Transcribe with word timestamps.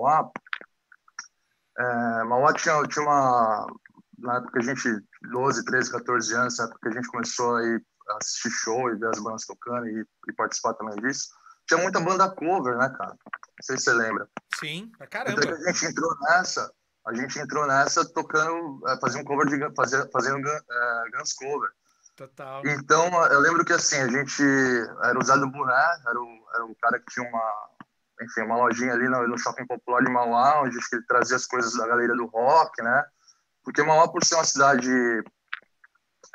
Mauá, 0.00 0.30
é, 1.78 2.24
Mauá 2.24 2.52
tinha, 2.54 2.82
tinha 2.84 3.04
uma. 3.04 3.66
Na 4.18 4.36
época 4.36 4.52
que 4.52 4.58
a 4.58 4.62
gente, 4.62 5.04
12, 5.30 5.64
13, 5.64 5.92
14 5.92 6.34
anos, 6.34 6.58
na 6.58 6.64
época 6.64 6.78
que 6.82 6.88
a 6.88 6.92
gente 6.92 7.08
começou 7.08 7.56
a 7.56 7.64
ir 7.64 7.84
assistir 8.18 8.50
show 8.50 8.90
e 8.90 8.96
ver 8.96 9.08
as 9.08 9.20
bandas 9.22 9.46
tocando 9.46 9.86
e, 9.86 10.04
e 10.28 10.32
participar 10.32 10.74
também 10.74 10.96
disso, 10.96 11.28
tinha 11.66 11.80
muita 11.80 12.00
banda 12.00 12.28
cover, 12.28 12.76
né, 12.76 12.88
cara? 12.98 13.10
Não 13.10 13.62
sei 13.62 13.78
se 13.78 13.84
você 13.84 13.92
lembra. 13.92 14.28
Sim, 14.58 14.90
pra 14.98 15.06
caramba. 15.06 15.40
Então 15.40 15.54
a 15.54 15.72
gente 15.72 15.86
entrou 15.86 16.16
nessa, 16.22 16.72
a 17.06 17.14
gente 17.14 17.38
entrou 17.38 17.66
nessa 17.66 18.12
tocando, 18.12 18.82
é, 18.88 18.98
fazia 19.00 19.20
um 19.20 19.24
cover 19.24 19.46
de 19.46 19.74
fazendo 20.12 20.48
é, 20.48 21.10
Guns 21.14 21.32
cover. 21.34 21.70
Total. 22.16 22.62
Então 22.66 23.24
eu 23.26 23.40
lembro 23.40 23.64
que 23.64 23.72
assim, 23.72 23.96
a 23.96 24.08
gente 24.08 24.42
era 25.04 25.18
usado 25.18 25.50
boné, 25.50 25.86
era 26.06 26.20
o, 26.20 26.46
era 26.54 26.64
o 26.66 26.76
cara 26.76 26.98
que 26.98 27.06
tinha 27.06 27.26
uma, 27.26 27.68
enfim, 28.20 28.42
uma 28.42 28.56
lojinha 28.56 28.92
ali 28.92 29.08
no, 29.08 29.28
no 29.28 29.38
shopping 29.38 29.66
popular 29.66 30.02
de 30.02 30.10
Mauá, 30.10 30.62
onde 30.62 30.76
ele 30.76 31.02
trazia 31.06 31.36
as 31.36 31.46
coisas 31.46 31.74
da 31.74 31.86
galeria 31.86 32.14
do 32.14 32.26
rock, 32.26 32.82
né? 32.82 33.04
Porque 33.64 33.82
Mauá, 33.82 34.08
por 34.08 34.24
ser 34.24 34.34
uma 34.34 34.44
cidade 34.44 34.90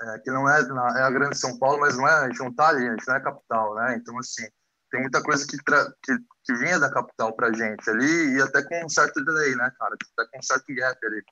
é, 0.02 0.20
que 0.20 0.31
não 0.31 0.49
é, 0.49 0.59
é 0.59 1.02
a 1.03 1.11
grande 1.11 1.38
São 1.38 1.58
Paulo, 1.58 1.80
mas 1.80 1.98
não 1.98 2.08
é, 2.08 2.13
a 2.13 2.27
gente 2.27 2.39
não 2.39 2.53
tá 2.53 2.70
ali, 2.70 2.88
a 2.88 2.91
gente 2.91 3.08
não 3.08 3.16
é 3.16 3.20
capital, 3.20 3.75
né? 3.75 3.95
Então, 3.95 4.17
assim, 4.20 4.45
tem 4.91 5.02
muita 5.02 5.21
coisa 5.21 5.45
que, 5.45 5.58
que, 5.58 6.17
que 6.44 6.53
vinha 6.55 6.80
da 6.80 6.91
capital 6.91 7.34
pra 7.35 7.53
gente 7.53 7.89
ali, 7.89 8.36
e 8.36 8.41
até 8.41 8.63
com 8.63 8.86
um 8.86 8.89
certo 8.89 9.23
delay, 9.23 9.55
né, 9.55 9.72
cara? 9.77 9.95
Até 10.17 10.31
com 10.31 10.39
um 10.39 10.44
certo 10.44 10.66
gap 10.75 11.05
ali 11.05 11.23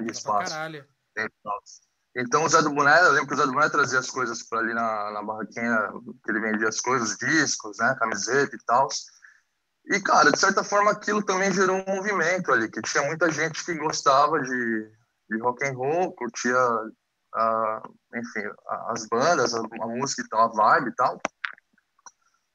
de 0.00 0.12
espaço. 0.12 0.52
Caralho. 0.52 0.84
Então, 2.16 2.44
o 2.44 2.48
Zé 2.48 2.62
do 2.62 2.72
Boné, 2.72 3.00
eu 3.00 3.12
lembro 3.12 3.28
que 3.28 3.34
o 3.34 3.36
Zé 3.36 3.44
do 3.44 3.52
Boné 3.52 3.68
trazia 3.68 3.98
as 3.98 4.10
coisas 4.10 4.42
para 4.44 4.60
ali 4.60 4.72
na, 4.72 5.10
na 5.10 5.22
barraquinha, 5.22 5.90
que 6.24 6.30
ele 6.30 6.40
vendia 6.40 6.68
as 6.68 6.80
coisas, 6.80 7.16
discos, 7.16 7.76
né, 7.78 7.96
camiseta 7.98 8.54
e 8.54 8.58
tal. 8.64 8.88
E, 9.86 10.00
cara, 10.00 10.32
de 10.32 10.38
certa 10.38 10.64
forma, 10.64 10.90
aquilo 10.90 11.22
também 11.22 11.52
gerou 11.52 11.76
um 11.76 11.96
movimento 11.96 12.50
ali, 12.50 12.70
que 12.70 12.80
tinha 12.80 13.04
muita 13.04 13.30
gente 13.30 13.64
que 13.64 13.74
gostava 13.74 14.40
de, 14.40 14.90
de 15.30 15.38
rock 15.40 15.64
and 15.66 15.74
roll, 15.74 16.12
curtia, 16.12 16.56
uh, 16.56 17.94
enfim, 18.14 18.48
as 18.88 19.06
bandas, 19.06 19.54
a, 19.54 19.58
a, 19.58 19.86
música 19.86 20.22
e 20.22 20.28
tal, 20.28 20.40
a 20.40 20.48
vibe 20.48 20.88
e 20.88 20.94
tal. 20.94 21.20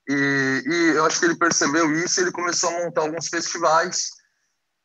E, 0.10 0.64
e 0.66 0.96
eu 0.96 1.06
acho 1.06 1.20
que 1.20 1.26
ele 1.26 1.38
percebeu 1.38 1.92
isso 1.92 2.20
e 2.20 2.24
ele 2.24 2.32
começou 2.32 2.70
a 2.72 2.86
montar 2.86 3.02
alguns 3.02 3.28
festivais. 3.28 4.10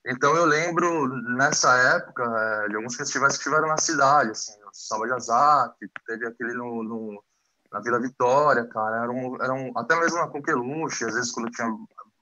Então 0.06 0.36
eu 0.36 0.44
lembro, 0.44 1.08
nessa 1.36 1.74
época, 1.96 2.22
é, 2.22 2.68
de 2.68 2.76
alguns 2.76 2.94
festivais 2.94 3.38
que 3.38 3.44
tiveram 3.44 3.68
na 3.68 3.78
cidade, 3.78 4.32
assim, 4.32 4.52
o 4.62 5.14
Azar, 5.14 5.74
que 5.78 5.88
teve 6.06 6.26
aquele 6.26 6.52
no, 6.52 6.82
no, 6.82 7.24
na 7.72 7.80
Vila 7.80 7.98
Vitória, 7.98 8.68
cara, 8.68 9.04
era 9.04 9.10
um, 9.10 9.42
era 9.42 9.54
um, 9.54 9.72
até 9.78 9.98
mesmo 9.98 10.18
na 10.18 10.28
Coqueluche, 10.28 11.06
às 11.06 11.14
vezes 11.14 11.32
quando 11.32 11.50
tinha 11.50 11.68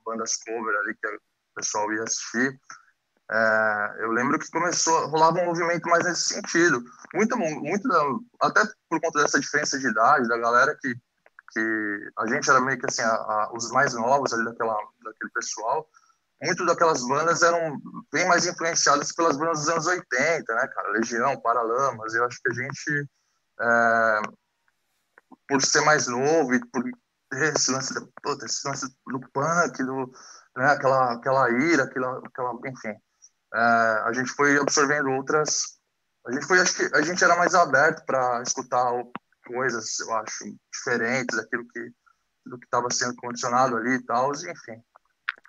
bandas 0.05 0.37
cover 0.37 0.75
ali 0.81 0.95
que 0.95 1.07
o 1.09 1.21
pessoal 1.55 1.93
ia 1.93 2.03
assistir, 2.03 2.59
é, 3.33 3.95
eu 4.01 4.11
lembro 4.11 4.39
que 4.39 4.51
começou, 4.51 5.07
rolava 5.07 5.41
um 5.41 5.47
movimento 5.47 5.89
mais 5.89 6.05
nesse 6.05 6.35
sentido. 6.35 6.85
Muito, 7.15 7.37
muito 7.39 7.89
até 8.41 8.61
por 8.91 9.01
conta 9.01 9.23
dessa 9.23 9.41
diferença 9.41 9.79
de 9.79 9.89
idade 9.89 10.29
da 10.29 10.37
galera 10.37 10.77
que, 10.79 10.95
que 11.53 12.13
a 12.19 12.27
gente 12.27 12.51
era 12.51 12.61
meio 12.61 12.79
que 12.79 12.87
assim, 12.87 13.01
a, 13.01 13.15
a, 13.15 13.51
os 13.55 13.71
mais 13.71 13.95
novos 13.95 14.35
ali 14.35 14.45
daquela, 14.45 14.77
daquele 15.03 15.31
pessoal, 15.35 15.89
muito 16.43 16.67
daquelas 16.67 17.07
bandas 17.07 17.43
eram 17.43 17.81
bem 18.13 18.29
mais 18.29 18.45
influenciadas 18.45 19.13
pelas 19.13 19.39
bandas 19.39 19.61
dos 19.61 19.69
anos 19.69 19.87
80, 19.87 20.55
né, 20.55 20.69
cara? 20.69 20.91
Legião, 20.91 21.41
Paralamas, 21.41 22.15
eu 22.15 22.27
acho 22.27 22.39
que 22.43 22.51
a 22.51 22.55
gente, 22.55 23.09
é, 23.61 24.21
por 25.49 25.63
ser 25.63 25.81
mais 25.83 26.07
novo 26.07 26.53
e 26.55 26.61
por 26.67 26.85
esse 27.33 27.71
lance, 27.71 27.95
puta, 28.23 28.47
esse 28.47 28.67
lance 28.67 28.87
do 29.07 29.21
punk, 29.33 29.83
do, 29.85 30.13
né, 30.57 30.67
aquela, 30.71 31.13
aquela 31.15 31.51
ira, 31.51 31.85
aquela, 31.85 32.19
aquela 32.19 32.53
enfim, 32.67 32.95
é, 33.55 33.59
a 34.05 34.13
gente 34.13 34.31
foi 34.31 34.59
absorvendo 34.59 35.11
outras, 35.11 35.79
a 36.27 36.33
gente 36.33 36.47
foi, 36.47 36.61
acho 36.61 36.77
que 36.77 36.97
a 36.97 37.03
gente 37.03 37.23
era 37.23 37.37
mais 37.37 37.55
aberto 37.55 38.05
para 38.07 38.43
escutar 38.43 38.91
coisas, 39.47 39.99
eu 40.01 40.15
acho, 40.15 40.45
diferentes 40.73 41.37
daquilo 41.37 41.67
que 41.69 41.93
do 42.45 42.59
que 42.59 42.65
estava 42.65 42.91
sendo 42.91 43.15
condicionado 43.17 43.77
ali 43.77 43.95
e 43.95 44.03
tal, 44.03 44.33
enfim. 44.33 44.83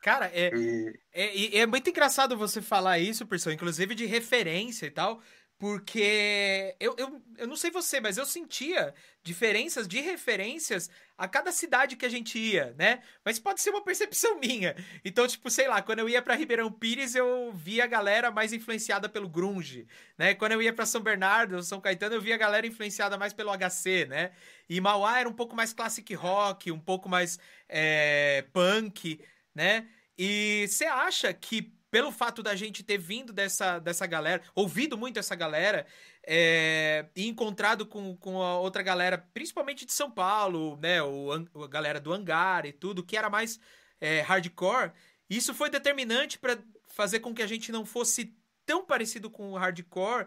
Cara, 0.01 0.27
é, 0.27 0.51
e... 0.53 0.99
é, 1.13 1.59
é, 1.59 1.65
muito 1.65 1.89
engraçado 1.89 2.37
você 2.37 2.61
falar 2.61 2.99
isso, 2.99 3.25
pessoal, 3.25 3.53
inclusive 3.53 3.95
de 3.95 4.05
referência 4.05 4.85
e 4.85 4.91
tal, 4.91 5.21
porque 5.63 6.75
eu, 6.77 6.93
eu, 6.97 7.21
eu 7.37 7.47
não 7.47 7.55
sei 7.55 7.71
você, 7.71 8.01
mas 8.01 8.17
eu 8.17 8.25
sentia 8.25 8.93
diferenças 9.23 9.87
de 9.87 10.01
referências 10.01 10.89
a 11.17 11.25
cada 11.25 11.53
cidade 11.53 11.95
que 11.95 12.05
a 12.05 12.09
gente 12.09 12.37
ia, 12.37 12.75
né? 12.77 13.01
Mas 13.23 13.39
pode 13.39 13.61
ser 13.61 13.69
uma 13.69 13.81
percepção 13.81 14.37
minha. 14.43 14.75
Então, 15.05 15.25
tipo, 15.25 15.49
sei 15.49 15.69
lá, 15.69 15.81
quando 15.81 15.99
eu 15.99 16.09
ia 16.09 16.21
para 16.21 16.35
Ribeirão 16.35 16.69
Pires, 16.69 17.15
eu 17.15 17.53
via 17.53 17.85
a 17.85 17.87
galera 17.87 18.29
mais 18.29 18.51
influenciada 18.51 19.07
pelo 19.07 19.29
grunge, 19.29 19.87
né? 20.17 20.33
Quando 20.33 20.51
eu 20.51 20.61
ia 20.61 20.73
para 20.73 20.85
São 20.85 20.99
Bernardo, 20.99 21.63
São 21.63 21.79
Caetano, 21.79 22.15
eu 22.15 22.21
via 22.21 22.35
a 22.35 22.37
galera 22.37 22.67
influenciada 22.67 23.17
mais 23.17 23.31
pelo 23.31 23.49
HC, 23.57 24.05
né? 24.09 24.31
E 24.67 24.81
Mauá 24.81 25.21
era 25.21 25.29
um 25.29 25.33
pouco 25.33 25.55
mais 25.55 25.71
classic 25.71 26.13
rock, 26.13 26.73
um 26.73 26.79
pouco 26.79 27.07
mais 27.07 27.39
é, 27.69 28.43
punk, 28.51 29.17
né? 29.55 29.87
E 30.17 30.65
você 30.67 30.83
acha 30.83 31.33
que 31.33 31.73
pelo 31.93 32.11
fato 32.11 32.41
da 32.41 32.55
gente 32.55 32.81
ter 32.81 32.97
vindo 32.97 33.31
dessa, 33.31 33.77
dessa 33.77 34.07
galera, 34.07 34.41
ouvido 34.55 34.97
muito 34.97 35.19
essa 35.19 35.35
galera, 35.35 35.85
é, 36.25 37.05
e 37.15 37.27
encontrado 37.27 37.85
com, 37.85 38.17
com 38.17 38.41
a 38.41 38.57
outra 38.57 38.81
galera, 38.81 39.15
principalmente 39.31 39.85
de 39.85 39.93
São 39.93 40.09
Paulo, 40.09 40.75
né? 40.81 41.03
O, 41.03 41.31
a 41.31 41.67
galera 41.67 41.99
do 41.99 42.11
Hangar 42.11 42.65
e 42.65 42.73
tudo, 42.73 43.05
que 43.05 43.15
era 43.15 43.29
mais 43.29 43.59
é, 44.01 44.21
hardcore, 44.21 44.91
isso 45.29 45.53
foi 45.53 45.69
determinante 45.69 46.39
para 46.39 46.57
fazer 46.87 47.19
com 47.19 47.31
que 47.31 47.43
a 47.43 47.47
gente 47.47 47.71
não 47.71 47.85
fosse 47.85 48.35
tão 48.65 48.83
parecido 48.83 49.29
com 49.29 49.51
o 49.51 49.55
hardcore 49.55 50.25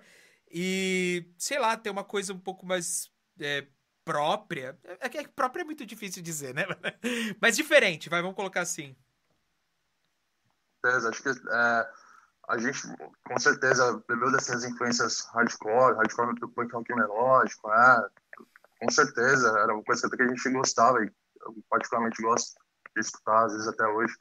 e, 0.48 1.26
sei 1.36 1.58
lá, 1.58 1.76
ter 1.76 1.90
uma 1.90 2.04
coisa 2.04 2.32
um 2.32 2.38
pouco 2.38 2.64
mais 2.64 3.10
é, 3.40 3.66
própria. 4.04 4.78
É 5.00 5.08
que 5.08 5.26
própria 5.26 5.62
é 5.62 5.64
muito 5.64 5.84
difícil 5.84 6.22
dizer, 6.22 6.54
né? 6.54 6.64
Mas 7.42 7.56
diferente, 7.56 8.08
vai, 8.08 8.22
vamos 8.22 8.36
colocar 8.36 8.60
assim 8.60 8.94
certeza. 10.86 11.08
Acho 11.08 11.22
que 11.22 11.28
é, 11.28 11.88
a 12.48 12.58
gente, 12.58 12.80
com 13.26 13.38
certeza, 13.38 14.02
bebeu 14.08 14.30
dessas 14.32 14.64
influências 14.64 15.26
hardcore, 15.34 15.96
hardcore 15.96 16.34
do 16.36 16.48
punk 16.48 16.72
rock 16.72 16.94
melódico, 16.94 17.68
né? 17.68 18.08
Com 18.80 18.90
certeza, 18.90 19.48
era 19.58 19.74
uma 19.74 19.82
coisa 19.82 20.08
que 20.08 20.22
a 20.22 20.28
gente 20.28 20.50
gostava 20.50 21.02
e 21.04 21.10
eu 21.42 21.54
particularmente 21.70 22.22
gosto 22.22 22.54
de 22.94 23.00
escutar, 23.00 23.46
às 23.46 23.52
vezes 23.52 23.68
até 23.68 23.86
hoje. 23.86 24.14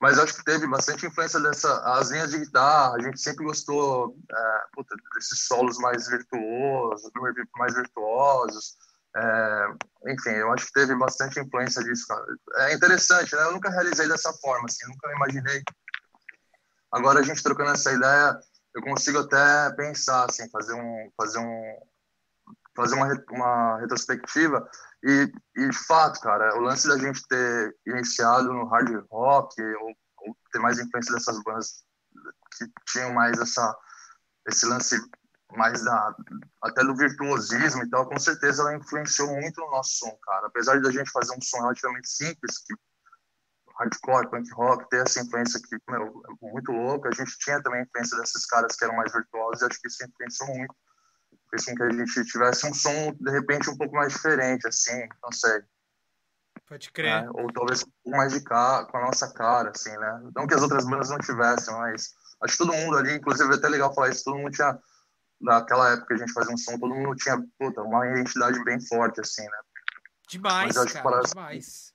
Mas 0.00 0.18
acho 0.18 0.34
que 0.34 0.44
teve 0.44 0.66
bastante 0.66 1.06
influência 1.06 1.40
dessa, 1.40 1.80
as 1.94 2.10
linhas 2.10 2.30
de 2.30 2.38
guitarra, 2.38 2.96
a 2.96 3.00
gente 3.00 3.18
sempre 3.18 3.46
gostou 3.46 4.14
é, 4.30 4.60
puta, 4.74 4.94
desses 5.14 5.46
solos 5.46 5.78
mais 5.78 6.06
virtuosos, 6.06 7.10
mais 7.56 7.74
virtuosos, 7.74 8.76
é, 9.16 9.68
enfim, 10.12 10.30
eu 10.30 10.52
acho 10.52 10.66
que 10.66 10.72
teve 10.74 10.94
bastante 10.94 11.40
influência 11.40 11.82
disso, 11.82 12.06
cara. 12.06 12.26
É 12.56 12.74
interessante, 12.74 13.34
né? 13.34 13.44
Eu 13.44 13.52
nunca 13.52 13.70
realizei 13.70 14.06
dessa 14.06 14.30
forma, 14.34 14.66
assim, 14.66 14.86
nunca 14.86 15.10
imaginei 15.12 15.62
Agora 16.96 17.20
a 17.20 17.22
gente 17.22 17.42
trocando 17.42 17.72
essa 17.72 17.92
ideia, 17.92 18.40
eu 18.74 18.80
consigo 18.80 19.18
até 19.18 19.70
pensar 19.76 20.24
assim, 20.24 20.48
fazer 20.48 20.72
um 20.72 21.10
fazer 21.14 21.38
um 21.38 21.78
fazer 22.74 22.94
uma, 22.94 23.24
uma 23.32 23.78
retrospectiva 23.80 24.66
e, 25.04 25.30
e 25.56 25.68
de 25.68 25.76
fato, 25.86 26.18
cara, 26.20 26.56
o 26.56 26.60
lance 26.60 26.88
da 26.88 26.96
gente 26.96 27.22
ter 27.28 27.76
iniciado 27.86 28.50
no 28.50 28.64
hard 28.64 29.04
rock 29.10 29.62
ou, 29.62 29.94
ou 30.22 30.36
ter 30.50 30.58
mais 30.58 30.78
influência 30.78 31.12
dessas 31.12 31.42
bandas 31.42 31.84
que 32.56 32.64
tinham 32.86 33.12
mais 33.12 33.38
essa 33.38 33.76
esse 34.48 34.64
lance 34.64 34.96
mais 35.54 35.84
da 35.84 36.16
até 36.62 36.82
do 36.82 36.96
virtuosismo 36.96 37.82
e 37.82 37.90
tal, 37.90 38.08
com 38.08 38.18
certeza 38.18 38.62
ela 38.62 38.74
influenciou 38.74 39.28
muito 39.38 39.60
no 39.60 39.70
nosso 39.70 39.98
som, 39.98 40.18
cara. 40.22 40.46
Apesar 40.46 40.80
de 40.80 40.88
a 40.88 40.90
gente 40.90 41.10
fazer 41.10 41.36
um 41.36 41.42
som 41.42 41.60
relativamente 41.60 42.08
simples, 42.08 42.64
que 42.66 42.74
hardcore, 43.78 44.30
punk 44.30 44.50
rock, 44.52 44.88
ter 44.88 45.02
essa 45.02 45.20
influência 45.20 45.60
que, 45.60 45.76
meu, 45.90 46.22
é 46.28 46.50
muito 46.50 46.72
louca. 46.72 47.08
A 47.08 47.12
gente 47.12 47.38
tinha 47.38 47.62
também 47.62 47.80
a 47.80 47.82
influência 47.84 48.18
desses 48.18 48.46
caras 48.46 48.74
que 48.76 48.84
eram 48.84 48.96
mais 48.96 49.12
virtuosos 49.12 49.62
e 49.62 49.66
acho 49.66 49.80
que 49.80 49.88
isso 49.88 50.04
influenciou 50.04 50.56
muito. 50.56 50.74
Fez 51.50 51.64
com 51.64 51.74
que 51.74 51.82
a 51.82 51.92
gente 51.92 52.24
tivesse 52.24 52.66
um 52.66 52.74
som, 52.74 53.12
de 53.12 53.30
repente, 53.30 53.70
um 53.70 53.76
pouco 53.76 53.94
mais 53.94 54.12
diferente, 54.12 54.66
assim, 54.66 55.06
não 55.22 55.30
sei. 55.30 55.62
Pode 56.66 56.90
crer. 56.90 57.22
Né? 57.22 57.30
Ou 57.34 57.52
talvez 57.52 57.82
um 57.82 57.90
pouco 58.02 58.18
mais 58.18 58.32
de 58.32 58.42
cara, 58.42 58.86
com 58.86 58.96
a 58.96 59.02
nossa 59.02 59.32
cara, 59.32 59.70
assim, 59.70 59.96
né? 59.96 60.30
Não 60.34 60.46
que 60.46 60.54
as 60.54 60.62
outras 60.62 60.84
bandas 60.84 61.10
não 61.10 61.18
tivessem, 61.18 61.72
mas 61.74 62.14
acho 62.42 62.56
que 62.56 62.58
todo 62.58 62.74
mundo 62.74 62.96
ali, 62.96 63.14
inclusive 63.14 63.52
é 63.52 63.56
até 63.56 63.68
legal 63.68 63.94
falar 63.94 64.08
isso, 64.08 64.24
todo 64.24 64.38
mundo 64.38 64.50
tinha, 64.50 64.76
naquela 65.40 65.92
época 65.92 66.08
que 66.08 66.14
a 66.14 66.16
gente 66.16 66.32
fazia 66.32 66.52
um 66.52 66.58
som, 66.58 66.78
todo 66.78 66.94
mundo 66.94 67.14
tinha, 67.14 67.40
puta, 67.58 67.82
uma 67.82 68.06
identidade 68.08 68.62
bem 68.64 68.80
forte, 68.80 69.20
assim, 69.20 69.42
né? 69.42 69.58
Demais, 70.28 70.74
cara, 70.74 71.20
demais. 71.20 71.94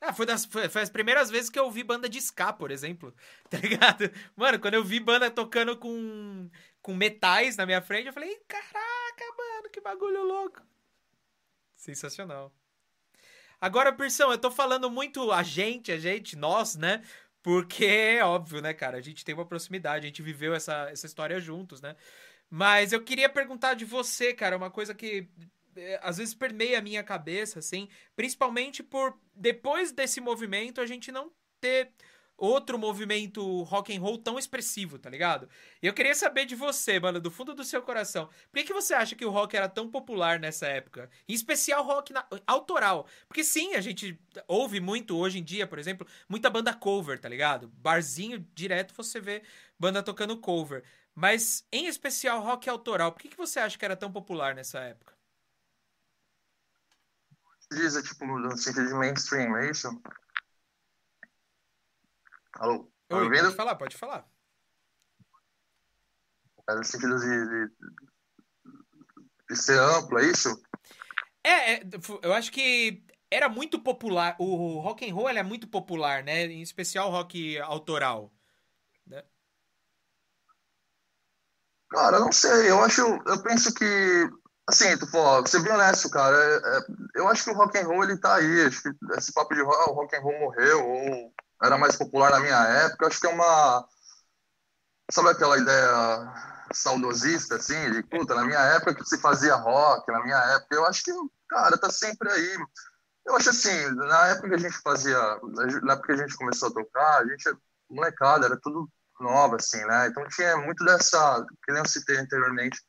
Ah, 0.00 0.14
foi, 0.14 0.24
das, 0.24 0.46
foi, 0.46 0.68
foi, 0.68 0.80
as 0.80 0.88
primeiras 0.88 1.30
vezes 1.30 1.50
que 1.50 1.58
eu 1.58 1.64
ouvi 1.64 1.84
banda 1.84 2.08
de 2.08 2.18
ska, 2.18 2.52
por 2.52 2.70
exemplo. 2.70 3.14
Tá 3.50 3.58
ligado? 3.58 4.10
Mano, 4.34 4.58
quando 4.58 4.74
eu 4.74 4.84
vi 4.84 4.98
banda 4.98 5.30
tocando 5.30 5.76
com, 5.76 6.48
com 6.80 6.94
metais 6.94 7.56
na 7.56 7.66
minha 7.66 7.82
frente, 7.82 8.06
eu 8.06 8.12
falei, 8.12 8.34
caraca, 8.48 9.24
mano, 9.36 9.70
que 9.70 9.80
bagulho 9.80 10.22
louco. 10.22 10.62
Sensacional. 11.76 12.52
Agora, 13.60 13.92
Persão, 13.92 14.30
eu 14.30 14.38
tô 14.38 14.50
falando 14.50 14.90
muito 14.90 15.30
a 15.32 15.42
gente, 15.42 15.92
a 15.92 15.98
gente, 15.98 16.34
nós, 16.34 16.76
né? 16.76 17.02
Porque 17.42 17.84
é 17.84 18.24
óbvio, 18.24 18.62
né, 18.62 18.72
cara? 18.72 18.98
A 18.98 19.00
gente 19.02 19.24
tem 19.24 19.34
uma 19.34 19.46
proximidade, 19.46 20.06
a 20.06 20.08
gente 20.08 20.22
viveu 20.22 20.54
essa, 20.54 20.88
essa 20.90 21.06
história 21.06 21.40
juntos, 21.40 21.80
né? 21.80 21.96
Mas 22.48 22.92
eu 22.92 23.02
queria 23.02 23.28
perguntar 23.28 23.74
de 23.74 23.84
você, 23.84 24.32
cara, 24.32 24.56
uma 24.56 24.70
coisa 24.70 24.94
que 24.94 25.28
às 26.02 26.18
vezes 26.18 26.34
permeia 26.34 26.78
a 26.78 26.82
minha 26.82 27.02
cabeça, 27.02 27.58
assim, 27.58 27.88
principalmente 28.16 28.82
por 28.82 29.18
depois 29.34 29.92
desse 29.92 30.20
movimento 30.20 30.80
a 30.80 30.86
gente 30.86 31.10
não 31.10 31.32
ter 31.60 31.92
outro 32.40 32.78
movimento 32.78 33.62
rock 33.64 33.94
and 33.94 34.00
roll 34.00 34.16
tão 34.16 34.38
expressivo, 34.38 34.98
tá 34.98 35.10
ligado? 35.10 35.46
E 35.82 35.86
eu 35.86 35.92
queria 35.92 36.14
saber 36.14 36.46
de 36.46 36.56
você, 36.56 36.98
mano, 36.98 37.20
do 37.20 37.30
fundo 37.30 37.54
do 37.54 37.62
seu 37.62 37.82
coração, 37.82 38.26
por 38.26 38.58
que, 38.58 38.64
que 38.64 38.72
você 38.72 38.94
acha 38.94 39.14
que 39.14 39.24
o 39.26 39.30
rock 39.30 39.54
era 39.54 39.68
tão 39.68 39.90
popular 39.90 40.40
nessa 40.40 40.66
época? 40.66 41.10
Em 41.28 41.34
especial 41.34 41.84
rock 41.84 42.14
na, 42.14 42.26
autoral. 42.46 43.06
Porque 43.28 43.44
sim, 43.44 43.74
a 43.74 43.80
gente 43.82 44.18
ouve 44.48 44.80
muito 44.80 45.16
hoje 45.18 45.38
em 45.38 45.44
dia, 45.44 45.66
por 45.66 45.78
exemplo, 45.78 46.06
muita 46.26 46.48
banda 46.48 46.72
cover, 46.72 47.18
tá 47.20 47.28
ligado? 47.28 47.68
Barzinho 47.68 48.44
direto 48.54 48.94
você 48.94 49.20
vê 49.20 49.42
banda 49.78 50.02
tocando 50.02 50.38
cover. 50.38 50.82
Mas 51.14 51.66
em 51.70 51.86
especial 51.86 52.40
rock 52.40 52.70
autoral, 52.70 53.12
por 53.12 53.20
que, 53.20 53.28
que 53.28 53.36
você 53.36 53.60
acha 53.60 53.76
que 53.76 53.84
era 53.84 53.96
tão 53.96 54.10
popular 54.10 54.54
nessa 54.54 54.80
época? 54.80 55.09
Diz, 57.72 57.96
é 57.96 58.02
tipo, 58.02 58.26
no 58.26 58.56
sentido 58.56 58.88
de 58.88 58.94
mainstream, 58.94 59.56
é 59.56 59.70
isso? 59.70 59.88
Alô? 62.54 62.90
Tá 63.08 63.16
Oi, 63.16 63.30
pode 63.30 63.56
falar, 63.56 63.74
pode 63.76 63.96
falar. 63.96 64.28
É 66.68 66.74
no 66.74 66.84
sentido 66.84 67.16
de, 67.18 67.48
de, 67.48 67.72
de, 69.48 69.56
ser 69.56 69.78
amplo, 69.78 70.18
é 70.18 70.26
isso? 70.26 70.60
É, 71.44 71.74
é, 71.74 71.82
eu 72.22 72.32
acho 72.32 72.50
que 72.50 73.04
era 73.30 73.48
muito 73.48 73.80
popular. 73.80 74.36
O 74.38 74.80
rock 74.80 75.08
and 75.08 75.14
roll 75.14 75.28
é 75.28 75.42
muito 75.42 75.68
popular, 75.68 76.24
né? 76.24 76.44
Em 76.46 76.62
especial 76.62 77.08
o 77.08 77.12
rock 77.12 77.58
autoral. 77.60 78.32
Né? 79.06 79.24
Cara, 81.88 82.18
não 82.18 82.32
sei. 82.32 82.70
Eu 82.70 82.82
acho, 82.84 83.02
eu 83.02 83.42
penso 83.42 83.72
que 83.72 83.84
assim, 84.70 84.96
tu 84.96 85.06
for, 85.06 85.46
ser 85.46 85.60
bem 85.60 85.72
honesto, 85.72 86.08
cara, 86.10 86.36
é, 86.36 86.56
é, 86.56 86.80
eu 87.16 87.28
acho 87.28 87.44
que 87.44 87.50
o 87.50 87.54
rock 87.54 87.78
and 87.78 87.86
roll 87.86 88.04
ele 88.04 88.16
tá 88.16 88.36
aí. 88.36 88.66
Acho 88.66 88.82
que 88.82 88.90
esse 89.18 89.32
papo 89.32 89.54
de 89.54 89.60
o 89.60 89.66
rock 89.66 90.16
and 90.16 90.20
roll 90.20 90.38
morreu 90.40 90.86
ou 90.86 91.34
era 91.62 91.76
mais 91.76 91.96
popular 91.96 92.30
na 92.30 92.40
minha 92.40 92.62
época. 92.84 93.06
Acho 93.06 93.20
que 93.20 93.26
é 93.26 93.30
uma. 93.30 93.86
Sabe 95.12 95.30
aquela 95.30 95.58
ideia 95.58 96.32
saudosista, 96.72 97.56
assim, 97.56 97.90
de 97.90 98.02
puta, 98.04 98.34
na 98.34 98.44
minha 98.44 98.60
época 98.60 98.94
que 98.94 99.04
se 99.04 99.18
fazia 99.18 99.56
rock, 99.56 100.10
na 100.10 100.22
minha 100.22 100.38
época, 100.54 100.74
eu 100.76 100.86
acho 100.86 101.02
que, 101.02 101.12
cara, 101.48 101.76
tá 101.76 101.90
sempre 101.90 102.30
aí. 102.30 102.58
Eu 103.26 103.36
acho 103.36 103.50
assim, 103.50 103.90
na 103.90 104.28
época 104.28 104.48
que 104.50 104.54
a 104.54 104.58
gente 104.58 104.78
fazia, 104.78 105.18
na 105.82 105.94
época 105.94 106.06
que 106.06 106.12
a 106.12 106.26
gente 106.26 106.36
começou 106.36 106.68
a 106.68 106.72
tocar, 106.72 107.18
a 107.18 107.26
gente, 107.26 107.44
molecada, 107.90 108.46
era 108.46 108.58
tudo 108.60 108.88
nova, 109.20 109.56
assim, 109.56 109.84
né? 109.84 110.06
Então 110.06 110.26
tinha 110.28 110.56
muito 110.56 110.84
dessa, 110.84 111.44
que 111.64 111.72
nem 111.72 111.82
eu 111.82 111.88
citei 111.88 112.16
anteriormente, 112.16 112.80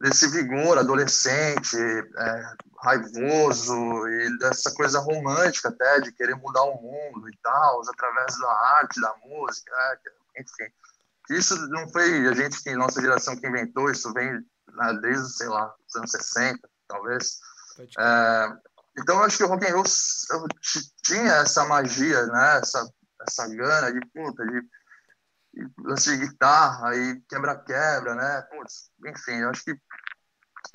desse 0.00 0.28
vigor 0.28 0.78
adolescente, 0.78 1.76
é, 1.76 2.54
raivoso 2.82 3.74
e 4.08 4.38
dessa 4.38 4.72
coisa 4.74 4.98
romântica 5.00 5.68
até 5.68 6.00
de 6.00 6.12
querer 6.12 6.34
mudar 6.36 6.62
o 6.62 6.80
mundo 6.80 7.28
e 7.28 7.36
tal, 7.42 7.82
através 7.88 8.38
da 8.38 8.50
arte, 8.78 9.00
da 9.00 9.14
música, 9.24 9.70
é, 9.76 10.40
enfim. 10.40 10.72
Isso 11.30 11.56
não 11.68 11.88
foi 11.90 12.26
a 12.26 12.32
gente 12.32 12.62
que 12.62 12.74
nossa 12.74 13.00
geração 13.00 13.36
que 13.36 13.46
inventou, 13.46 13.90
isso 13.90 14.12
vem 14.12 14.32
né, 14.32 14.98
desde, 15.02 15.36
sei 15.36 15.48
lá, 15.48 15.72
os 15.86 15.96
anos 15.96 16.10
60, 16.10 16.58
talvez. 16.88 17.38
É, 17.98 18.56
então 18.98 19.16
eu 19.16 19.24
acho 19.24 19.36
que 19.36 19.44
o 19.44 19.48
rock 19.48 19.66
and 19.66 19.74
roll 19.74 19.84
tinha 21.04 21.32
essa 21.34 21.64
magia, 21.66 22.26
né, 22.26 22.58
essa 22.58 22.90
essa 23.28 23.46
gana 23.48 23.92
de 23.92 24.00
puta 24.14 24.44
de 24.46 24.62
lance 25.78 26.16
de 26.16 26.26
guitarra 26.26 26.96
e 26.96 27.20
quebra-quebra, 27.28 28.14
né? 28.14 28.42
Putz, 28.42 28.90
enfim, 29.04 29.36
eu 29.40 29.50
acho 29.50 29.64
que 29.64 29.74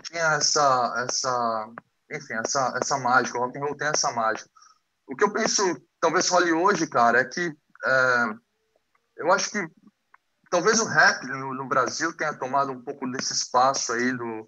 tinha 0.03 0.33
essa, 0.33 1.06
essa, 1.07 1.69
enfim, 2.12 2.33
essa, 2.33 2.74
essa 2.81 2.97
mágica, 2.97 3.38
o 3.38 3.42
rock 3.42 3.57
and 3.57 3.62
roll 3.62 3.77
tem 3.77 3.88
essa 3.88 4.12
mágica. 4.12 4.50
O 5.07 5.15
que 5.15 5.24
eu 5.24 5.31
penso, 5.31 5.62
talvez 6.00 6.27
role 6.30 6.51
hoje, 6.51 6.88
cara, 6.88 7.19
é 7.19 7.25
que 7.25 7.56
é, 7.86 8.25
eu 9.18 9.31
acho 9.31 9.51
que 9.51 9.68
talvez 10.50 10.80
o 10.80 10.86
rap 10.86 11.25
no, 11.25 11.53
no, 11.53 11.68
Brasil 11.68 12.15
tenha 12.15 12.33
tomado 12.33 12.71
um 12.71 12.81
pouco 12.81 13.09
desse 13.12 13.33
espaço 13.33 13.94
aí 13.94 14.12
do 14.12 14.47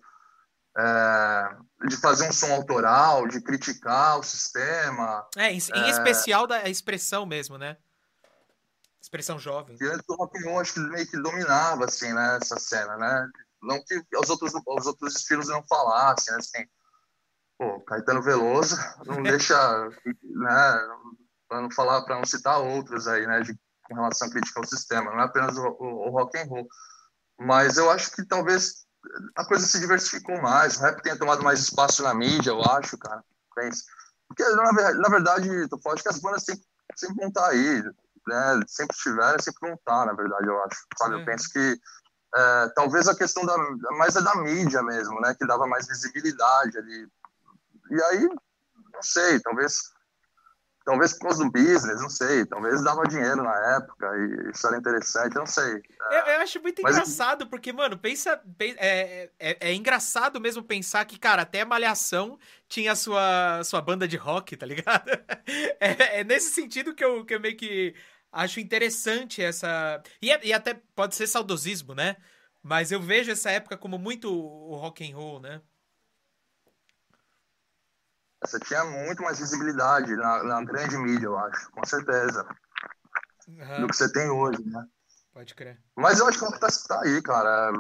é, 0.78 1.88
de 1.88 1.98
fazer 1.98 2.28
um 2.28 2.34
som 2.34 2.54
autoral, 2.54 3.28
de 3.28 3.42
criticar 3.42 4.20
o 4.20 4.24
sistema. 4.24 5.28
É, 5.36 5.52
em, 5.52 5.58
em 5.58 5.84
é, 5.84 5.90
especial 5.90 6.46
da 6.46 6.70
expressão 6.70 7.26
mesmo, 7.26 7.58
né? 7.58 7.78
Expressão 9.02 9.40
jovem. 9.40 9.78
E 9.80 9.86
antes 9.86 10.06
o 10.08 10.16
rock 10.16 10.38
and 10.38 10.50
roll 10.50 10.60
acho 10.60 10.74
que 10.74 10.80
meio 10.80 11.08
que 11.08 11.18
dominava, 11.18 11.86
assim, 11.86 12.12
né, 12.14 12.38
essa 12.42 12.60
cena, 12.60 12.98
né? 12.98 13.30
Não 13.62 13.84
que 13.84 14.04
os 14.16 14.30
outros, 14.30 14.54
os 14.54 14.86
outros 14.86 15.16
estilos 15.16 15.48
não 15.48 15.64
falassem, 15.64 16.34
né, 16.34 16.40
assim, 16.40 16.68
pô, 17.58 17.80
Caetano 17.82 18.22
Veloso 18.22 18.78
não 19.06 19.22
deixa, 19.24 19.56
né, 20.24 20.88
para 21.48 21.62
não 21.62 21.72
falar, 21.72 22.04
para 22.04 22.18
não 22.18 22.26
citar 22.26 22.60
outros 22.60 23.08
aí, 23.08 23.26
né, 23.26 23.42
de, 23.42 23.58
com 23.84 23.96
relação 23.96 24.28
à 24.28 24.32
crítica 24.32 24.60
ao 24.60 24.66
sistema, 24.66 25.12
não 25.12 25.22
é 25.22 25.24
apenas 25.24 25.58
o, 25.58 25.68
o, 25.80 26.08
o 26.08 26.10
rock 26.10 26.38
and 26.38 26.46
roll. 26.46 26.68
Mas 27.40 27.78
eu 27.78 27.90
acho 27.92 28.12
que 28.12 28.26
talvez 28.26 28.88
a 29.36 29.46
coisa 29.46 29.66
se 29.66 29.80
diversificou 29.80 30.42
mais, 30.42 30.78
o 30.78 30.82
rap 30.82 31.02
tenha 31.02 31.18
tomado 31.18 31.44
mais 31.44 31.60
espaço 31.60 32.04
na 32.04 32.14
mídia, 32.14 32.52
eu 32.52 32.62
acho, 32.64 32.98
cara. 32.98 33.24
Pensa. 33.56 33.84
Porque, 34.28 34.44
na, 34.44 35.10
verdade, 35.10 35.68
tu 35.70 35.80
pode 35.80 36.04
que 36.04 36.10
as 36.10 36.20
bandas 36.20 36.44
sempre, 36.44 36.64
sempre 36.96 37.16
vão 37.16 37.28
estar 37.30 37.48
aí, 37.48 37.84
né, 38.28 38.60
sempre 38.68 38.96
estiveram, 38.96 39.40
sempre 39.40 39.60
vão 39.62 39.76
estar, 39.76 40.06
na 40.06 40.14
verdade, 40.14 40.48
eu 40.48 40.64
acho. 40.64 40.86
Sabe? 40.98 41.16
Eu 41.16 41.26
penso 41.26 41.50
que 41.50 41.80
é, 42.36 42.70
talvez 42.76 43.08
a 43.08 43.16
questão 43.16 43.46
da, 43.46 43.58
mais 43.98 44.16
é 44.16 44.22
da 44.22 44.36
mídia 44.36 44.82
mesmo, 44.84 45.20
né, 45.22 45.36
que 45.38 45.48
dava 45.48 45.68
mais 45.68 45.88
visibilidade 45.88 46.78
ali. 46.78 47.08
E 47.90 48.02
aí, 48.04 48.30
não 48.94 49.02
sei, 49.02 49.40
talvez 49.40 49.96
talvez 50.88 51.12
por 51.12 51.24
causa 51.24 51.44
do 51.44 51.52
business, 51.52 52.02
não 52.02 52.10
sei, 52.10 52.46
talvez 52.46 52.82
dava 52.82 53.06
dinheiro 53.06 53.44
na 53.44 53.76
época 53.76 54.08
e 54.16 54.52
isso 54.52 54.66
era 54.66 54.78
interessante, 54.78 55.36
não 55.36 55.46
sei. 55.46 55.84
É, 56.10 56.20
eu, 56.20 56.34
eu, 56.36 56.42
acho 56.42 56.62
muito 56.62 56.82
Mas... 56.82 56.96
engraçado, 56.96 57.46
porque, 57.48 57.74
mano, 57.74 57.98
pensa. 57.98 58.42
É, 58.58 59.30
é, 59.38 59.58
é, 59.60 59.74
engraçado 59.74 60.40
mesmo 60.40 60.64
pensar 60.64 61.04
que, 61.04 61.20
cara, 61.20 61.42
até 61.42 61.66
Malhação 61.66 62.40
tinha 62.70 62.96
sua, 62.96 63.62
sua 63.66 63.82
banda 63.82 64.08
de 64.08 64.16
rock, 64.16 64.56
tá 64.56 64.66
ligado? 64.66 65.12
É, 65.80 66.20
é, 66.20 66.24
nesse 66.24 66.54
sentido 66.54 66.94
que 66.94 67.04
eu, 67.04 67.24
que 67.24 67.34
eu 67.34 67.40
meio 67.40 67.56
que 67.56 67.96
acho 68.38 68.60
interessante 68.60 69.42
essa. 69.42 70.02
E, 70.22 70.28
e 70.28 70.54
até 70.54 70.76
pode 70.96 71.16
ser 71.16 71.28
saudosismo, 71.28 71.96
né? 71.96 72.16
Mas 72.62 72.92
eu 72.92 73.02
vejo 73.02 73.32
essa 73.32 73.50
época 73.50 73.78
como 73.78 73.98
muito 73.98 74.32
o 74.32 74.76
rock 74.76 75.10
and 75.10 75.16
roll, 75.16 75.40
né? 75.40 75.62
Você 78.44 78.60
tinha 78.60 78.84
muito 78.86 79.24
mais 79.24 79.40
visibilidade 79.40 80.16
na, 80.16 80.44
na 80.44 80.64
grande 80.64 80.96
mídia, 80.98 81.26
eu 81.26 81.38
acho, 81.38 81.72
com 81.72 81.84
certeza. 81.86 82.48
Uhum. 83.48 83.82
Do 83.82 83.88
que 83.88 83.96
você 83.96 84.12
tem 84.12 84.30
hoje, 84.30 84.64
né? 84.66 84.86
Pode 85.34 85.56
crer. 85.56 85.82
Mas 85.96 86.20
eu 86.20 86.28
acho 86.28 86.38
que 86.38 86.46
o 86.46 86.48
rock 86.48 86.60
tá, 86.60 86.68
tá 86.88 87.02
aí, 87.02 87.22
cara. 87.24 87.72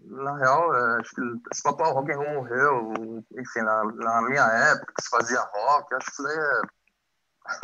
Na 0.00 0.36
real, 0.36 0.74
é, 0.74 1.00
acho 1.00 1.14
que 1.14 1.22
esse 1.52 1.62
papo 1.62 1.84
rock 1.84 2.10
and 2.12 2.16
roll 2.16 2.34
morreu, 2.34 2.92
enfim, 3.38 3.60
na, 3.60 3.84
na 3.84 4.22
minha 4.22 4.42
época 4.42 4.92
que 4.96 5.02
se 5.02 5.08
fazia 5.08 5.40
rock, 5.40 5.94
acho 5.94 6.06
que 6.06 6.12
isso 6.12 6.22
daí 6.22 6.36
é 6.36 6.62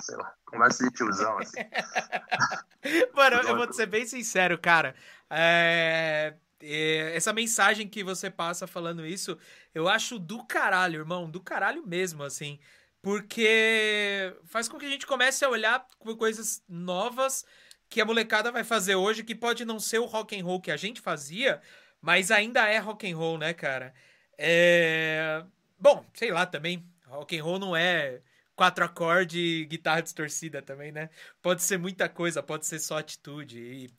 sei 0.01 0.17
lá, 0.17 0.35
conversa 0.47 0.85
de 0.85 0.91
tiozão, 0.97 1.39
assim. 1.39 1.61
Mano, 3.15 3.37
eu 3.37 3.57
vou 3.57 3.73
ser 3.73 3.87
bem 3.87 4.07
sincero, 4.07 4.59
cara. 4.59 4.95
É... 5.29 6.35
Essa 6.63 7.33
mensagem 7.33 7.89
que 7.89 8.05
você 8.05 8.31
passa 8.31 8.67
falando 8.67 9.07
isso, 9.07 9.39
eu 9.75 9.89
acho 9.89 10.19
do 10.19 10.45
caralho, 10.45 11.01
irmão, 11.01 11.31
do 11.31 11.41
caralho 11.41 11.87
mesmo, 11.87 12.23
assim. 12.23 12.59
Porque 13.01 14.37
faz 14.45 14.69
com 14.69 14.79
que 14.79 14.85
a 14.85 14.91
gente 14.91 15.07
comece 15.07 15.43
a 15.43 15.49
olhar 15.49 15.87
por 15.99 16.17
coisas 16.17 16.63
novas 16.69 17.47
que 17.89 18.01
a 18.01 18.05
molecada 18.05 18.53
vai 18.53 18.63
fazer 18.63 18.95
hoje, 18.95 19.25
que 19.25 19.35
pode 19.35 19.65
não 19.65 19.81
ser 19.81 19.99
o 19.99 20.05
rock 20.05 20.39
and 20.39 20.45
roll 20.45 20.61
que 20.61 20.71
a 20.71 20.77
gente 20.77 21.01
fazia, 21.01 21.63
mas 22.01 22.31
ainda 22.31 22.69
é 22.69 22.79
rock 22.79 23.11
and 23.11 23.17
roll, 23.17 23.39
né, 23.39 23.55
cara? 23.55 23.95
É... 24.37 25.43
Bom, 25.79 26.05
sei 26.13 26.31
lá 26.31 26.45
também, 26.45 26.87
rock 27.07 27.39
and 27.39 27.43
roll 27.43 27.59
não 27.59 27.75
é 27.75 28.21
quatro 28.61 28.85
acordes 28.85 29.41
e 29.41 29.65
guitarra 29.65 30.03
distorcida 30.03 30.61
também, 30.61 30.93
né? 30.93 31.09
Pode 31.41 31.63
ser 31.63 31.79
muita 31.79 32.11
coisa, 32.11 32.43
pode 32.43 32.67
ser 32.67 32.79
só 32.79 32.99
atitude. 32.99 33.59
E 33.59 33.91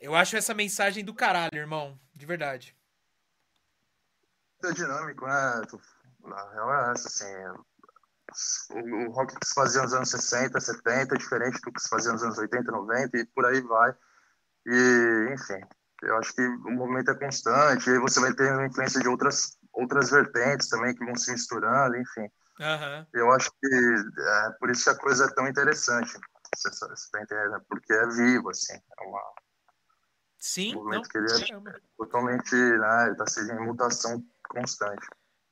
eu 0.00 0.14
acho 0.14 0.36
essa 0.36 0.54
mensagem 0.54 1.04
do 1.04 1.12
caralho, 1.12 1.58
irmão. 1.58 1.98
De 2.14 2.24
verdade. 2.24 2.76
É 4.64 4.70
dinâmico, 4.70 5.26
né? 5.26 5.62
Na 6.22 6.48
real 6.52 6.72
é 6.72 6.92
essa, 6.92 7.08
assim. 7.08 7.34
O, 8.70 9.10
rock 9.10 9.34
que 9.34 9.44
se 9.44 9.52
fazia 9.52 9.82
nos 9.82 9.92
anos 9.92 10.10
60, 10.10 10.60
70 10.60 11.16
é 11.16 11.18
diferente 11.18 11.60
do 11.60 11.72
que 11.72 11.80
se 11.80 11.88
fazia 11.88 12.12
nos 12.12 12.22
anos 12.22 12.38
80, 12.38 12.70
90 12.70 13.18
e 13.18 13.26
por 13.26 13.46
aí 13.46 13.60
vai. 13.62 13.92
E, 14.64 15.34
enfim, 15.34 15.60
eu 16.04 16.16
acho 16.18 16.32
que 16.36 16.46
o 16.46 16.70
movimento 16.70 17.10
é 17.10 17.18
constante, 17.18 17.90
e 17.90 17.94
aí 17.94 17.98
você 17.98 18.20
vai 18.20 18.32
ter 18.32 18.64
influência 18.64 19.00
de 19.00 19.08
outras, 19.08 19.58
outras 19.72 20.08
vertentes 20.08 20.68
também 20.68 20.94
que 20.94 21.04
vão 21.04 21.16
se 21.16 21.32
misturando, 21.32 21.96
enfim. 21.96 22.30
Uhum. 22.60 23.06
Eu 23.12 23.32
acho 23.32 23.50
que 23.52 23.66
é 23.66 24.50
por 24.58 24.70
isso 24.70 24.84
que 24.84 24.90
a 24.90 24.98
coisa 24.98 25.24
é 25.24 25.34
tão 25.34 25.46
interessante. 25.48 26.12
Você, 26.56 26.70
você 26.70 27.10
tá 27.12 27.22
entendendo? 27.22 27.60
Porque 27.68 27.92
é 27.92 28.06
vivo, 28.08 28.50
assim. 28.50 28.74
É 28.74 29.02
uma, 29.04 29.22
Sim, 30.38 30.76
um 30.76 30.88
não, 30.88 31.02
que 31.02 31.18
ele 31.18 31.26
é 31.32 31.80
totalmente, 31.96 32.54
né? 32.54 33.06
Ele 33.06 33.16
tá 33.16 33.26
sendo 33.26 33.52
em 33.52 33.66
mutação 33.66 34.24
constante. 34.48 35.06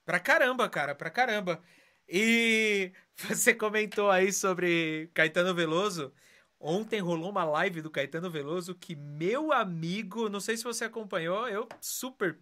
Pra 0.04 0.20
caramba, 0.20 0.68
cara, 0.68 0.94
pra 0.94 1.10
caramba. 1.10 1.60
E 2.08 2.92
você 3.28 3.52
comentou 3.52 4.10
aí 4.10 4.32
sobre 4.32 5.10
Caetano 5.12 5.54
Veloso. 5.54 6.12
Ontem 6.58 7.00
rolou 7.00 7.30
uma 7.30 7.44
live 7.44 7.82
do 7.82 7.90
Caetano 7.90 8.30
Veloso 8.30 8.74
que, 8.74 8.96
meu 8.96 9.52
amigo, 9.52 10.28
não 10.28 10.40
sei 10.40 10.56
se 10.56 10.64
você 10.64 10.84
acompanhou, 10.84 11.48
eu 11.48 11.68
super 11.80 12.38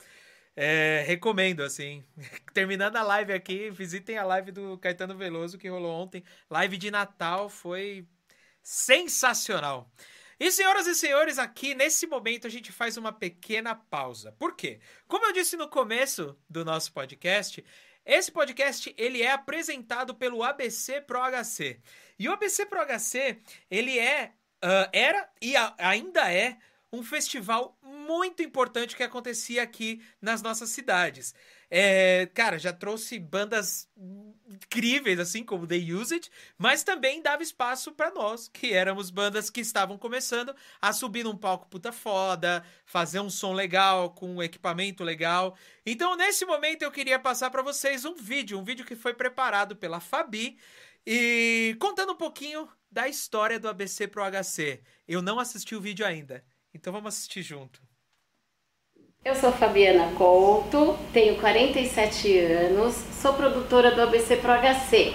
é, 0.56 1.04
recomendo, 1.06 1.62
assim. 1.62 2.04
Terminando 2.54 2.96
a 2.96 3.02
live 3.02 3.32
aqui, 3.32 3.70
visitem 3.70 4.18
a 4.18 4.25
live 4.25 4.52
do 4.52 4.78
Caetano 4.78 5.16
Veloso 5.16 5.58
que 5.58 5.68
rolou 5.68 5.92
ontem. 5.92 6.23
Live 6.49 6.76
de 6.76 6.90
Natal 6.90 7.49
foi 7.49 8.06
sensacional. 8.62 9.90
E 10.38 10.50
senhoras 10.50 10.87
e 10.87 10.94
senhores, 10.94 11.38
aqui 11.38 11.75
nesse 11.75 12.06
momento 12.06 12.46
a 12.46 12.50
gente 12.50 12.73
faz 12.73 12.96
uma 12.96 13.12
pequena 13.12 13.75
pausa. 13.75 14.32
Por 14.32 14.56
quê? 14.56 14.80
Como 15.06 15.25
eu 15.26 15.32
disse 15.32 15.56
no 15.56 15.68
começo 15.68 16.37
do 16.49 16.64
nosso 16.64 16.92
podcast, 16.92 17.64
esse 18.04 18.30
podcast 18.32 18.94
ele 18.99 19.23
é 19.23 19.30
apresentado 19.32 20.14
pelo 20.14 20.42
ABC 20.42 21.00
Pro 21.00 21.20
HC. 21.20 21.80
E 22.18 22.28
o 22.28 22.32
ABC 22.32 22.66
Pro 22.66 22.84
HC, 22.84 23.40
ele 23.70 23.99
é, 23.99 24.32
uh, 24.62 24.90
era 24.92 25.28
e 25.40 25.56
a, 25.56 25.75
ainda 25.78 26.32
é 26.32 26.58
um 26.94 27.02
festival 27.02 27.76
muito 27.82 28.42
importante 28.42 28.96
que 28.96 29.02
acontecia 29.02 29.62
aqui 29.62 30.02
nas 30.20 30.42
nossas 30.42 30.70
cidades. 30.70 31.34
É, 31.70 32.26
cara, 32.34 32.58
já 32.58 32.72
trouxe 32.72 33.18
bandas 33.18 33.88
incríveis, 34.46 35.18
assim 35.18 35.42
como 35.42 35.66
The 35.66 35.76
Used, 35.76 36.30
mas 36.56 36.84
também 36.84 37.22
dava 37.22 37.42
espaço 37.42 37.92
para 37.92 38.12
nós, 38.12 38.46
que 38.46 38.72
éramos 38.72 39.10
bandas 39.10 39.50
que 39.50 39.60
estavam 39.60 39.98
começando 39.98 40.54
a 40.80 40.92
subir 40.92 41.24
num 41.24 41.36
palco 41.36 41.66
puta 41.68 41.90
foda, 41.90 42.64
fazer 42.84 43.20
um 43.20 43.30
som 43.30 43.52
legal, 43.52 44.10
com 44.10 44.36
um 44.36 44.42
equipamento 44.42 45.02
legal. 45.02 45.56
Então, 45.84 46.14
nesse 46.16 46.44
momento, 46.44 46.82
eu 46.82 46.92
queria 46.92 47.18
passar 47.18 47.50
para 47.50 47.62
vocês 47.62 48.04
um 48.04 48.14
vídeo, 48.14 48.58
um 48.58 48.64
vídeo 48.64 48.84
que 48.84 48.94
foi 48.94 49.14
preparado 49.14 49.74
pela 49.74 49.98
Fabi, 49.98 50.58
e 51.06 51.76
contando 51.80 52.12
um 52.12 52.16
pouquinho 52.16 52.68
da 52.90 53.08
história 53.08 53.58
do 53.58 53.68
ABC 53.68 54.06
Pro 54.06 54.22
HC. 54.22 54.80
Eu 55.08 55.20
não 55.20 55.38
assisti 55.40 55.74
o 55.74 55.80
vídeo 55.80 56.06
ainda, 56.06 56.44
então 56.75 56.93
vamos 56.93 57.14
assistir 57.14 57.43
junto. 57.43 57.81
Eu 59.25 59.35
sou 59.35 59.50
Fabiana 59.52 60.12
Couto, 60.16 60.99
tenho 61.12 61.37
47 61.37 62.38
anos, 62.40 62.95
sou 63.23 63.33
produtora 63.33 63.90
do 63.93 64.02
ABC 64.02 64.37
Pro 64.37 64.52
HC. 64.52 65.14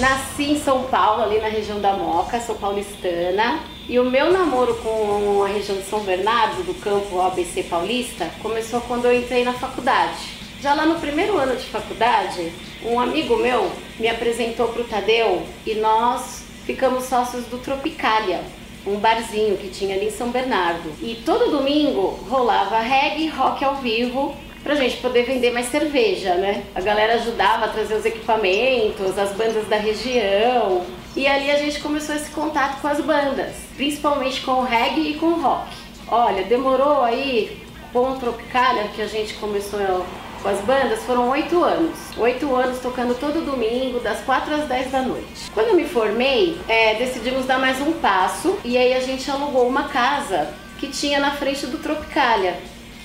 Nasci 0.00 0.44
em 0.44 0.58
São 0.58 0.88
Paulo, 0.88 1.22
ali 1.22 1.40
na 1.40 1.48
região 1.48 1.80
da 1.80 1.92
Moca, 1.96 2.40
sou 2.40 2.56
paulistana. 2.56 3.62
E 3.88 3.98
o 3.98 4.04
meu 4.04 4.32
namoro 4.32 4.74
com 4.76 5.44
a 5.44 5.48
região 5.48 5.76
de 5.76 5.84
São 5.84 6.00
Bernardo, 6.00 6.64
do 6.64 6.74
campo 6.74 7.20
ABC 7.20 7.62
Paulista, 7.62 8.28
começou 8.42 8.80
quando 8.82 9.04
eu 9.04 9.16
entrei 9.16 9.44
na 9.44 9.52
faculdade. 9.52 10.38
Já 10.60 10.74
lá 10.74 10.84
no 10.84 10.98
primeiro 10.98 11.38
ano 11.38 11.56
de 11.56 11.66
faculdade, 11.66 12.52
um 12.82 12.98
amigo 12.98 13.36
meu 13.36 13.70
me 14.00 14.08
apresentou 14.08 14.68
para 14.68 14.82
o 14.82 14.84
Tadeu 14.84 15.46
e 15.64 15.74
nós 15.76 16.47
ficamos 16.68 17.04
sócios 17.04 17.46
do 17.46 17.56
Tropicália, 17.56 18.42
um 18.86 18.96
barzinho 18.96 19.56
que 19.56 19.70
tinha 19.70 19.96
ali 19.96 20.08
em 20.08 20.10
São 20.10 20.28
Bernardo. 20.28 20.92
E 21.00 21.14
todo 21.24 21.50
domingo 21.50 22.18
rolava 22.28 22.78
reggae, 22.80 23.28
rock 23.28 23.64
ao 23.64 23.76
vivo, 23.76 24.36
pra 24.62 24.74
gente 24.74 24.98
poder 24.98 25.24
vender 25.24 25.50
mais 25.50 25.70
cerveja, 25.70 26.34
né? 26.34 26.64
A 26.74 26.82
galera 26.82 27.14
ajudava 27.14 27.64
a 27.64 27.68
trazer 27.68 27.94
os 27.94 28.04
equipamentos, 28.04 29.18
as 29.18 29.32
bandas 29.32 29.66
da 29.66 29.76
região. 29.76 30.84
E 31.16 31.26
ali 31.26 31.50
a 31.50 31.56
gente 31.56 31.80
começou 31.80 32.14
esse 32.14 32.28
contato 32.32 32.82
com 32.82 32.88
as 32.88 33.00
bandas, 33.00 33.54
principalmente 33.74 34.42
com 34.42 34.52
o 34.52 34.62
reggae 34.62 35.12
e 35.12 35.14
com 35.14 35.28
o 35.28 35.40
rock. 35.40 35.74
Olha, 36.06 36.44
demorou 36.44 37.00
aí 37.00 37.62
com 37.94 38.10
o 38.10 38.16
Tropicália 38.16 38.88
que 38.94 39.00
a 39.00 39.06
gente 39.06 39.32
começou 39.36 40.04
com 40.42 40.48
as 40.48 40.60
bandas 40.60 41.02
foram 41.04 41.28
oito 41.30 41.62
anos. 41.62 41.98
Oito 42.16 42.54
anos 42.54 42.78
tocando 42.80 43.18
todo 43.18 43.44
domingo, 43.44 44.00
das 44.00 44.20
quatro 44.20 44.54
às 44.54 44.66
dez 44.66 44.90
da 44.90 45.02
noite. 45.02 45.50
Quando 45.52 45.68
eu 45.68 45.74
me 45.74 45.84
formei, 45.84 46.58
é, 46.68 46.94
decidimos 46.94 47.46
dar 47.46 47.58
mais 47.58 47.80
um 47.80 47.92
passo 47.92 48.58
e 48.64 48.76
aí 48.76 48.94
a 48.94 49.00
gente 49.00 49.30
alugou 49.30 49.66
uma 49.66 49.84
casa 49.84 50.48
que 50.78 50.88
tinha 50.88 51.18
na 51.18 51.32
frente 51.32 51.66
do 51.66 51.78
Tropicália. 51.78 52.56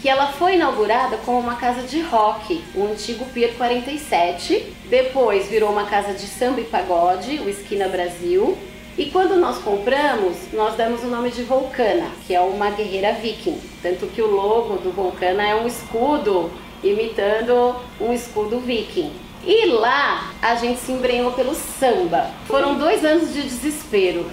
Que 0.01 0.09
ela 0.09 0.27
foi 0.33 0.55
inaugurada 0.55 1.15
como 1.25 1.39
uma 1.39 1.55
casa 1.55 1.83
de 1.83 2.01
rock, 2.01 2.61
o 2.75 2.87
antigo 2.87 3.25
Pier 3.27 3.53
47. 3.55 4.73
Depois 4.89 5.47
virou 5.47 5.71
uma 5.71 5.85
casa 5.85 6.13
de 6.13 6.27
samba 6.27 6.59
e 6.59 6.65
pagode, 6.65 7.39
o 7.39 7.49
Esquina 7.49 7.87
Brasil. 7.87 8.57
E 8.97 9.05
quando 9.05 9.37
nós 9.37 9.57
compramos, 9.59 10.35
nós 10.51 10.75
demos 10.75 11.03
o 11.03 11.07
nome 11.07 11.31
de 11.31 11.41
Volcana, 11.41 12.11
que 12.27 12.35
é 12.35 12.41
uma 12.41 12.69
guerreira 12.69 13.13
viking. 13.13 13.59
Tanto 13.81 14.05
que 14.07 14.21
o 14.21 14.29
logo 14.29 14.75
do 14.75 14.91
Volcana 14.91 15.47
é 15.47 15.55
um 15.55 15.65
escudo 15.65 16.51
imitando 16.83 17.75
um 17.99 18.13
escudo 18.13 18.59
viking. 18.59 19.11
E 19.45 19.65
lá 19.65 20.31
a 20.41 20.55
gente 20.55 20.79
se 20.79 20.91
embrenhou 20.91 21.31
pelo 21.33 21.53
samba. 21.53 22.29
Foram 22.45 22.77
dois 22.77 23.03
anos 23.03 23.33
de 23.33 23.41
desespero. 23.41 24.25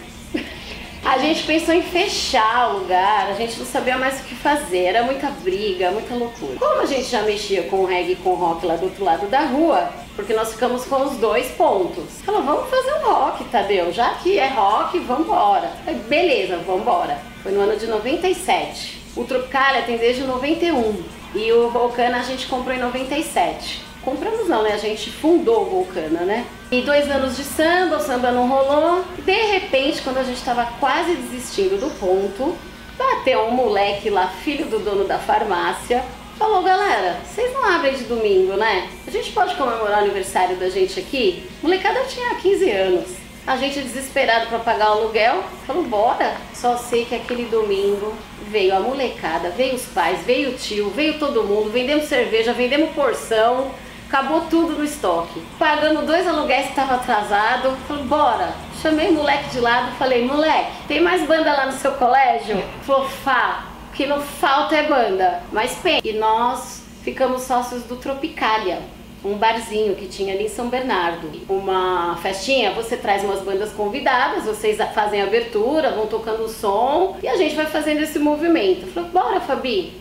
A 1.04 1.16
gente 1.18 1.44
pensou 1.44 1.74
em 1.74 1.82
fechar 1.82 2.70
o 2.70 2.80
lugar, 2.80 3.30
a 3.30 3.32
gente 3.32 3.58
não 3.58 3.64
sabia 3.64 3.96
mais 3.96 4.20
o 4.20 4.24
que 4.24 4.34
fazer, 4.34 4.84
era 4.84 5.02
muita 5.02 5.28
briga, 5.28 5.90
muita 5.90 6.14
loucura. 6.14 6.56
Como 6.58 6.82
a 6.82 6.86
gente 6.86 7.04
já 7.04 7.22
mexia 7.22 7.62
com 7.64 7.86
reggae 7.86 8.12
e 8.12 8.16
com 8.16 8.34
rock 8.34 8.66
lá 8.66 8.76
do 8.76 8.84
outro 8.84 9.02
lado 9.02 9.26
da 9.26 9.40
rua, 9.40 9.90
porque 10.14 10.34
nós 10.34 10.52
ficamos 10.52 10.84
com 10.84 11.02
os 11.04 11.16
dois 11.16 11.48
pontos. 11.52 12.20
Falou, 12.22 12.42
vamos 12.42 12.68
fazer 12.68 12.92
um 12.94 13.10
rock, 13.10 13.44
Tadeu, 13.44 13.90
já 13.92 14.10
que 14.14 14.38
é 14.38 14.48
rock, 14.48 14.98
vambora. 14.98 15.72
Beleza, 16.06 16.58
vambora. 16.58 17.18
Foi 17.42 17.50
no 17.50 17.62
ano 17.62 17.76
de 17.76 17.86
97. 17.86 19.00
O 19.16 19.24
Tropicalia 19.24 19.82
tem 19.82 19.96
desde 19.96 20.22
91 20.22 21.02
e 21.34 21.52
o 21.52 21.70
Volcana 21.70 22.18
a 22.18 22.22
gente 22.22 22.46
comprou 22.46 22.74
em 22.74 22.78
97. 22.78 23.82
Compramos 24.02 24.48
não, 24.48 24.62
né? 24.62 24.72
A 24.72 24.78
gente 24.78 25.10
fundou 25.10 25.62
o 25.62 25.70
Volcana, 25.70 26.20
né? 26.20 26.46
E 26.70 26.80
dois 26.80 27.10
anos 27.10 27.36
de 27.36 27.44
samba, 27.44 27.98
o 27.98 28.00
samba 28.00 28.30
não 28.30 28.48
rolou. 28.48 29.04
De 29.18 29.32
repente, 29.32 30.00
quando 30.02 30.18
a 30.18 30.24
gente 30.24 30.38
estava 30.38 30.64
quase 30.80 31.14
desistindo 31.14 31.78
do 31.78 31.90
ponto, 31.98 32.56
bateu 32.96 33.46
um 33.46 33.50
moleque 33.50 34.08
lá, 34.08 34.28
filho 34.42 34.66
do 34.66 34.78
dono 34.78 35.04
da 35.04 35.18
farmácia, 35.18 36.02
falou, 36.38 36.62
galera, 36.62 37.18
vocês 37.24 37.52
não 37.52 37.64
abrem 37.64 37.94
de 37.94 38.04
domingo, 38.04 38.54
né? 38.54 38.88
A 39.06 39.10
gente 39.10 39.30
pode 39.32 39.54
comemorar 39.56 40.00
o 40.00 40.04
aniversário 40.04 40.56
da 40.56 40.70
gente 40.70 40.98
aqui? 40.98 41.46
molecada 41.62 42.00
tinha 42.04 42.34
15 42.36 42.70
anos. 42.70 43.20
A 43.46 43.56
gente 43.56 43.80
desesperado 43.80 44.46
para 44.46 44.58
pagar 44.60 44.90
o 44.90 45.00
aluguel, 45.00 45.42
falou, 45.66 45.82
bora. 45.84 46.36
Só 46.54 46.76
sei 46.76 47.04
que 47.04 47.14
aquele 47.14 47.44
domingo 47.44 48.14
veio 48.50 48.76
a 48.76 48.80
molecada, 48.80 49.50
veio 49.50 49.76
os 49.76 49.86
pais, 49.86 50.20
veio 50.26 50.50
o 50.50 50.54
tio, 50.54 50.90
veio 50.90 51.18
todo 51.18 51.44
mundo, 51.44 51.70
vendemos 51.70 52.06
cerveja, 52.06 52.52
vendemos 52.52 52.90
porção, 52.90 53.70
acabou 54.08 54.42
tudo 54.42 54.72
no 54.72 54.84
estoque. 54.84 55.40
Pagando 55.58 56.04
dois 56.04 56.26
aluguéis 56.26 56.64
que 56.64 56.70
estava 56.70 56.96
atrasado, 56.96 57.76
falei, 57.86 58.04
bora. 58.04 58.52
Chamei 58.82 59.08
o 59.08 59.14
moleque 59.14 59.50
de 59.50 59.60
lado, 59.60 59.96
falei, 59.96 60.24
moleque, 60.24 60.72
tem 60.88 61.00
mais 61.00 61.26
banda 61.26 61.52
lá 61.52 61.66
no 61.66 61.72
seu 61.72 61.92
colégio? 61.92 62.62
Falou, 62.82 63.06
o 63.06 63.92
que 63.94 64.06
não 64.06 64.20
falta 64.20 64.74
é 64.74 64.88
banda, 64.88 65.42
mas 65.52 65.76
tem. 65.76 66.00
E 66.02 66.12
nós 66.14 66.82
ficamos 67.02 67.42
sócios 67.42 67.84
do 67.84 67.96
Tropicália 67.96 68.80
um 69.24 69.34
barzinho 69.34 69.94
que 69.94 70.06
tinha 70.06 70.34
ali 70.34 70.44
em 70.44 70.48
São 70.48 70.68
Bernardo. 70.68 71.30
Uma 71.48 72.16
festinha, 72.22 72.72
você 72.72 72.96
traz 72.96 73.22
umas 73.22 73.40
bandas 73.40 73.72
convidadas, 73.72 74.44
vocês 74.44 74.78
fazem 74.94 75.20
a 75.20 75.24
abertura, 75.24 75.90
vão 75.90 76.06
tocando 76.06 76.44
o 76.44 76.48
som 76.48 77.16
e 77.22 77.28
a 77.28 77.36
gente 77.36 77.54
vai 77.54 77.66
fazendo 77.66 78.00
esse 78.00 78.18
movimento. 78.18 78.86
Falei, 78.92 79.10
bora 79.10 79.40
Fabi! 79.40 79.92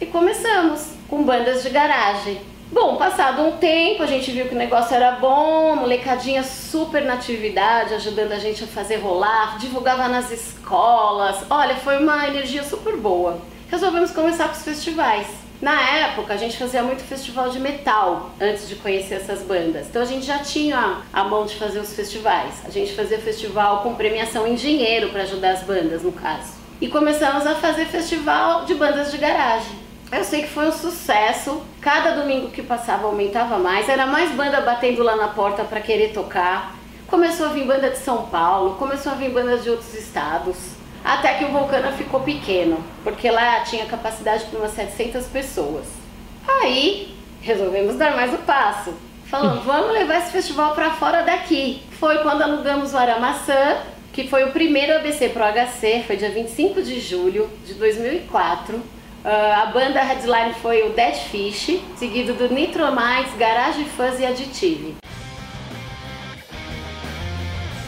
E 0.00 0.06
começamos 0.06 0.90
com 1.08 1.22
bandas 1.22 1.62
de 1.62 1.70
garagem. 1.70 2.38
Bom, 2.70 2.96
passado 2.96 3.42
um 3.42 3.52
tempo, 3.52 4.02
a 4.02 4.06
gente 4.06 4.30
viu 4.32 4.46
que 4.46 4.54
o 4.54 4.58
negócio 4.58 4.94
era 4.94 5.12
bom, 5.12 5.76
molecadinha 5.76 6.42
super 6.42 7.04
na 7.04 7.14
atividade, 7.14 7.94
ajudando 7.94 8.32
a 8.32 8.38
gente 8.38 8.64
a 8.64 8.66
fazer 8.66 8.96
rolar, 8.96 9.56
divulgava 9.58 10.08
nas 10.08 10.30
escolas. 10.32 11.44
Olha, 11.48 11.76
foi 11.76 11.98
uma 11.98 12.26
energia 12.26 12.64
super 12.64 12.96
boa. 12.96 13.38
Resolvemos 13.70 14.10
começar 14.10 14.48
com 14.48 14.56
os 14.56 14.64
festivais. 14.64 15.45
Na 15.60 15.80
época, 15.80 16.34
a 16.34 16.36
gente 16.36 16.58
fazia 16.58 16.82
muito 16.82 17.02
festival 17.02 17.48
de 17.48 17.58
metal 17.58 18.30
antes 18.40 18.68
de 18.68 18.76
conhecer 18.76 19.14
essas 19.14 19.42
bandas. 19.42 19.86
Então 19.86 20.02
a 20.02 20.04
gente 20.04 20.26
já 20.26 20.38
tinha 20.38 20.98
a 21.12 21.24
mão 21.24 21.46
de 21.46 21.56
fazer 21.56 21.78
os 21.78 21.94
festivais. 21.94 22.54
A 22.66 22.70
gente 22.70 22.92
fazia 22.92 23.18
festival 23.18 23.82
com 23.82 23.94
premiação 23.94 24.46
em 24.46 24.54
dinheiro 24.54 25.08
para 25.08 25.22
ajudar 25.22 25.52
as 25.52 25.62
bandas, 25.62 26.02
no 26.02 26.12
caso. 26.12 26.52
E 26.78 26.88
começamos 26.88 27.46
a 27.46 27.54
fazer 27.54 27.86
festival 27.86 28.66
de 28.66 28.74
bandas 28.74 29.10
de 29.10 29.16
garagem. 29.16 29.86
Eu 30.12 30.22
sei 30.22 30.42
que 30.42 30.48
foi 30.48 30.68
um 30.68 30.72
sucesso. 30.72 31.62
Cada 31.80 32.10
domingo 32.10 32.50
que 32.50 32.62
passava 32.62 33.06
aumentava 33.06 33.58
mais. 33.58 33.88
Era 33.88 34.06
mais 34.06 34.30
banda 34.32 34.60
batendo 34.60 35.02
lá 35.02 35.16
na 35.16 35.28
porta 35.28 35.64
para 35.64 35.80
querer 35.80 36.12
tocar. 36.12 36.76
Começou 37.06 37.46
a 37.46 37.48
vir 37.50 37.64
banda 37.64 37.88
de 37.88 37.98
São 37.98 38.26
Paulo, 38.26 38.74
começou 38.74 39.12
a 39.12 39.14
vir 39.14 39.30
bandas 39.30 39.62
de 39.62 39.70
outros 39.70 39.94
estados 39.94 40.75
até 41.06 41.34
que 41.34 41.44
o 41.44 41.48
Vulcana 41.48 41.92
ficou 41.92 42.18
pequeno, 42.20 42.84
porque 43.04 43.30
lá 43.30 43.60
tinha 43.60 43.86
capacidade 43.86 44.44
para 44.46 44.58
umas 44.58 44.72
700 44.72 45.26
pessoas. 45.26 45.86
Aí 46.48 47.14
resolvemos 47.40 47.94
dar 47.94 48.16
mais 48.16 48.34
um 48.34 48.38
passo. 48.38 48.92
falando, 49.26 49.62
vamos 49.62 49.92
levar 49.92 50.18
esse 50.18 50.32
festival 50.32 50.74
para 50.74 50.90
fora 50.90 51.22
daqui. 51.22 51.80
Foi 52.00 52.18
quando 52.18 52.42
alugamos 52.42 52.92
o 52.92 52.98
Aramaçã, 52.98 53.76
que 54.12 54.26
foi 54.26 54.42
o 54.44 54.50
primeiro 54.50 54.96
ABC 54.96 55.28
Pro 55.28 55.44
HC, 55.44 56.02
foi 56.08 56.16
dia 56.16 56.30
25 56.30 56.82
de 56.82 56.98
julho 56.98 57.48
de 57.64 57.74
2004. 57.74 58.76
Uh, 58.76 58.82
ah, 59.24 59.62
a 59.62 59.66
banda 59.66 60.00
headline 60.00 60.54
foi 60.54 60.82
o 60.88 60.90
Dead 60.90 61.14
Fish, 61.14 61.80
seguido 61.96 62.32
do 62.34 62.52
Nitromites, 62.52 63.36
Garage 63.38 63.84
Fuzz 63.84 64.18
e 64.18 64.26
Additive 64.26 64.96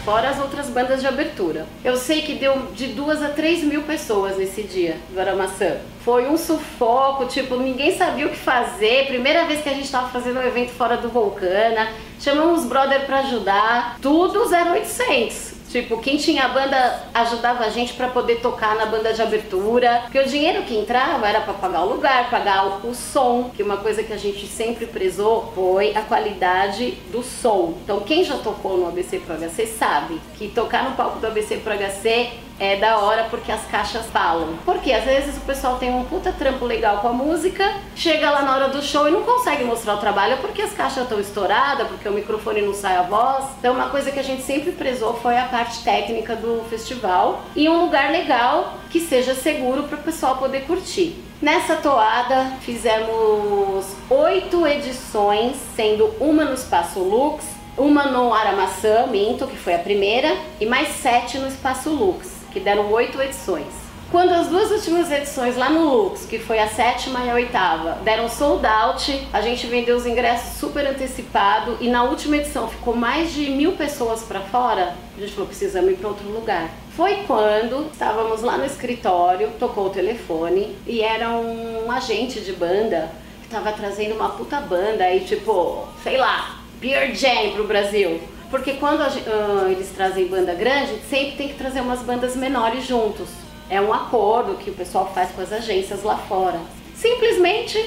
fora 0.08 0.30
as 0.30 0.40
outras 0.40 0.70
bandas 0.70 1.02
de 1.02 1.06
abertura. 1.06 1.66
Eu 1.84 1.94
sei 1.94 2.22
que 2.22 2.32
deu 2.32 2.56
de 2.74 2.86
duas 2.86 3.22
a 3.22 3.28
três 3.28 3.62
mil 3.62 3.82
pessoas 3.82 4.38
nesse 4.38 4.62
dia 4.62 4.96
do 5.10 5.20
Aramaçã. 5.20 5.76
Foi 6.02 6.26
um 6.26 6.38
sufoco, 6.38 7.26
tipo, 7.26 7.56
ninguém 7.56 7.94
sabia 7.94 8.24
o 8.24 8.30
que 8.30 8.38
fazer. 8.38 9.06
Primeira 9.06 9.44
vez 9.44 9.62
que 9.62 9.68
a 9.68 9.74
gente 9.74 9.84
estava 9.84 10.08
fazendo 10.08 10.40
um 10.40 10.42
evento 10.42 10.70
fora 10.70 10.96
do 10.96 11.10
Vulcana, 11.10 11.92
chamamos 12.18 12.62
os 12.62 12.66
brother 12.66 13.04
para 13.04 13.18
ajudar, 13.18 13.98
tudo 14.00 14.48
0800. 14.50 15.57
Tipo, 15.70 15.98
quem 15.98 16.16
tinha 16.16 16.48
banda 16.48 17.02
ajudava 17.12 17.64
a 17.64 17.68
gente 17.68 17.92
para 17.92 18.08
poder 18.08 18.40
tocar 18.40 18.74
na 18.74 18.86
banda 18.86 19.12
de 19.12 19.20
abertura. 19.20 20.00
Porque 20.02 20.18
o 20.18 20.26
dinheiro 20.26 20.62
que 20.62 20.76
entrava 20.76 21.28
era 21.28 21.40
para 21.40 21.54
pagar 21.54 21.82
o 21.82 21.88
lugar, 21.88 22.30
pagar 22.30 22.84
o 22.84 22.94
som, 22.94 23.50
que 23.54 23.62
uma 23.62 23.76
coisa 23.76 24.02
que 24.02 24.12
a 24.12 24.16
gente 24.16 24.46
sempre 24.46 24.86
prezou 24.86 25.52
foi 25.54 25.94
a 25.94 26.02
qualidade 26.02 26.92
do 27.12 27.22
som. 27.22 27.74
Então, 27.84 28.00
quem 28.00 28.24
já 28.24 28.38
tocou 28.38 28.78
no 28.78 28.88
ABC 28.88 29.18
Pro 29.18 29.34
HC 29.34 29.66
sabe 29.66 30.20
que 30.36 30.48
tocar 30.48 30.84
no 30.84 30.96
palco 30.96 31.18
do 31.18 31.26
ABC 31.26 31.56
Pro 31.58 31.74
HC 31.74 32.47
é 32.60 32.76
da 32.76 32.98
hora 32.98 33.24
porque 33.30 33.52
as 33.52 33.64
caixas 33.66 34.06
falam. 34.06 34.58
Porque 34.64 34.92
às 34.92 35.04
vezes 35.04 35.36
o 35.36 35.40
pessoal 35.40 35.76
tem 35.76 35.90
um 35.94 36.04
puta 36.04 36.32
trampo 36.32 36.64
legal 36.64 36.98
com 36.98 37.08
a 37.08 37.12
música, 37.12 37.74
chega 37.94 38.30
lá 38.30 38.42
na 38.42 38.54
hora 38.54 38.68
do 38.68 38.82
show 38.82 39.08
e 39.08 39.10
não 39.10 39.22
consegue 39.22 39.64
mostrar 39.64 39.94
o 39.94 39.98
trabalho 39.98 40.38
porque 40.38 40.62
as 40.62 40.72
caixas 40.72 41.04
estão 41.04 41.20
estouradas, 41.20 41.86
porque 41.88 42.08
o 42.08 42.12
microfone 42.12 42.62
não 42.62 42.74
sai 42.74 42.96
a 42.96 43.02
voz. 43.02 43.44
Então 43.58 43.74
uma 43.74 43.88
coisa 43.90 44.10
que 44.10 44.18
a 44.18 44.24
gente 44.24 44.42
sempre 44.42 44.72
prezou 44.72 45.14
foi 45.14 45.38
a 45.38 45.44
parte 45.44 45.82
técnica 45.82 46.34
do 46.34 46.64
festival 46.68 47.42
e 47.54 47.68
um 47.68 47.84
lugar 47.84 48.10
legal 48.10 48.74
que 48.90 49.00
seja 49.00 49.34
seguro 49.34 49.84
para 49.84 49.98
o 49.98 50.02
pessoal 50.02 50.36
poder 50.36 50.62
curtir. 50.62 51.22
Nessa 51.40 51.76
toada 51.76 52.52
fizemos 52.62 53.86
oito 54.10 54.66
edições, 54.66 55.56
sendo 55.76 56.06
uma 56.18 56.44
no 56.44 56.54
Espaço 56.54 56.98
Lux, 56.98 57.44
uma 57.76 58.06
no 58.06 58.34
Aramaçã, 58.34 59.06
Minto, 59.06 59.46
que 59.46 59.56
foi 59.56 59.76
a 59.76 59.78
primeira, 59.78 60.36
e 60.60 60.66
mais 60.66 60.88
sete 60.96 61.38
no 61.38 61.46
Espaço 61.46 61.90
Lux 61.90 62.37
que 62.52 62.60
deram 62.60 62.90
oito 62.92 63.20
edições. 63.20 63.88
Quando 64.10 64.32
as 64.32 64.46
duas 64.46 64.70
últimas 64.70 65.12
edições 65.12 65.54
lá 65.54 65.68
no 65.68 65.84
Lux, 65.84 66.24
que 66.24 66.38
foi 66.38 66.58
a 66.58 66.66
sétima 66.66 67.22
e 67.26 67.30
a 67.30 67.34
oitava, 67.34 67.98
deram 68.02 68.26
sold 68.26 68.64
out, 68.66 69.28
a 69.34 69.42
gente 69.42 69.66
vendeu 69.66 69.98
os 69.98 70.06
ingressos 70.06 70.58
super 70.58 70.86
antecipado 70.86 71.76
e 71.78 71.90
na 71.90 72.04
última 72.04 72.38
edição 72.38 72.68
ficou 72.68 72.96
mais 72.96 73.34
de 73.34 73.50
mil 73.50 73.72
pessoas 73.72 74.22
para 74.22 74.40
fora. 74.40 74.94
A 75.14 75.20
gente 75.20 75.32
falou: 75.32 75.46
precisamos 75.46 75.90
ir 75.90 75.96
para 75.96 76.08
outro 76.08 76.26
lugar. 76.26 76.70
Foi 76.96 77.16
quando 77.26 77.90
estávamos 77.92 78.40
lá 78.40 78.56
no 78.56 78.64
escritório, 78.64 79.50
tocou 79.58 79.88
o 79.88 79.90
telefone 79.90 80.74
e 80.86 81.02
era 81.02 81.28
um 81.28 81.92
agente 81.92 82.40
de 82.40 82.54
banda 82.54 83.10
que 83.40 83.46
estava 83.46 83.72
trazendo 83.72 84.14
uma 84.14 84.30
puta 84.30 84.58
banda 84.58 85.04
aí, 85.04 85.20
tipo, 85.20 85.86
sei 86.02 86.16
lá, 86.16 86.60
Beer 86.80 87.14
Jam 87.14 87.52
pro 87.52 87.66
Brasil. 87.66 88.18
Porque 88.50 88.74
quando 88.74 89.02
a, 89.02 89.08
uh, 89.08 89.70
eles 89.70 89.90
trazem 89.90 90.26
banda 90.26 90.54
grande, 90.54 91.00
sempre 91.08 91.36
tem 91.36 91.48
que 91.48 91.54
trazer 91.54 91.80
umas 91.80 92.00
bandas 92.00 92.34
menores 92.34 92.86
juntos. 92.86 93.28
É 93.68 93.80
um 93.80 93.92
acordo 93.92 94.56
que 94.56 94.70
o 94.70 94.74
pessoal 94.74 95.10
faz 95.14 95.30
com 95.30 95.42
as 95.42 95.52
agências 95.52 96.02
lá 96.02 96.16
fora. 96.16 96.58
Simplesmente, 96.94 97.78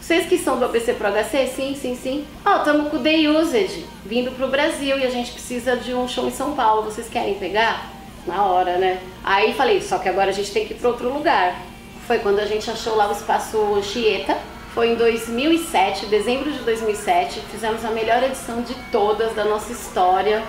vocês 0.00 0.26
que 0.26 0.38
são 0.38 0.58
do 0.58 0.66
ABC 0.66 0.92
Pro 0.92 1.08
HC, 1.08 1.46
sim, 1.48 1.74
sim, 1.74 1.96
sim. 1.96 2.24
Ó, 2.44 2.60
oh, 2.60 2.90
com 2.90 2.96
o 2.98 3.02
The 3.02 3.28
Used 3.28 3.84
vindo 4.04 4.30
pro 4.36 4.48
Brasil 4.48 4.98
e 4.98 5.04
a 5.04 5.10
gente 5.10 5.32
precisa 5.32 5.76
de 5.76 5.94
um 5.94 6.06
show 6.06 6.28
em 6.28 6.30
São 6.30 6.54
Paulo. 6.54 6.82
Vocês 6.82 7.08
querem 7.08 7.34
pegar? 7.34 7.90
Na 8.26 8.44
hora, 8.44 8.78
né? 8.78 9.00
Aí 9.22 9.52
falei, 9.52 9.82
só 9.82 9.98
que 9.98 10.08
agora 10.08 10.30
a 10.30 10.32
gente 10.32 10.50
tem 10.52 10.66
que 10.66 10.74
ir 10.74 10.76
para 10.76 10.88
outro 10.88 11.12
lugar. 11.12 11.60
Foi 12.06 12.18
quando 12.18 12.38
a 12.38 12.46
gente 12.46 12.70
achou 12.70 12.96
lá 12.96 13.08
o 13.08 13.12
espaço 13.12 13.82
Chieta, 13.82 14.38
foi 14.74 14.90
em 14.90 14.96
2007, 14.96 16.06
dezembro 16.06 16.50
de 16.50 16.58
2007, 16.58 17.40
fizemos 17.42 17.84
a 17.84 17.92
melhor 17.92 18.20
edição 18.24 18.60
de 18.60 18.74
todas 18.90 19.32
da 19.32 19.44
nossa 19.44 19.70
história. 19.70 20.42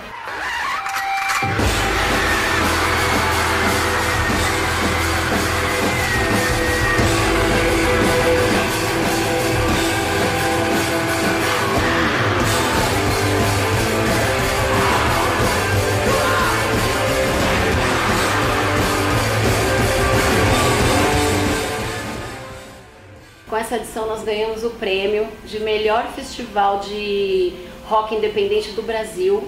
Com 23.49 23.55
essa 23.55 23.75
edição 23.75 24.07
nós 24.07 24.23
ganhamos 24.23 24.63
o 24.63 24.71
prêmio 24.71 25.27
de 25.45 25.59
melhor 25.59 26.07
festival 26.15 26.79
de 26.79 27.53
rock 27.87 28.15
independente 28.15 28.71
do 28.71 28.81
Brasil 28.81 29.47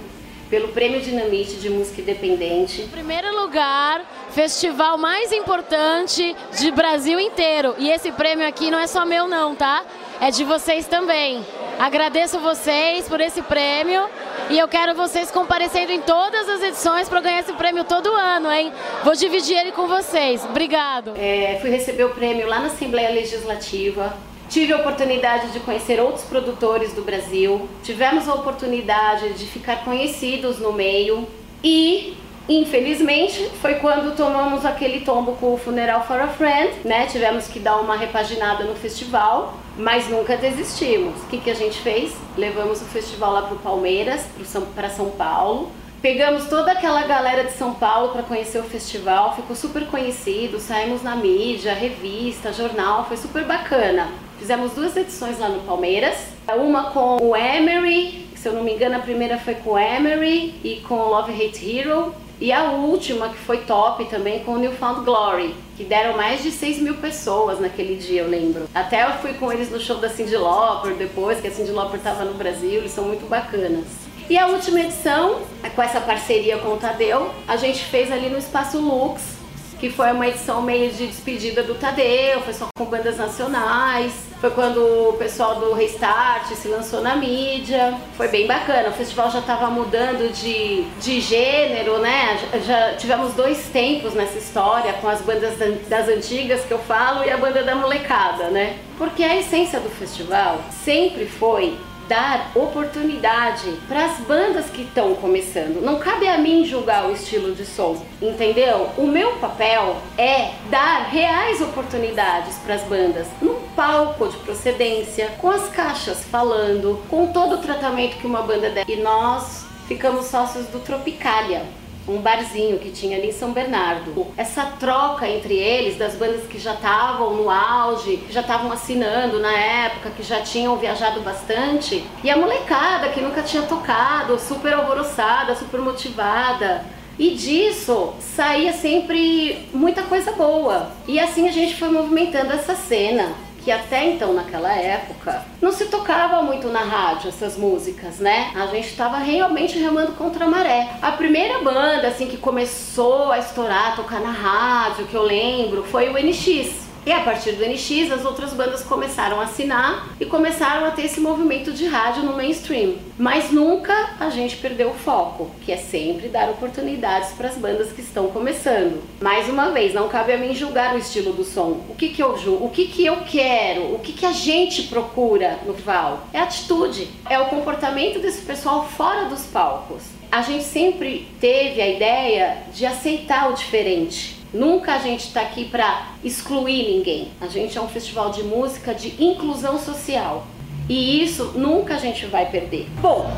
pelo 0.52 0.68
Prêmio 0.68 1.02
Dinamite 1.02 1.56
de 1.56 1.68
Música 1.68 2.02
Independente. 2.02 2.84
Primeiro 2.92 3.36
lugar, 3.42 4.06
festival 4.30 5.00
mais 5.00 5.32
importante 5.32 6.36
de 6.60 6.72
Brasil 6.72 7.20
inteiro. 7.20 7.74
E 7.80 7.90
esse 7.90 8.12
prêmio 8.12 8.48
aqui 8.48 8.70
não 8.70 8.78
é 8.78 8.86
só 8.86 9.04
meu 9.04 9.28
não, 9.28 9.56
tá? 9.56 9.84
É 10.22 10.30
de 10.30 10.44
vocês 10.44 10.86
também. 10.86 11.44
Agradeço 11.80 12.40
vocês 12.40 13.08
por 13.10 13.20
esse 13.20 13.42
prêmio 13.42 14.08
e 14.50 14.58
eu 14.58 14.68
quero 14.68 14.96
vocês 14.96 15.30
comparecendo 15.30 15.92
em 15.92 16.02
todas 16.02 16.48
as 16.48 16.62
edições 16.62 17.10
para 17.10 17.20
ganhar 17.20 17.40
esse 17.40 17.54
prêmio 17.54 17.84
todo 17.84 18.08
ano, 18.14 18.52
hein? 18.52 18.72
Vou 19.04 19.14
dividir 19.14 19.58
ele 19.58 19.72
com 19.72 19.88
vocês. 19.88 20.44
Obrigado. 20.46 21.14
É, 21.18 21.58
fui 21.62 21.70
receber 21.70 22.06
o 22.06 22.10
prêmio 22.12 22.48
lá 22.48 22.60
na 22.60 22.68
Assembleia 22.68 23.10
Legislativa. 23.10 24.16
Tive 24.50 24.72
a 24.72 24.78
oportunidade 24.78 25.52
de 25.52 25.60
conhecer 25.60 26.00
outros 26.00 26.24
produtores 26.24 26.94
do 26.94 27.02
Brasil. 27.02 27.68
Tivemos 27.84 28.30
a 28.30 28.34
oportunidade 28.34 29.34
de 29.34 29.46
ficar 29.46 29.84
conhecidos 29.84 30.60
no 30.60 30.72
meio. 30.72 31.28
E 31.62 32.16
Infelizmente, 32.50 33.50
foi 33.62 33.76
quando 33.76 34.16
tomamos 34.16 34.66
aquele 34.66 35.02
tombo 35.02 35.34
com 35.34 35.54
o 35.54 35.58
Funeral 35.58 36.06
for 36.08 36.20
a 36.20 36.28
Friend, 36.28 36.72
né? 36.86 37.06
Tivemos 37.08 37.48
que 37.48 37.60
dar 37.60 37.78
uma 37.78 37.98
repaginada 37.98 38.64
no 38.64 38.74
festival, 38.74 39.56
mas 39.78 40.10
nunca 40.10 40.38
desistimos. 40.38 41.22
O 41.24 41.28
que, 41.28 41.40
que 41.40 41.52
a 41.52 41.54
gente 41.54 41.78
fez? 41.80 42.14
Levamos 42.38 42.82
o 42.82 42.86
festival 42.86 43.34
lá 43.34 43.42
para 43.42 43.56
o 43.56 43.60
Palmeiras, 43.60 44.26
para 44.74 44.90
São 44.90 45.10
Paulo. 45.12 45.70
Pegamos 46.02 46.46
toda 46.46 46.72
aquela 46.72 47.04
galera 47.06 47.44
de 47.44 47.52
São 47.52 47.74
Paulo 47.74 48.14
para 48.14 48.24
conhecer 48.24 48.60
o 48.60 48.64
festival, 48.64 49.36
ficou 49.36 49.56
super 49.56 49.86
conhecido, 49.88 50.60
saímos 50.60 51.02
na 51.02 51.16
mídia, 51.16 51.74
revista, 51.74 52.54
jornal, 52.54 53.06
foi 53.06 53.18
super 53.18 53.44
bacana. 53.44 54.08
Fizemos 54.40 54.74
duas 54.74 54.96
edições 54.96 55.40
lá 55.40 55.50
no 55.50 55.62
Palmeiras, 55.62 56.16
uma 56.56 56.92
com 56.92 57.18
o 57.18 57.36
Emery, 57.36 58.28
se 58.36 58.48
eu 58.48 58.54
não 58.54 58.64
me 58.64 58.74
engano 58.74 58.96
a 58.96 59.00
primeira 59.00 59.40
foi 59.40 59.56
com 59.56 59.72
o 59.72 59.78
Emery 59.78 60.54
e 60.64 60.76
com 60.88 60.94
o 60.94 61.10
Love 61.10 61.34
Hate 61.34 61.78
Hero, 61.78 62.14
e 62.40 62.52
a 62.52 62.72
última, 62.72 63.30
que 63.30 63.38
foi 63.38 63.58
top 63.62 64.06
também, 64.06 64.44
com 64.44 64.52
o 64.52 64.58
Newfound 64.58 65.04
Glory, 65.04 65.56
que 65.76 65.84
deram 65.84 66.16
mais 66.16 66.44
de 66.44 66.52
6 66.52 66.80
mil 66.80 66.96
pessoas 66.96 67.60
naquele 67.60 67.96
dia, 67.96 68.22
eu 68.22 68.30
lembro. 68.30 68.70
Até 68.76 69.04
eu 69.06 69.14
fui 69.14 69.34
com 69.34 69.52
eles 69.52 69.72
no 69.72 69.80
show 69.80 69.98
da 69.98 70.10
Cindy 70.10 70.38
Lauper 70.38 70.94
depois, 70.96 71.42
que 71.42 71.48
a 71.48 71.52
Cindy 71.52 71.72
Lauper 71.72 71.98
estava 71.98 72.24
no 72.24 72.34
Brasil, 72.36 72.74
eles 72.74 72.92
são 72.92 73.06
muito 73.06 73.28
bacanas. 73.28 73.86
E 74.30 74.38
a 74.38 74.48
última 74.48 74.82
edição, 74.82 75.42
com 75.74 75.82
essa 75.82 76.02
parceria 76.02 76.58
com 76.58 76.74
o 76.74 76.78
Tadeu, 76.78 77.32
a 77.48 77.56
gente 77.56 77.84
fez 77.86 78.12
ali 78.12 78.30
no 78.30 78.38
Espaço 78.38 78.78
Lux, 78.78 79.37
que 79.80 79.90
foi 79.90 80.12
uma 80.12 80.28
edição 80.28 80.62
meio 80.62 80.92
de 80.92 81.08
despedida 81.08 81.62
do 81.64 81.76
Tadeu, 81.76 82.42
foi 82.42 82.54
só 82.54 82.68
com 82.76 82.86
bandas 82.86 83.18
nacionais. 83.18 84.12
Foi 84.40 84.52
quando 84.52 84.78
o 85.10 85.14
pessoal 85.14 85.56
do 85.56 85.74
Restart 85.74 86.48
se 86.54 86.68
lançou 86.68 87.02
na 87.02 87.16
mídia. 87.16 87.96
Foi 88.16 88.28
bem 88.28 88.46
bacana. 88.46 88.90
O 88.90 88.94
festival 88.94 89.32
já 89.32 89.40
estava 89.40 89.68
mudando 89.70 90.32
de, 90.32 90.84
de 91.02 91.20
gênero, 91.20 91.98
né? 91.98 92.38
Já 92.66 92.94
tivemos 92.96 93.34
dois 93.34 93.68
tempos 93.70 94.14
nessa 94.14 94.38
história, 94.38 94.94
com 94.94 95.08
as 95.08 95.22
bandas 95.22 95.56
das 95.88 96.08
antigas 96.08 96.64
que 96.66 96.72
eu 96.72 96.80
falo 96.80 97.24
e 97.24 97.32
a 97.32 97.38
banda 97.38 97.64
da 97.64 97.74
molecada, 97.74 98.50
né? 98.50 98.78
Porque 98.98 99.24
a 99.24 99.36
essência 99.36 99.80
do 99.80 99.90
festival 99.90 100.60
sempre 100.84 101.26
foi 101.26 101.76
dar 102.08 102.52
oportunidade 102.56 103.72
para 103.88 104.06
as 104.06 104.20
bandas 104.20 104.70
que 104.70 104.84
estão 104.84 105.16
começando. 105.16 105.82
Não 105.82 106.00
cabe 106.00 106.28
a 106.28 106.38
mim 106.38 106.66
julgar 106.66 107.08
o 107.08 107.12
estilo 107.12 107.54
de 107.54 107.66
som, 107.66 108.02
entendeu? 108.22 108.90
O 108.98 109.06
meu 109.06 109.34
papel 109.34 109.98
é 110.18 110.52
dar 110.70 111.10
reais 111.10 111.62
oportunidades 111.62 112.58
para 112.58 112.76
as 112.76 112.84
bandas 112.84 113.28
num 113.42 113.56
palco 113.76 114.28
de 114.28 114.38
procedência, 114.38 115.30
com 115.40 115.50
as 115.50 115.70
caixas 115.70 116.24
falando, 116.26 117.02
com 117.10 117.28
todo 117.28 117.56
o 117.56 117.60
tratamento 117.60 118.18
que 118.18 118.28
uma 118.28 118.42
banda 118.42 118.70
der. 118.70 118.90
E 118.90 118.98
nós 118.98 119.66
ficamos 119.88 120.26
sócios 120.26 120.68
do 120.68 120.80
Tropicalia 120.80 121.64
um 122.08 122.20
barzinho 122.20 122.80
que 122.80 122.90
tinha 122.90 123.18
ali 123.18 123.30
em 123.30 123.34
São 123.34 123.52
Bernardo. 123.52 124.28
Essa 124.38 124.66
troca 124.80 125.28
entre 125.28 125.56
eles, 125.56 125.98
das 125.98 126.16
bandas 126.16 126.46
que 126.48 126.58
já 126.58 126.74
estavam 126.74 127.36
no 127.36 127.50
auge, 127.50 128.18
que 128.18 128.32
já 128.32 128.42
estavam 128.42 128.72
assinando 128.72 129.40
na 129.40 129.52
época, 129.52 130.12
que 130.12 130.24
já 130.24 130.42
tinham 130.42 130.78
viajado 130.78 131.22
bastante, 131.22 132.04
e 132.24 132.30
a 132.30 132.38
molecada 132.38 133.10
que 133.10 133.22
nunca 133.22 133.42
tinha 133.42 133.64
tocado, 133.64 134.40
super 134.40 134.74
alvoroçada, 134.74 135.56
super 135.56 135.82
motivada. 135.82 136.86
E 137.20 137.32
disso 137.32 138.14
saía 138.20 138.72
sempre 138.74 139.68
muita 139.74 140.04
coisa 140.04 140.34
boa. 140.34 140.92
E 141.08 141.20
assim 141.20 141.48
a 141.48 141.52
gente 141.52 141.76
foi 141.76 141.90
movimentando 141.90 142.54
essa 142.54 142.76
cena 142.76 143.47
que 143.68 143.72
até 143.74 144.06
então, 144.06 144.34
naquela 144.34 144.72
época, 144.72 145.44
não 145.62 145.74
se 145.74 145.88
tocava 145.88 146.42
muito 146.42 146.70
na 146.70 146.80
rádio 146.80 147.28
essas 147.28 147.58
músicas, 147.58 148.18
né? 148.18 148.50
A 148.56 148.68
gente 148.68 148.88
estava 148.88 149.18
realmente 149.18 149.78
remando 149.78 150.14
contra 150.14 150.46
a 150.46 150.48
maré. 150.48 150.88
A 151.02 151.12
primeira 151.12 151.60
banda, 151.60 152.08
assim, 152.08 152.28
que 152.28 152.38
começou 152.38 153.30
a 153.30 153.40
estourar, 153.40 153.92
a 153.92 153.96
tocar 153.98 154.22
na 154.22 154.32
rádio, 154.32 155.06
que 155.08 155.16
eu 155.16 155.24
lembro, 155.24 155.84
foi 155.84 156.08
o 156.08 156.14
NX. 156.14 156.87
E 157.08 157.12
a 157.14 157.22
partir 157.22 157.54
do 157.54 157.66
NX, 157.66 158.12
as 158.12 158.26
outras 158.26 158.52
bandas 158.52 158.84
começaram 158.84 159.40
a 159.40 159.46
assinar 159.46 160.10
e 160.20 160.26
começaram 160.26 160.86
a 160.86 160.92
ter 160.92 161.06
esse 161.06 161.22
movimento 161.22 161.72
de 161.72 161.86
rádio 161.86 162.24
no 162.24 162.36
mainstream. 162.36 162.96
Mas 163.18 163.50
nunca 163.50 163.94
a 164.20 164.30
gente 164.30 164.58
perdeu 164.58 164.90
o 164.90 164.94
foco, 164.94 165.50
que 165.62 165.72
é 165.72 165.78
sempre 165.78 166.28
dar 166.28 166.50
oportunidades 166.50 167.30
para 167.30 167.48
as 167.48 167.56
bandas 167.56 167.94
que 167.94 168.02
estão 168.02 168.28
começando. 168.28 169.02
Mais 169.22 169.48
uma 169.48 169.72
vez, 169.72 169.94
não 169.94 170.10
cabe 170.10 170.34
a 170.34 170.38
mim 170.38 170.54
julgar 170.54 170.96
o 170.96 170.98
estilo 170.98 171.32
do 171.32 171.46
som. 171.46 171.80
O 171.88 171.96
que, 171.96 172.10
que 172.10 172.22
eu 172.22 172.38
julgo? 172.38 172.66
O 172.66 172.70
que, 172.72 172.90
que 172.90 173.06
eu 173.06 173.22
quero? 173.26 173.96
O 173.96 174.00
que, 174.00 174.12
que 174.12 174.26
a 174.26 174.34
gente 174.34 174.84
procura 174.90 175.60
no 175.66 175.72
Val? 175.76 176.28
É 176.34 176.42
atitude, 176.42 177.08
é 177.30 177.40
o 177.40 177.46
comportamento 177.46 178.20
desse 178.20 178.42
pessoal 178.42 178.86
fora 178.86 179.30
dos 179.30 179.46
palcos. 179.46 180.04
A 180.30 180.42
gente 180.42 180.66
sempre 180.66 181.26
teve 181.40 181.82
a 181.82 181.88
ideia 181.88 182.64
de 182.74 182.86
aceitar 182.86 183.50
o 183.50 183.54
diferente 183.54 184.37
Nunca 184.54 184.94
a 184.94 185.00
gente 185.00 185.28
está 185.28 185.42
aqui 185.42 185.66
para 185.66 186.10
excluir 186.24 186.90
ninguém. 186.90 187.30
A 187.42 187.48
gente 187.48 187.78
é 187.78 187.82
um 187.82 187.88
festival 187.88 188.32
de 188.32 188.44
música 188.44 188.94
de 188.94 189.22
inclusão 189.24 189.78
social. 189.78 190.46
E 190.90 191.24
isso 191.24 191.54
nunca 191.56 191.96
a 191.96 191.98
gente 191.98 192.26
vai 192.28 192.46
perder. 192.46 192.88
Bom, 193.02 193.30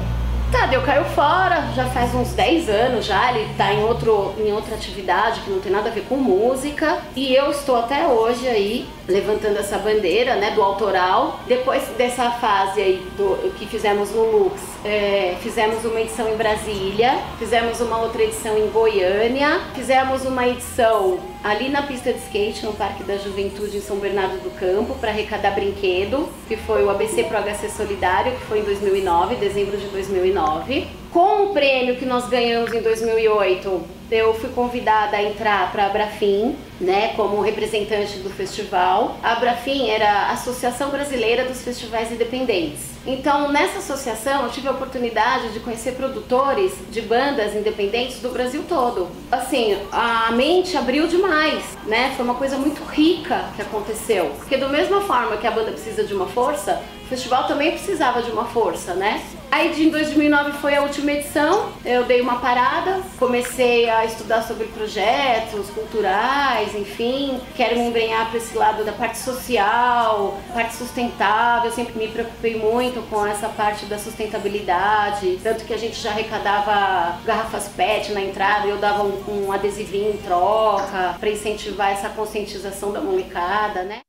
Tadeu 0.52 0.82
caiu 0.82 1.06
fora, 1.06 1.72
já 1.76 1.86
faz 1.86 2.13
uns 2.13 2.34
10 2.34 2.69
anos 2.69 3.06
já, 3.06 3.32
ele 3.32 3.52
está 3.52 3.74
em, 3.74 3.84
outro, 3.84 4.34
em 4.38 4.52
outra 4.52 4.76
atividade 4.76 5.41
que 5.41 5.50
não 5.50 5.60
tem 5.60 5.72
nada 5.72 5.89
a 5.89 5.91
ver 5.91 6.06
com 6.10 6.15
música. 6.15 7.00
E 7.15 7.34
eu 7.34 7.52
estou 7.52 7.76
até 7.76 8.08
hoje 8.08 8.48
aí 8.48 8.88
levantando 9.10 9.58
essa 9.58 9.78
bandeira 9.78 10.36
né, 10.36 10.52
do 10.52 10.62
autoral. 10.62 11.39
Depois 11.48 11.84
dessa 11.98 12.32
fase 12.32 12.82
aí 12.82 13.08
do, 13.17 13.52
que 13.58 13.65
fizemos 13.65 14.12
no 14.12 14.24
Lux, 14.24 14.62
é, 14.86 15.36
fizemos 15.41 15.84
uma 15.84 16.00
edição 16.00 16.32
em 16.32 16.38
Brasília, 16.38 17.19
fizemos 17.38 17.82
uma 17.82 17.98
outra 18.02 18.24
edição 18.24 18.58
em 18.58 18.67
Goiânia, 18.69 19.62
fizemos 19.74 20.26
uma 20.26 20.48
edição 20.48 21.19
ali 21.43 21.69
na 21.69 21.82
pista 21.82 22.13
de 22.13 22.19
skate, 22.19 22.65
no 22.65 22.74
Parque 22.74 23.04
da 23.04 23.17
Juventude 23.17 23.78
em 23.78 23.82
São 23.82 23.98
Bernardo 23.98 24.41
do 24.43 24.52
Campo, 24.60 24.95
para 24.95 25.10
arrecadar 25.10 25.52
brinquedo, 25.52 26.30
que 26.48 26.56
foi 26.56 26.84
o 26.84 26.89
ABC 26.89 27.24
Pro 27.24 27.38
HC 27.38 27.69
Solidário, 27.69 28.32
que 28.34 28.45
foi 28.45 28.60
em 28.60 28.63
2009, 28.63 29.36
dezembro 29.36 29.78
de 29.78 29.88
2009. 29.88 30.99
Com 31.12 31.45
o 31.45 31.54
prêmio 31.54 31.95
que 31.95 32.06
nós 32.06 32.30
ganhamos 32.30 32.72
em 32.72 32.82
2008, 32.84 33.82
eu 34.12 34.32
fui 34.36 34.50
convidada 34.52 35.17
a 35.17 35.24
entrar 35.24 35.72
para 35.72 35.84
a 35.84 35.86
Abrafim, 35.88 36.56
né, 36.80 37.13
como 37.15 37.41
representante 37.41 38.19
do 38.19 38.30
festival. 38.30 39.17
A 39.24 39.34
Abrafim 39.34 39.89
era 39.89 40.08
a 40.08 40.32
Associação 40.34 40.91
Brasileira 40.91 41.45
dos 41.45 41.63
Festivais 41.63 42.12
Independentes. 42.12 42.82
Então, 43.08 43.52
nessa 43.52 43.80
associação, 43.80 44.43
eu 44.43 44.52
tive 44.52 44.67
a 44.67 44.72
oportunidade 44.72 45.52
de 45.52 45.60
conhecer 45.60 45.93
produtores 45.93 46.74
de 46.91 47.02
bandas 47.02 47.56
independentes 47.56 48.19
do 48.19 48.30
Brasil 48.30 48.63
todo. 48.69 49.08
Assim, 49.32 49.80
a 49.91 50.32
mente 50.32 50.78
abriu 50.78 51.08
demais, 51.08 51.63
né? 51.88 52.13
Foi 52.15 52.24
uma 52.24 52.36
coisa 52.36 52.56
muito 52.56 52.84
rica 52.84 53.45
que 53.56 53.63
aconteceu. 53.63 54.32
Porque, 54.38 54.58
da 54.58 54.67
mesma 54.67 55.02
forma 55.02 55.38
que 55.38 55.48
a 55.48 55.52
banda 55.52 55.72
precisa 55.72 56.04
de 56.04 56.13
uma 56.13 56.28
força, 56.28 56.80
festival 57.10 57.48
também 57.48 57.72
precisava 57.72 58.22
de 58.22 58.32
uma 58.32 58.45
força, 58.45 58.93
né? 58.93 59.22
Aí 59.52 59.74
de 59.74 59.89
2009 59.89 60.52
foi 60.60 60.76
a 60.76 60.84
última 60.84 61.12
edição, 61.12 61.72
eu 61.84 62.06
dei 62.06 62.22
uma 62.22 62.39
parada, 62.39 63.02
comecei 63.17 63.89
a 63.89 64.06
estudar 64.06 64.43
sobre 64.43 64.67
projetos 64.67 65.72
culturais, 65.72 66.76
enfim, 66.76 67.41
quero 67.56 67.76
me 67.76 67.88
embrenhar 67.88 68.30
para 68.30 68.38
esse 68.38 68.56
lado 68.56 68.86
da 68.86 68.91
parte 68.91 69.17
social, 69.17 70.39
parte 70.54 70.76
sustentável, 70.76 71.72
eu 71.72 71.76
sempre 71.76 71.98
me 71.98 72.08
preocupei 72.08 72.58
muito 72.58 73.02
com 73.10 73.26
essa 73.26 73.50
parte 73.50 73.88
da 73.88 73.98
sustentabilidade, 73.98 75.39
tanto 75.41 75.65
que 75.65 75.74
a 75.74 75.78
gente 75.78 76.00
já 76.00 76.12
arrecadava 76.12 77.17
garrafas 77.26 77.69
PET 77.69 78.12
na 78.12 78.22
entrada, 78.22 78.67
eu 78.67 78.78
dava 78.78 79.04
um, 79.04 79.48
um 79.48 79.52
adesivinho 79.52 80.12
em 80.12 80.17
troca 80.17 81.15
para 81.19 81.30
incentivar 81.30 81.91
essa 81.91 82.10
conscientização 82.10 82.93
da 82.93 83.02
molecada, 83.02 83.82
né? 83.82 84.02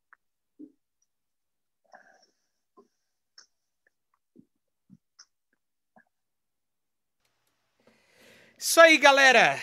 Isso 8.71 8.81
aí, 8.81 8.99
galera! 8.99 9.59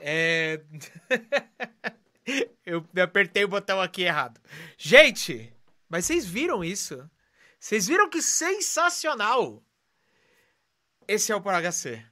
É... 0.00 0.58
eu 2.64 2.82
apertei 3.04 3.44
o 3.44 3.48
botão 3.48 3.78
aqui 3.78 4.04
errado. 4.04 4.40
Gente, 4.78 5.52
mas 5.86 6.06
vocês 6.06 6.24
viram 6.24 6.64
isso? 6.64 7.10
Vocês 7.60 7.86
viram 7.86 8.08
que 8.08 8.22
sensacional! 8.22 9.62
Esse 11.06 11.30
é 11.30 11.36
o 11.36 11.42
Pro 11.42 11.52
HC. 11.52 12.02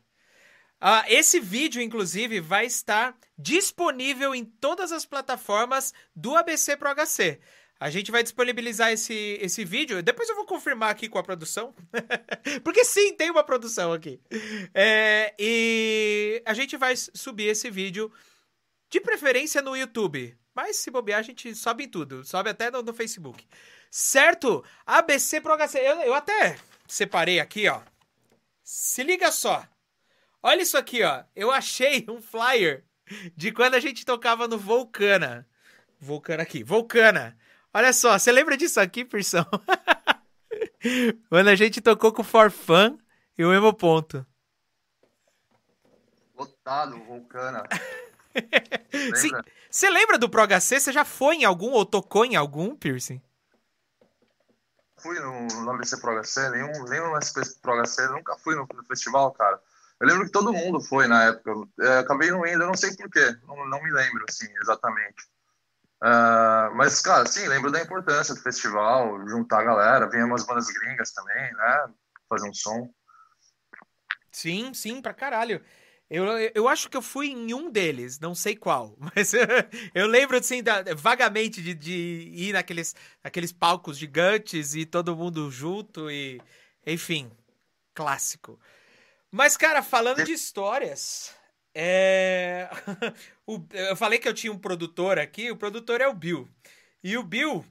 Uh, 0.79 1.09
esse 1.09 1.41
vídeo, 1.41 1.81
inclusive, 1.81 2.39
vai 2.39 2.67
estar 2.67 3.17
disponível 3.39 4.35
em 4.35 4.45
todas 4.45 4.93
as 4.93 5.07
plataformas 5.07 5.95
do 6.15 6.37
ABC 6.37 6.77
Pro 6.77 6.95
HC. 6.95 7.41
A 7.79 7.91
gente 7.91 8.11
vai 8.11 8.23
disponibilizar 8.23 8.91
esse, 8.91 9.39
esse 9.41 9.65
vídeo. 9.65 10.03
Depois 10.03 10.29
eu 10.29 10.35
vou 10.35 10.47
confirmar 10.47 10.91
aqui 10.91 11.09
com 11.09 11.19
a 11.19 11.23
produção. 11.23 11.75
Porque 12.65 12.85
sim, 12.85 13.15
tem 13.15 13.31
uma 13.31 13.45
produção 13.45 13.93
aqui. 13.93 14.19
É, 14.73 15.35
e 15.39 16.43
a 16.47 16.55
gente 16.55 16.77
vai 16.77 16.95
subir 16.97 17.49
esse 17.49 17.71
vídeo 17.71 18.11
de 18.89 19.01
preferência 19.01 19.61
no 19.61 19.77
YouTube. 19.77 20.37
Mas 20.55 20.77
se 20.77 20.91
bobear, 20.91 21.19
a 21.19 21.23
gente 21.23 21.55
sobe 21.55 21.85
em 21.85 21.89
tudo. 21.89 22.25
Sobe 22.25 22.49
até 22.49 22.71
no, 22.71 22.83
no 22.83 22.95
Facebook. 22.95 23.47
Certo? 23.91 24.65
ABC 24.87 25.41
Pro 25.43 25.57
HC. 25.57 25.79
Eu, 25.79 26.01
eu 26.01 26.15
até 26.15 26.59
separei 26.89 27.41
aqui, 27.41 27.69
ó. 27.69 27.83
Se 28.63 29.03
liga 29.03 29.31
só. 29.31 29.67
Olha 30.43 30.63
isso 30.63 30.79
aqui, 30.79 31.03
ó. 31.03 31.25
Eu 31.35 31.51
achei 31.51 32.07
um 32.09 32.23
flyer 32.23 32.85
de 33.37 33.53
quando 33.53 33.75
a 33.75 33.81
gente 33.81 34.07
tocava 34.07 34.49
no 34.49 34.57
Vulcana. 34.57 35.47
Vulcana 36.01 36.43
aqui. 36.43 36.65
Vulcana. 36.65 37.37
Olha 37.77 37.93
só, 37.93 38.19
você 38.19 38.33
lembra 38.33 38.57
disso 38.57 38.81
aqui, 38.81 39.05
Persão? 39.05 39.45
Quando 41.29 41.49
a 41.49 41.55
gente 41.55 41.83
tocou 41.83 42.11
com 42.11 42.23
o 42.23 42.25
Forfan 42.25 42.97
e 43.37 43.45
o 43.45 43.53
Emo 43.53 43.71
Ponto. 43.75 44.27
Lotado, 46.35 46.99
Vulcana. 47.05 47.65
Você 49.71 49.91
lembra 49.91 50.17
do 50.17 50.31
Pro 50.31 50.47
HC? 50.47 50.81
Você 50.81 50.91
já 50.91 51.05
foi 51.05 51.37
em 51.37 51.45
algum 51.45 51.73
ou 51.73 51.85
tocou 51.85 52.25
em 52.25 52.35
algum, 52.35 52.75
Piercing? 52.75 53.21
Fui 54.97 55.21
no, 55.21 55.47
no 55.47 55.71
ABC 55.71 56.01
Pro 56.01 56.19
HC, 56.19 56.49
nenhum, 56.49 56.85
nenhum 56.85 57.15
SP 57.21 57.45
Pro 57.61 57.85
HC, 57.85 58.09
nunca 58.09 58.39
fui 58.39 58.55
no, 58.55 58.67
no, 58.73 58.85
festival, 58.87 59.33
cara. 59.33 59.61
Eu 60.01 60.07
lembro 60.07 60.25
que 60.25 60.33
todo 60.33 60.51
mundo 60.51 60.81
foi 60.81 61.07
na 61.07 61.25
época. 61.25 61.51
Eu, 61.51 61.69
eu 61.77 61.99
acabei 61.99 62.31
não 62.31 62.47
indo, 62.47 62.63
eu 62.63 62.69
não 62.69 62.75
sei 62.75 62.97
porquê, 62.97 63.37
não, 63.47 63.69
não 63.69 63.83
me 63.83 63.93
lembro, 63.93 64.25
assim, 64.27 64.49
exatamente. 64.63 65.36
Uh, 66.07 66.73
mas, 66.77 67.01
cara, 67.01 67.27
sim, 67.27 67.49
lembro 67.49 67.73
da 67.73 67.83
importância 67.83 68.33
do 68.33 68.41
festival, 68.41 69.27
juntar 69.27 69.61
a 69.61 69.65
galera, 69.65 70.09
vinha 70.09 70.25
umas 70.25 70.47
bandas 70.47 70.69
gringas 70.69 71.11
também, 71.11 71.53
né? 71.53 71.89
Fazer 72.29 72.49
um 72.49 72.55
som. 72.55 72.89
Sim, 74.31 74.73
sim, 74.73 75.03
pra 75.03 75.13
caralho. 75.13 75.61
Eu, 76.09 76.25
eu 76.55 76.69
acho 76.69 76.89
que 76.89 76.97
eu 76.97 77.03
fui 77.03 77.31
em 77.31 77.53
um 77.53 77.69
deles, 77.69 78.21
não 78.21 78.37
sei 78.37 78.55
qual, 78.55 78.97
mas 79.17 79.33
eu 79.93 80.07
lembro 80.07 80.37
assim, 80.37 80.63
da, 80.63 80.85
vagamente 80.95 81.61
de, 81.61 81.75
de 81.75 82.31
ir 82.33 82.53
naqueles, 82.53 82.95
naqueles 83.25 83.53
palcos 83.53 83.99
gigantes 83.99 84.77
e 84.77 84.87
todo 84.87 85.17
mundo 85.17 85.51
junto 85.51 86.09
e. 86.09 86.41
Enfim, 86.87 87.33
clássico. 87.93 88.61
Mas, 89.33 89.57
cara, 89.57 89.83
falando 89.83 90.23
de 90.23 90.31
histórias, 90.33 91.35
é... 91.75 92.71
o... 93.47 93.67
Eu 93.73 93.97
falei 93.97 94.19
que 94.19 94.29
eu 94.29 94.35
tinha 94.35 94.53
um 94.53 94.59
produtor 94.59 95.19
aqui, 95.19 95.51
o 95.51 95.57
produtor 95.57 96.01
é 96.01 96.09
o 96.09 96.15
Bill. 96.15 96.49
E 97.03 97.17
o 97.17 97.23
Bill, 97.23 97.65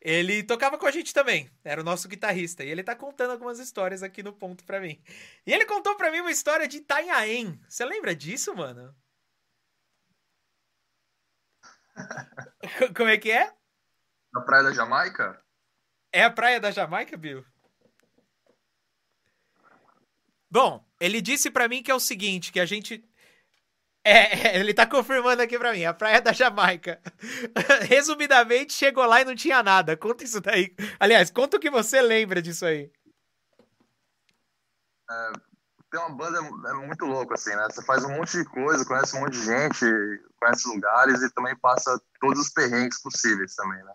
ele 0.00 0.42
tocava 0.42 0.76
com 0.76 0.86
a 0.86 0.90
gente 0.90 1.14
também, 1.14 1.50
era 1.64 1.80
o 1.80 1.84
nosso 1.84 2.08
guitarrista. 2.08 2.62
E 2.62 2.68
ele 2.68 2.82
tá 2.82 2.94
contando 2.94 3.30
algumas 3.30 3.58
histórias 3.58 4.02
aqui 4.02 4.22
no 4.22 4.32
ponto 4.32 4.64
pra 4.64 4.80
mim. 4.80 5.02
E 5.46 5.52
ele 5.52 5.64
contou 5.64 5.96
pra 5.96 6.10
mim 6.10 6.20
uma 6.20 6.30
história 6.30 6.68
de 6.68 6.78
Itanhaém. 6.78 7.58
Você 7.68 7.84
lembra 7.84 8.14
disso, 8.14 8.54
mano? 8.54 8.94
Como 12.96 13.08
é 13.08 13.16
que 13.16 13.30
é? 13.30 13.52
Na 14.32 14.42
Praia 14.42 14.64
da 14.64 14.72
Jamaica? 14.72 15.42
É 16.12 16.24
a 16.24 16.30
Praia 16.30 16.60
da 16.60 16.70
Jamaica, 16.70 17.16
Bill? 17.16 17.44
Bom, 20.50 20.84
ele 21.00 21.22
disse 21.22 21.50
para 21.50 21.66
mim 21.66 21.82
que 21.82 21.90
é 21.90 21.94
o 21.94 22.00
seguinte, 22.00 22.52
que 22.52 22.60
a 22.60 22.66
gente 22.66 23.02
É, 24.04 24.48
é, 24.48 24.58
ele 24.58 24.74
tá 24.74 24.84
confirmando 24.84 25.42
aqui 25.42 25.56
pra 25.58 25.72
mim, 25.72 25.84
a 25.84 25.94
Praia 25.94 26.20
da 26.20 26.32
Jamaica. 26.32 27.00
Resumidamente, 27.88 28.72
chegou 28.72 29.06
lá 29.06 29.20
e 29.20 29.24
não 29.24 29.34
tinha 29.34 29.62
nada. 29.62 29.96
Conta 29.96 30.24
isso 30.24 30.40
daí. 30.40 30.74
Aliás, 30.98 31.30
conta 31.30 31.56
o 31.56 31.60
que 31.60 31.70
você 31.70 32.02
lembra 32.02 32.42
disso 32.42 32.66
aí. 32.66 32.90
É, 35.08 35.32
tem 35.90 36.00
uma 36.00 36.16
banda 36.16 36.38
é 36.38 36.72
muito 36.72 37.04
louco, 37.04 37.34
assim, 37.34 37.54
né? 37.54 37.68
Você 37.70 37.82
faz 37.84 38.02
um 38.04 38.16
monte 38.16 38.38
de 38.38 38.44
coisa, 38.46 38.84
conhece 38.84 39.16
um 39.16 39.20
monte 39.20 39.34
de 39.34 39.44
gente, 39.44 39.86
conhece 40.40 40.66
lugares 40.66 41.22
e 41.22 41.30
também 41.30 41.56
passa 41.56 42.00
todos 42.20 42.40
os 42.40 42.48
perrengues 42.48 43.00
possíveis 43.00 43.54
também, 43.54 43.82
né? 43.84 43.92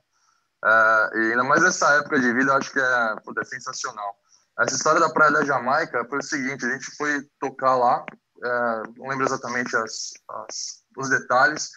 É, 0.64 1.10
e 1.16 1.32
ainda 1.32 1.44
mais 1.44 1.62
nessa 1.62 1.96
época 1.96 2.20
de 2.20 2.32
vida, 2.34 2.52
eu 2.52 2.58
acho 2.58 2.72
que 2.72 2.80
é, 2.80 3.16
é 3.40 3.46
sensacional. 3.46 4.16
Essa 4.60 4.76
história 4.76 5.00
da 5.00 5.10
Praia 5.10 5.32
da 5.32 5.44
Jamaica 5.44 6.06
foi 6.06 6.20
o 6.20 6.24
seguinte, 6.24 6.66
a 6.66 6.70
gente 6.70 6.96
foi 6.96 7.28
tocar 7.40 7.76
lá, 7.76 8.06
é, 8.44 8.84
não 8.98 9.08
lembro 9.08 9.26
exatamente 9.26 9.76
as, 9.76 10.14
as, 10.30 10.84
os 10.98 11.10
detalhes. 11.10 11.72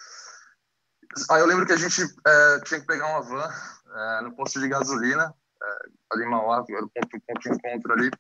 Aí 1.31 1.41
eu 1.41 1.47
lembro 1.47 1.67
que 1.67 1.73
a 1.73 1.77
gente 1.77 2.03
é, 2.03 2.61
tinha 2.61 2.81
que 2.81 2.87
pegar 2.87 3.07
uma 3.07 3.23
van 3.23 3.49
é, 3.95 4.23
no 4.23 4.35
posto 4.37 4.61
de 4.61 4.69
gasolina, 4.69 5.35
é, 5.63 5.67
ali 6.13 6.25
em 6.25 6.31
Mauá, 6.31 6.65
era 6.69 6.85
o 6.85 6.91
ponto, 6.91 7.21
ponto 7.27 7.41
de 7.41 7.51
encontro 7.51 7.93
ali. 7.93 8.11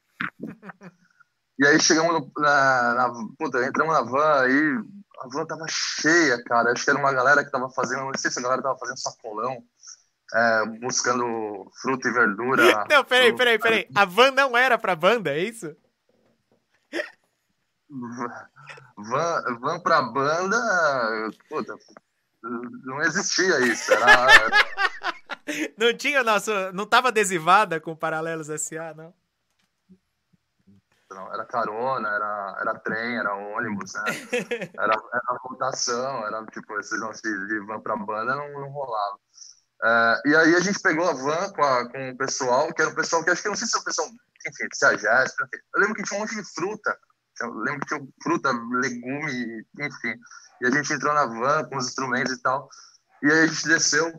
E 1.58 1.66
aí 1.66 1.78
chegamos 1.78 2.12
no, 2.12 2.32
na, 2.38 2.94
na, 2.94 3.12
puta, 3.38 3.64
entramos 3.64 3.92
na 3.92 4.02
van 4.02 4.40
aí, 4.40 4.78
a 5.20 5.28
van 5.28 5.44
tava 5.44 5.66
cheia, 5.68 6.42
cara. 6.44 6.72
Acho 6.72 6.84
que 6.84 6.90
era 6.90 6.98
uma 6.98 7.12
galera 7.12 7.44
que 7.44 7.50
tava 7.50 7.68
fazendo, 7.70 8.04
não 8.04 8.12
sei 8.16 8.30
se 8.30 8.38
a 8.38 8.42
galera 8.42 8.62
tava 8.62 8.78
fazendo 8.78 8.98
sacolão, 8.98 9.62
é, 10.34 10.64
buscando 10.80 11.70
fruta 11.82 12.08
e 12.08 12.12
verdura. 12.12 12.86
Não, 12.88 13.04
peraí, 13.04 13.36
peraí, 13.36 13.58
peraí. 13.58 13.88
A 13.94 14.04
van 14.04 14.30
não 14.30 14.56
era 14.56 14.78
pra 14.78 14.94
banda, 14.94 15.30
é 15.30 15.40
isso? 15.40 15.76
Van, 18.96 19.58
van 19.60 19.80
pra 19.80 20.02
banda, 20.02 20.56
puta, 21.48 21.74
não 22.42 23.00
existia 23.02 23.60
isso. 23.60 23.92
Era... 23.92 24.26
não 25.76 25.96
tinha 25.96 26.22
nosso. 26.22 26.50
Não 26.72 26.86
tava 26.86 27.08
adesivada 27.08 27.80
com 27.80 27.96
Paralelos 27.96 28.46
SA, 28.60 28.94
não? 28.94 29.12
Não, 31.10 31.34
era 31.34 31.44
carona, 31.44 32.08
era, 32.08 32.56
era 32.60 32.78
trem, 32.78 33.18
era 33.18 33.34
ônibus, 33.34 33.94
né? 33.94 34.02
Era, 34.78 34.94
era 34.94 35.38
rotação, 35.42 36.24
era 36.24 36.46
tipo, 36.46 36.78
esses 36.78 37.00
lances 37.00 37.48
de 37.48 37.58
van 37.66 37.80
pra 37.80 37.96
banda 37.96 38.36
não, 38.36 38.48
não 38.52 38.68
rolava. 38.70 39.18
É, 39.82 40.22
e 40.26 40.36
aí 40.36 40.54
a 40.54 40.60
gente 40.60 40.78
pegou 40.80 41.08
a 41.08 41.12
van 41.12 41.52
com, 41.52 41.64
a, 41.64 41.90
com 41.90 42.10
o 42.10 42.16
pessoal, 42.16 42.72
que 42.72 42.80
era 42.80 42.92
o 42.92 42.94
pessoal 42.94 43.24
que 43.24 43.30
acho 43.30 43.42
que 43.42 43.48
não 43.48 43.56
sei 43.56 43.66
se 43.66 43.76
é 43.76 43.80
o 43.80 43.84
pessoal, 43.84 44.08
enfim, 44.08 44.68
se 44.72 44.84
a 44.84 44.96
Jéssica, 44.96 45.48
eu 45.74 45.80
lembro 45.80 45.96
que 45.96 46.04
tinha 46.04 46.16
um 46.16 46.20
monte 46.20 46.36
de 46.36 46.44
fruta, 46.54 46.96
eu 47.40 47.54
lembro 47.54 47.80
que 47.80 47.86
tinha 47.86 48.08
fruta, 48.22 48.50
legume, 48.50 49.66
enfim. 49.78 50.14
E 50.60 50.66
a 50.66 50.70
gente 50.70 50.92
entrou 50.92 51.14
na 51.14 51.26
van 51.26 51.64
com 51.64 51.76
os 51.76 51.88
instrumentos 51.88 52.32
e 52.32 52.42
tal. 52.42 52.68
E 53.22 53.30
aí 53.30 53.40
a 53.40 53.46
gente 53.46 53.68
desceu, 53.68 54.12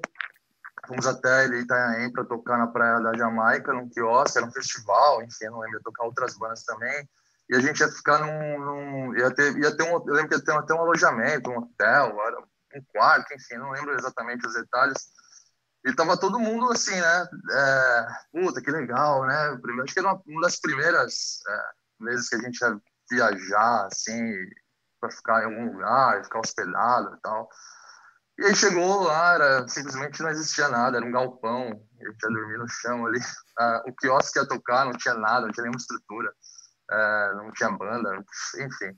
fomos 0.88 1.06
até 1.06 1.48
Itanhaém 1.48 2.12
para 2.12 2.26
tocar 2.26 2.58
na 2.58 2.68
Praia 2.68 3.00
da 3.00 3.16
Jamaica, 3.16 3.74
num 3.74 3.90
quiosque, 3.90 4.38
era 4.38 4.48
um 4.48 4.52
festival, 4.52 5.24
enfim, 5.24 5.46
não 5.46 5.60
lembro, 5.60 5.78
ia 5.78 5.84
tocar 5.84 6.06
outras 6.06 6.38
bandas 6.38 6.64
também. 6.64 7.08
E 7.50 7.56
a 7.56 7.60
gente 7.60 7.80
ia 7.80 7.92
ficar 7.92 8.20
num. 8.20 8.60
num 8.60 9.18
ia, 9.18 9.34
ter, 9.34 9.58
ia 9.58 9.76
ter 9.76 9.84
um. 9.84 9.94
Eu 9.94 10.14
lembro 10.14 10.30
que 10.30 10.36
ia 10.36 10.44
ter 10.44 10.54
até 10.54 10.74
um 10.74 10.82
alojamento, 10.82 11.50
um 11.50 11.58
hotel, 11.58 12.16
um 12.74 12.82
quarto, 12.94 13.34
enfim, 13.34 13.56
não 13.56 13.72
lembro 13.72 13.94
exatamente 13.94 14.48
os 14.48 14.54
detalhes. 14.54 15.12
E 15.86 15.94
tava 15.94 16.18
todo 16.18 16.40
mundo 16.40 16.72
assim, 16.72 16.96
né? 16.96 17.28
É, 17.52 18.08
puta, 18.32 18.62
que 18.62 18.72
legal, 18.72 19.26
né? 19.26 19.60
Acho 19.84 19.94
que 19.94 20.00
era 20.00 20.10
uma, 20.10 20.22
uma 20.26 20.42
das 20.42 20.60
primeiras 20.60 21.42
é, 21.48 22.06
vezes 22.06 22.30
que 22.30 22.36
a 22.36 22.40
gente 22.40 22.62
ia 22.62 22.80
viajar, 23.12 23.86
assim, 23.86 24.34
para 25.00 25.12
ficar 25.12 25.42
em 25.42 25.46
algum 25.46 25.74
lugar, 25.74 26.24
ficar 26.24 26.40
hospedado 26.40 27.16
e 27.16 27.22
tal. 27.22 27.50
E 28.40 28.46
aí 28.46 28.56
chegou 28.56 29.04
lá, 29.04 29.36
era, 29.36 29.68
simplesmente 29.68 30.24
não 30.24 30.30
existia 30.30 30.70
nada, 30.70 30.98
era 30.98 31.06
um 31.06 31.12
galpão, 31.12 31.68
eu 32.00 32.18
tinha 32.18 32.32
dormido 32.32 32.60
no 32.60 32.68
chão 32.68 33.06
ali. 33.06 33.20
Ah, 33.60 33.84
o 33.86 33.94
quiosque 33.94 34.40
ia 34.40 34.48
tocar, 34.48 34.86
não 34.86 34.94
tinha 34.94 35.14
nada, 35.14 35.42
não 35.42 35.52
tinha 35.52 35.64
nenhuma 35.64 35.78
estrutura, 35.78 36.34
é, 36.90 37.34
não 37.36 37.52
tinha 37.52 37.70
banda, 37.70 38.10
enfim. 38.58 38.98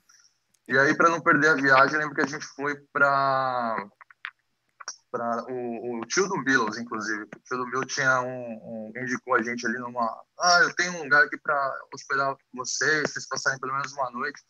E 0.68 0.78
aí, 0.78 0.96
para 0.96 1.10
não 1.10 1.20
perder 1.20 1.48
a 1.48 1.54
viagem, 1.54 1.96
eu 1.96 2.00
lembro 2.00 2.14
que 2.14 2.22
a 2.22 2.26
gente 2.26 2.46
foi 2.46 2.74
para 2.90 3.76
para 5.14 5.44
o, 5.48 6.00
o, 6.00 6.06
tio 6.06 6.26
do 6.26 6.42
Billows, 6.42 6.76
inclusive. 6.76 7.22
O 7.22 7.28
tio 7.46 7.56
do 7.56 7.66
Billows 7.66 7.94
tinha 7.94 8.20
um, 8.20 8.26
um, 8.26 8.92
indicou 8.96 9.36
a 9.36 9.42
gente 9.42 9.64
ali 9.64 9.78
numa. 9.78 10.04
Ah, 10.40 10.58
eu 10.64 10.74
tenho 10.74 10.94
um 10.94 11.04
lugar 11.04 11.22
aqui 11.22 11.38
para 11.38 11.72
hospedar 11.94 12.36
vocês, 12.52 13.12
vocês 13.12 13.28
passarem 13.28 13.60
pelo 13.60 13.74
menos 13.74 13.92
uma 13.92 14.10
noite. 14.10 14.42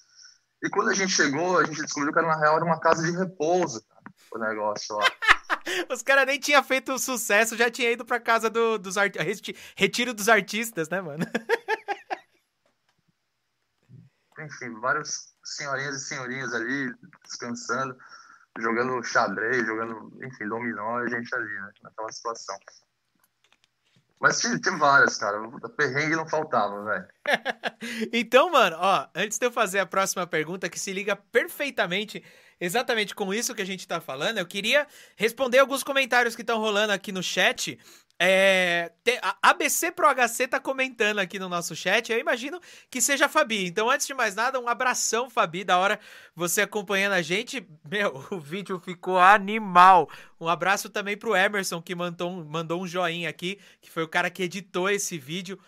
E 0.62 0.70
quando 0.70 0.88
a 0.88 0.94
gente 0.94 1.12
chegou, 1.12 1.58
a 1.58 1.64
gente 1.64 1.82
descobriu 1.82 2.14
que 2.14 2.18
era, 2.18 2.28
na 2.28 2.38
real 2.38 2.56
era 2.56 2.64
uma 2.64 2.80
casa 2.80 3.02
de 3.02 3.10
repouso, 3.14 3.84
cara, 3.86 4.00
o 4.32 4.38
negócio 4.38 4.96
lá. 4.96 5.04
Os 5.92 6.02
caras 6.02 6.24
nem 6.24 6.40
tinham 6.40 6.64
feito 6.64 6.98
sucesso, 6.98 7.58
já 7.58 7.70
tinha 7.70 7.90
ido 7.90 8.06
pra 8.06 8.18
casa 8.18 8.48
do, 8.48 8.78
dos 8.78 8.96
art... 8.96 9.14
retiro 9.76 10.14
dos 10.14 10.30
artistas, 10.30 10.88
né, 10.88 11.02
mano? 11.02 11.26
Enfim, 14.40 14.80
vários 14.80 15.34
senhorinhas 15.44 15.96
e 15.96 16.06
senhorinhas 16.06 16.54
ali 16.54 16.90
descansando 17.22 17.94
jogando 18.58 19.02
xadrez, 19.02 19.66
jogando, 19.66 20.12
enfim, 20.22 20.48
dominó, 20.48 20.98
a 20.98 21.08
gente 21.08 21.34
ali, 21.34 21.54
né? 21.54 21.70
Naquela 21.82 22.12
situação. 22.12 22.56
Mas 24.20 24.40
tinha, 24.40 24.58
tinha 24.58 24.76
várias, 24.76 25.18
cara. 25.18 25.38
Perrengue 25.76 26.16
não 26.16 26.26
faltava, 26.26 26.84
velho. 26.84 27.06
então, 28.12 28.50
mano, 28.50 28.76
ó, 28.78 29.06
antes 29.14 29.38
de 29.38 29.46
eu 29.46 29.52
fazer 29.52 29.80
a 29.80 29.86
próxima 29.86 30.26
pergunta, 30.26 30.68
que 30.68 30.78
se 30.78 30.92
liga 30.92 31.14
perfeitamente 31.14 32.24
exatamente 32.60 33.14
com 33.14 33.34
isso 33.34 33.54
que 33.54 33.62
a 33.62 33.66
gente 33.66 33.86
tá 33.86 34.00
falando, 34.00 34.38
eu 34.38 34.46
queria 34.46 34.86
responder 35.16 35.58
alguns 35.58 35.82
comentários 35.82 36.34
que 36.34 36.42
estão 36.42 36.58
rolando 36.58 36.92
aqui 36.92 37.12
no 37.12 37.22
chat. 37.22 37.78
É, 38.20 38.92
a 39.22 39.50
ABC 39.50 39.90
Pro 39.90 40.06
HC 40.08 40.46
tá 40.48 40.60
comentando 40.60 41.18
aqui 41.18 41.38
no 41.38 41.48
nosso 41.48 41.74
chat. 41.74 42.12
Eu 42.12 42.18
imagino 42.18 42.60
que 42.88 43.00
seja 43.00 43.26
a 43.26 43.28
Fabi. 43.28 43.66
Então, 43.66 43.90
antes 43.90 44.06
de 44.06 44.14
mais 44.14 44.34
nada, 44.34 44.60
um 44.60 44.68
abração, 44.68 45.28
Fabi, 45.28 45.64
da 45.64 45.78
hora 45.78 45.98
você 46.34 46.62
acompanhando 46.62 47.14
a 47.14 47.22
gente. 47.22 47.66
Meu, 47.88 48.24
o 48.30 48.38
vídeo 48.38 48.78
ficou 48.78 49.18
animal. 49.18 50.08
Um 50.40 50.48
abraço 50.48 50.88
também 50.88 51.16
pro 51.16 51.36
Emerson, 51.36 51.82
que 51.82 51.94
mandou, 51.94 52.44
mandou 52.44 52.82
um 52.82 52.86
joinha 52.86 53.28
aqui, 53.28 53.58
que 53.80 53.90
foi 53.90 54.04
o 54.04 54.08
cara 54.08 54.30
que 54.30 54.42
editou 54.42 54.88
esse 54.88 55.18
vídeo. 55.18 55.58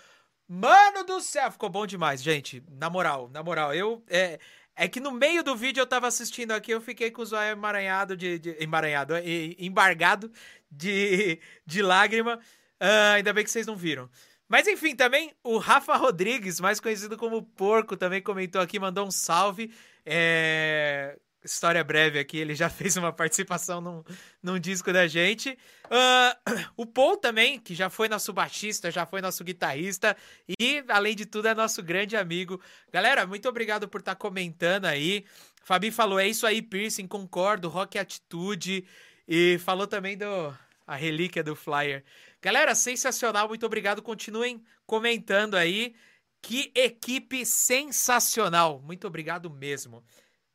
Mano 0.48 1.04
do 1.04 1.20
céu, 1.20 1.50
ficou 1.50 1.68
bom 1.68 1.86
demais, 1.86 2.22
gente. 2.22 2.62
Na 2.70 2.88
moral, 2.88 3.28
na 3.32 3.42
moral, 3.42 3.74
eu. 3.74 4.04
É, 4.08 4.38
é 4.76 4.86
que 4.86 5.00
no 5.00 5.10
meio 5.10 5.42
do 5.42 5.56
vídeo 5.56 5.80
eu 5.80 5.86
tava 5.86 6.06
assistindo 6.06 6.52
aqui, 6.52 6.70
eu 6.70 6.80
fiquei 6.82 7.10
com 7.10 7.22
o 7.22 7.26
zóio 7.26 7.52
emaranhado 7.52 8.14
de, 8.14 8.38
de. 8.38 8.56
emaranhado, 8.60 9.14
embargado 9.58 10.30
de, 10.70 11.40
de 11.64 11.80
lágrima. 11.80 12.38
Uh, 12.80 13.14
ainda 13.14 13.32
bem 13.32 13.42
que 13.42 13.50
vocês 13.50 13.66
não 13.66 13.74
viram. 13.74 14.08
Mas 14.46 14.68
enfim, 14.68 14.94
também 14.94 15.34
o 15.42 15.56
Rafa 15.56 15.96
Rodrigues, 15.96 16.60
mais 16.60 16.78
conhecido 16.78 17.16
como 17.16 17.42
Porco, 17.42 17.96
também 17.96 18.22
comentou 18.22 18.60
aqui, 18.60 18.78
mandou 18.78 19.06
um 19.06 19.10
salve. 19.10 19.72
É... 20.04 21.18
História 21.46 21.82
breve 21.84 22.18
aqui, 22.18 22.38
ele 22.38 22.54
já 22.54 22.68
fez 22.70 22.96
uma 22.96 23.12
participação 23.12 23.80
num, 23.80 24.04
num 24.42 24.58
disco 24.58 24.92
da 24.92 25.06
gente. 25.06 25.56
Uh, 25.84 26.52
o 26.76 26.84
Paul 26.84 27.16
também, 27.16 27.58
que 27.58 27.74
já 27.74 27.88
foi 27.88 28.08
nosso 28.08 28.32
baixista, 28.32 28.90
já 28.90 29.06
foi 29.06 29.20
nosso 29.20 29.44
guitarrista 29.44 30.16
e, 30.60 30.84
além 30.88 31.14
de 31.14 31.24
tudo, 31.24 31.48
é 31.48 31.54
nosso 31.54 31.82
grande 31.82 32.16
amigo. 32.16 32.60
Galera, 32.92 33.26
muito 33.26 33.48
obrigado 33.48 33.88
por 33.88 34.00
estar 34.00 34.14
tá 34.14 34.18
comentando 34.18 34.86
aí. 34.86 35.24
Fabi 35.62 35.90
falou, 35.90 36.18
é 36.18 36.26
isso 36.26 36.46
aí, 36.46 36.60
piercing, 36.60 37.06
concordo, 37.06 37.68
rock 37.68 37.98
atitude. 37.98 38.84
E 39.28 39.58
falou 39.58 39.86
também 39.86 40.16
do 40.16 40.56
a 40.86 40.94
relíquia 40.94 41.42
do 41.42 41.56
Flyer. 41.56 42.04
Galera, 42.40 42.74
sensacional, 42.74 43.48
muito 43.48 43.66
obrigado. 43.66 44.02
Continuem 44.02 44.62
comentando 44.86 45.56
aí. 45.56 45.94
Que 46.40 46.70
equipe 46.76 47.44
sensacional. 47.44 48.80
Muito 48.80 49.06
obrigado 49.06 49.50
mesmo. 49.50 50.04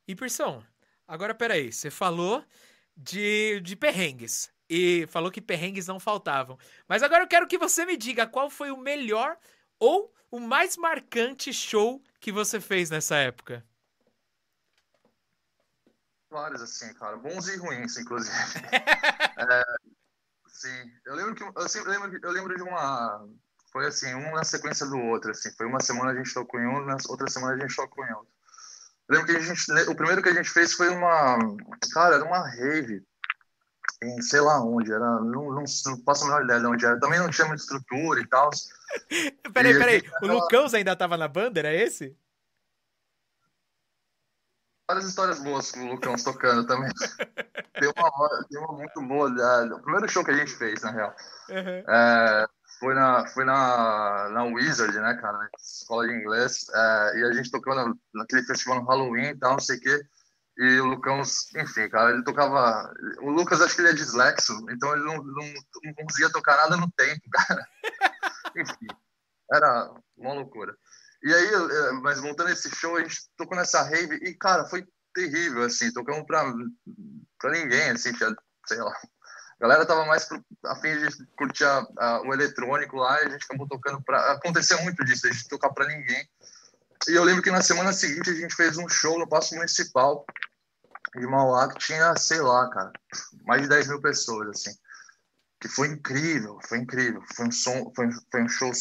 E 0.08 0.16
Persão, 0.16 0.64
agora 1.12 1.36
peraí, 1.36 1.74
você 1.74 1.92
falou 1.92 2.44
de, 2.96 3.60
de 3.60 3.76
perrengues. 3.76 4.50
E 4.70 5.06
falou 5.08 5.30
que 5.30 5.42
perrengues 5.42 5.88
não 5.88 6.00
faltavam. 6.00 6.58
Mas 6.88 7.04
agora 7.04 7.24
eu 7.24 7.28
quero 7.28 7.46
que 7.46 7.58
você 7.58 7.86
me 7.86 7.98
diga 7.98 8.26
qual 8.26 8.50
foi 8.50 8.72
o 8.72 8.78
melhor 8.78 9.38
ou 9.78 10.14
o 10.32 10.40
mais 10.40 10.78
marcante 10.78 11.52
show 11.52 12.02
que 12.22 12.32
você 12.32 12.62
fez 12.62 12.90
nessa 12.90 13.18
época. 13.18 13.66
Vários, 16.30 16.62
assim, 16.62 16.94
cara. 16.94 17.18
Bons 17.18 17.50
e 17.50 17.58
ruins, 17.58 17.98
inclusive. 17.98 18.32
é, 18.72 19.64
sim. 20.48 20.92
Eu 21.06 21.16
lembro 21.16 21.36
que. 21.36 21.44
Eu, 21.44 21.68
sempre 21.68 21.92
lembro, 21.92 22.18
eu 22.24 22.32
lembro 22.32 22.56
de 22.56 22.64
uma. 22.64 23.28
Foi 23.74 23.86
assim, 23.86 24.14
um 24.14 24.32
na 24.34 24.46
sequência 24.46 24.86
do 24.86 24.98
outro, 24.98 25.32
assim. 25.32 25.52
Foi 25.58 25.66
uma 25.66 25.82
semana 25.82 26.12
a 26.12 26.16
gente 26.16 26.34
tocou 26.34 26.62
em 26.62 26.68
um, 26.68 26.86
na 26.86 26.96
outra 27.10 27.30
semana 27.30 27.56
a 27.56 27.60
gente 27.60 27.76
tocou 27.76 28.06
em 28.06 28.14
outro. 28.14 28.34
Eu 29.12 29.18
lembro 29.18 29.26
que 29.26 29.36
a 29.36 29.40
gente. 29.42 29.90
O 29.90 29.96
primeiro 29.96 30.24
que 30.24 30.30
a 30.30 30.34
gente 30.34 30.50
fez 30.50 30.74
foi 30.74 30.88
uma. 30.88 31.38
Cara, 31.94 32.16
era 32.16 32.24
uma 32.24 32.48
rave. 32.48 33.04
Em 34.02 34.22
sei 34.22 34.40
lá 34.40 34.64
onde. 34.64 34.92
Era, 34.92 35.20
não, 35.20 35.52
não, 35.52 35.64
não 35.86 35.98
posso 36.06 36.24
a 36.24 36.28
menor 36.28 36.44
ideia 36.46 36.60
de 36.62 36.66
onde 36.66 36.86
era. 36.86 37.00
Também 37.00 37.20
não 37.20 37.30
tinha 37.30 37.46
muita 37.46 37.62
estrutura 37.62 38.22
e 38.22 38.28
tal. 38.28 38.50
peraí, 39.54 39.78
peraí. 39.78 40.04
O 40.22 40.28
Lucãos 40.28 40.74
ainda 40.74 40.96
tava 40.96 41.18
na 41.18 41.28
banda, 41.28 41.60
era 41.60 41.74
esse? 41.74 42.16
várias 44.92 45.06
histórias 45.06 45.40
boas 45.40 45.72
com 45.72 45.80
o 45.80 45.92
Lucão 45.92 46.16
tocando 46.16 46.66
também. 46.66 46.92
tem, 47.80 47.92
uma, 47.96 48.46
tem 48.50 48.60
uma 48.60 48.74
muito 48.74 49.02
boa. 49.02 49.30
É, 49.30 49.74
o 49.74 49.80
primeiro 49.80 50.10
show 50.10 50.24
que 50.24 50.32
a 50.32 50.36
gente 50.36 50.52
fez, 50.52 50.82
na 50.82 50.92
real. 50.92 51.16
Uhum. 51.50 51.84
É, 51.88 52.48
foi 52.82 52.96
na, 52.96 53.28
foi 53.28 53.46
na, 53.46 54.30
na 54.30 54.44
Wizard, 54.46 54.98
né, 55.00 55.14
cara? 55.22 55.48
Escola 55.56 56.08
de 56.08 56.16
inglês. 56.16 56.66
É, 56.74 57.20
e 57.20 57.24
a 57.26 57.34
gente 57.34 57.52
na, 57.52 57.94
naquele 58.12 58.42
festival 58.42 58.82
no 58.82 58.88
Halloween 58.88 59.28
e 59.28 59.38
tal, 59.38 59.52
não 59.54 59.60
sei 59.60 59.78
o 59.78 59.80
quê. 59.80 60.02
E 60.58 60.80
o 60.80 60.86
Lucão, 60.86 61.22
enfim, 61.56 61.88
cara, 61.90 62.12
ele 62.12 62.24
tocava. 62.24 62.92
O 63.22 63.30
Lucas, 63.30 63.62
acho 63.62 63.76
que 63.76 63.82
ele 63.82 63.90
é 63.90 63.94
dislexo, 63.94 64.54
então 64.72 64.94
ele 64.94 65.06
não, 65.06 65.18
não, 65.18 65.54
não 65.84 65.94
conseguia 65.94 66.32
tocar 66.32 66.58
nada 66.58 66.76
no 66.76 66.92
tempo, 66.92 67.22
cara. 67.32 67.68
enfim, 68.58 68.88
era 69.54 69.94
uma 70.18 70.34
loucura. 70.34 70.76
E 71.24 71.32
aí, 71.32 71.52
mas 72.02 72.20
montando 72.20 72.50
esse 72.50 72.70
show, 72.76 72.98
a 72.98 73.02
gente 73.02 73.30
tocou 73.38 73.56
nessa 73.56 73.84
rave 73.84 74.16
e, 74.16 74.34
cara, 74.34 74.66
foi 74.66 74.86
terrível, 75.14 75.64
assim, 75.64 75.94
tocamos 75.94 76.26
pra, 76.26 76.44
pra 77.40 77.52
ninguém, 77.52 77.92
assim, 77.92 78.12
tinha, 78.14 78.36
sei 78.66 78.80
lá. 78.80 78.94
A 79.62 79.68
galera 79.68 79.86
tava 79.86 80.06
mais 80.06 80.26
pro, 80.26 80.44
a 80.66 80.76
fim 80.78 80.98
de 80.98 81.26
curtir 81.38 81.66
a, 81.66 81.86
a, 82.00 82.22
o 82.24 82.34
eletrônico 82.34 82.98
lá 82.98 83.22
e 83.22 83.28
a 83.28 83.30
gente 83.30 83.46
acabou 83.46 83.68
tocando 83.68 84.02
pra. 84.02 84.32
Aconteceu 84.32 84.82
muito 84.82 85.06
disso, 85.06 85.28
a 85.28 85.32
gente 85.32 85.48
tocar 85.48 85.70
pra 85.70 85.88
ninguém. 85.88 86.28
E 87.08 87.14
eu 87.14 87.24
lembro 87.24 87.44
que 87.44 87.52
na 87.52 87.62
semana 87.62 87.94
seguinte 87.94 88.32
a 88.32 88.34
gente 88.34 88.56
fez 88.56 88.78
um 88.78 88.90
show 88.90 89.20
no 89.20 89.30
Paço 89.30 89.54
Municipal 89.56 90.26
de 91.16 91.28
Mauá 91.28 91.72
que 91.72 91.78
tinha, 91.78 92.16
sei 92.16 92.42
lá, 92.42 92.70
cara, 92.72 92.92
mais 93.46 93.62
de 93.62 93.70
10 93.70 93.90
mil 93.90 94.02
pessoas, 94.02 94.50
assim. 94.50 94.72
Que 95.60 95.68
foi 95.68 95.90
incrível, 95.90 96.58
foi 96.68 96.80
incrível. 96.80 97.22
Foi 97.36 97.46
um 97.48 97.52
som, 97.52 97.92
foi, 97.96 98.10
foi 98.32 98.42
um 98.42 98.50
show 98.50 98.72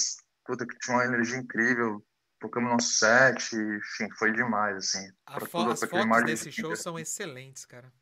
puta, 0.47 0.67
que 0.67 0.79
tinha 0.79 0.97
uma 0.97 1.05
energia 1.05 1.37
incrível 1.37 2.03
tocamos 2.41 2.71
nosso 2.71 2.93
set, 2.95 3.55
enfim, 3.55 4.11
foi 4.19 4.33
demais, 4.33 4.77
assim. 4.77 5.13
Fo 5.39 5.47
tudo, 5.47 5.73
as 5.73 5.81
fotos 5.81 6.25
desse 6.25 6.51
show 6.51 6.75
são 6.75 6.99
excelentes, 6.99 7.67
cara. 7.67 7.93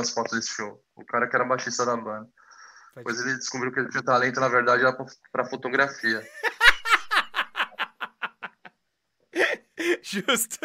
As 0.00 0.10
fotos 0.10 0.38
desse 0.38 0.50
show. 0.50 0.82
O 0.96 1.04
cara 1.04 1.28
que 1.28 1.36
era 1.36 1.44
baixista 1.44 1.84
da 1.84 1.96
banda. 1.96 2.28
Depois 2.96 3.20
ele 3.20 3.36
descobriu 3.36 3.72
que 3.72 3.88
tinha 3.88 4.02
talento, 4.02 4.40
na 4.40 4.48
verdade, 4.48 4.82
era 4.82 4.96
pra, 5.30 5.44
fotografia. 5.44 6.26
Justo. 10.02 10.58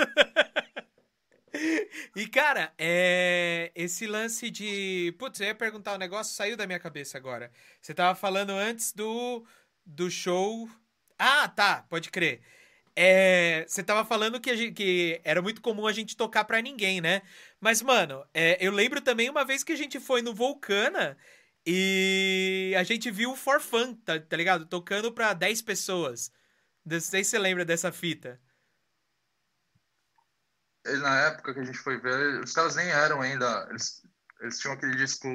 E, 2.16 2.28
cara, 2.28 2.74
é... 2.78 3.72
esse 3.76 4.08
lance 4.08 4.50
de. 4.50 5.16
Putz, 5.20 5.40
eu 5.40 5.48
ia 5.48 5.56
perguntar 5.56 5.94
um 5.94 6.00
negócio, 6.00 6.36
saiu 6.36 6.58
da 6.58 6.66
minha 6.66 6.80
cabeça 6.80 7.18
agora. 7.18 7.52
Você 7.82 7.94
tava 7.94 8.16
falando 8.16 8.50
antes 8.52 8.92
do, 8.92 9.46
do 9.86 10.10
show 10.10 10.68
ah, 11.18 11.48
tá, 11.48 11.86
pode 11.90 12.12
crer. 12.12 12.42
É, 12.96 13.66
você 13.68 13.84
tava 13.84 14.06
falando 14.06 14.40
que, 14.40 14.56
gente, 14.56 14.74
que, 14.74 15.20
era 15.24 15.42
muito 15.42 15.62
comum 15.62 15.86
a 15.86 15.92
gente 15.92 16.16
tocar 16.16 16.46
pra 16.46 16.62
ninguém, 16.62 17.02
né? 17.02 17.22
Mas, 17.60 17.82
mano, 17.82 18.26
é, 18.34 18.58
eu 18.66 18.72
lembro 18.72 19.02
também 19.02 19.30
uma 19.30 19.44
vez 19.44 19.64
que 19.64 19.74
a 19.74 19.76
gente 19.76 20.00
foi 20.00 20.22
no 20.22 20.34
Vulcana 20.34 21.18
e 21.66 22.74
a 22.78 22.84
gente 22.84 23.12
viu 23.12 23.32
o 23.32 23.36
For 23.36 23.60
Fun, 23.60 23.96
tá, 23.96 24.20
tá 24.20 24.38
ligado? 24.38 24.66
Tocando 24.66 25.12
pra 25.12 25.34
10 25.34 25.62
pessoas. 25.64 26.32
Não 26.86 27.00
sei 27.02 27.24
se 27.24 27.32
você 27.32 27.40
lembra 27.40 27.66
dessa 27.66 27.92
fita. 27.92 28.40
Na 30.86 31.20
época 31.28 31.54
que 31.54 31.60
a 31.60 31.64
gente 31.64 31.80
foi 31.80 32.00
ver, 32.00 32.42
os 32.42 32.54
caras 32.54 32.76
nem 32.76 32.88
eram 32.88 33.22
ainda. 33.22 33.68
Eles, 33.72 34.04
eles 34.40 34.60
tinham 34.60 34.76
aquele 34.76 34.96
disco 34.96 35.28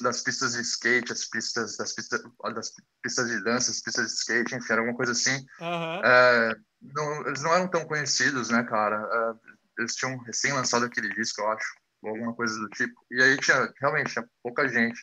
das 0.00 0.22
pistas 0.22 0.54
de 0.54 0.62
skate, 0.62 1.12
as 1.12 1.24
pistas 1.24 1.76
das 1.76 1.92
pistas, 1.92 2.22
das 2.54 2.72
pistas 3.02 3.28
de 3.28 3.44
dança, 3.44 3.70
as 3.70 3.80
pistas 3.80 4.06
de 4.06 4.12
skate, 4.12 4.54
enfim, 4.54 4.72
era 4.72 4.80
alguma 4.80 4.96
coisa 4.96 5.12
assim. 5.12 5.36
Uhum. 5.60 6.04
É, 6.04 6.56
não, 6.80 7.26
eles 7.26 7.42
não 7.42 7.54
eram 7.54 7.68
tão 7.68 7.86
conhecidos, 7.86 8.50
né, 8.50 8.62
cara? 8.64 8.96
É, 8.96 9.82
eles 9.82 9.94
tinham 9.94 10.16
recém 10.18 10.52
lançado 10.52 10.84
aquele 10.84 11.08
disco, 11.14 11.40
eu 11.40 11.50
acho, 11.50 11.66
ou 12.02 12.10
alguma 12.10 12.34
coisa 12.34 12.58
do 12.58 12.68
tipo. 12.70 12.94
E 13.10 13.22
aí 13.22 13.36
tinha, 13.38 13.72
realmente, 13.80 14.12
tinha 14.12 14.28
pouca 14.42 14.68
gente. 14.68 15.00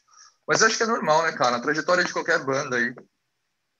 Mas 0.47 0.63
acho 0.63 0.77
que 0.77 0.84
é 0.84 0.88
normal, 0.88 1.23
né, 1.23 1.32
cara? 1.34 1.58
A 1.58 1.62
trajetória 1.62 2.04
de 2.04 2.13
qualquer 2.13 2.43
banda 2.43 2.77
aí. 2.77 2.93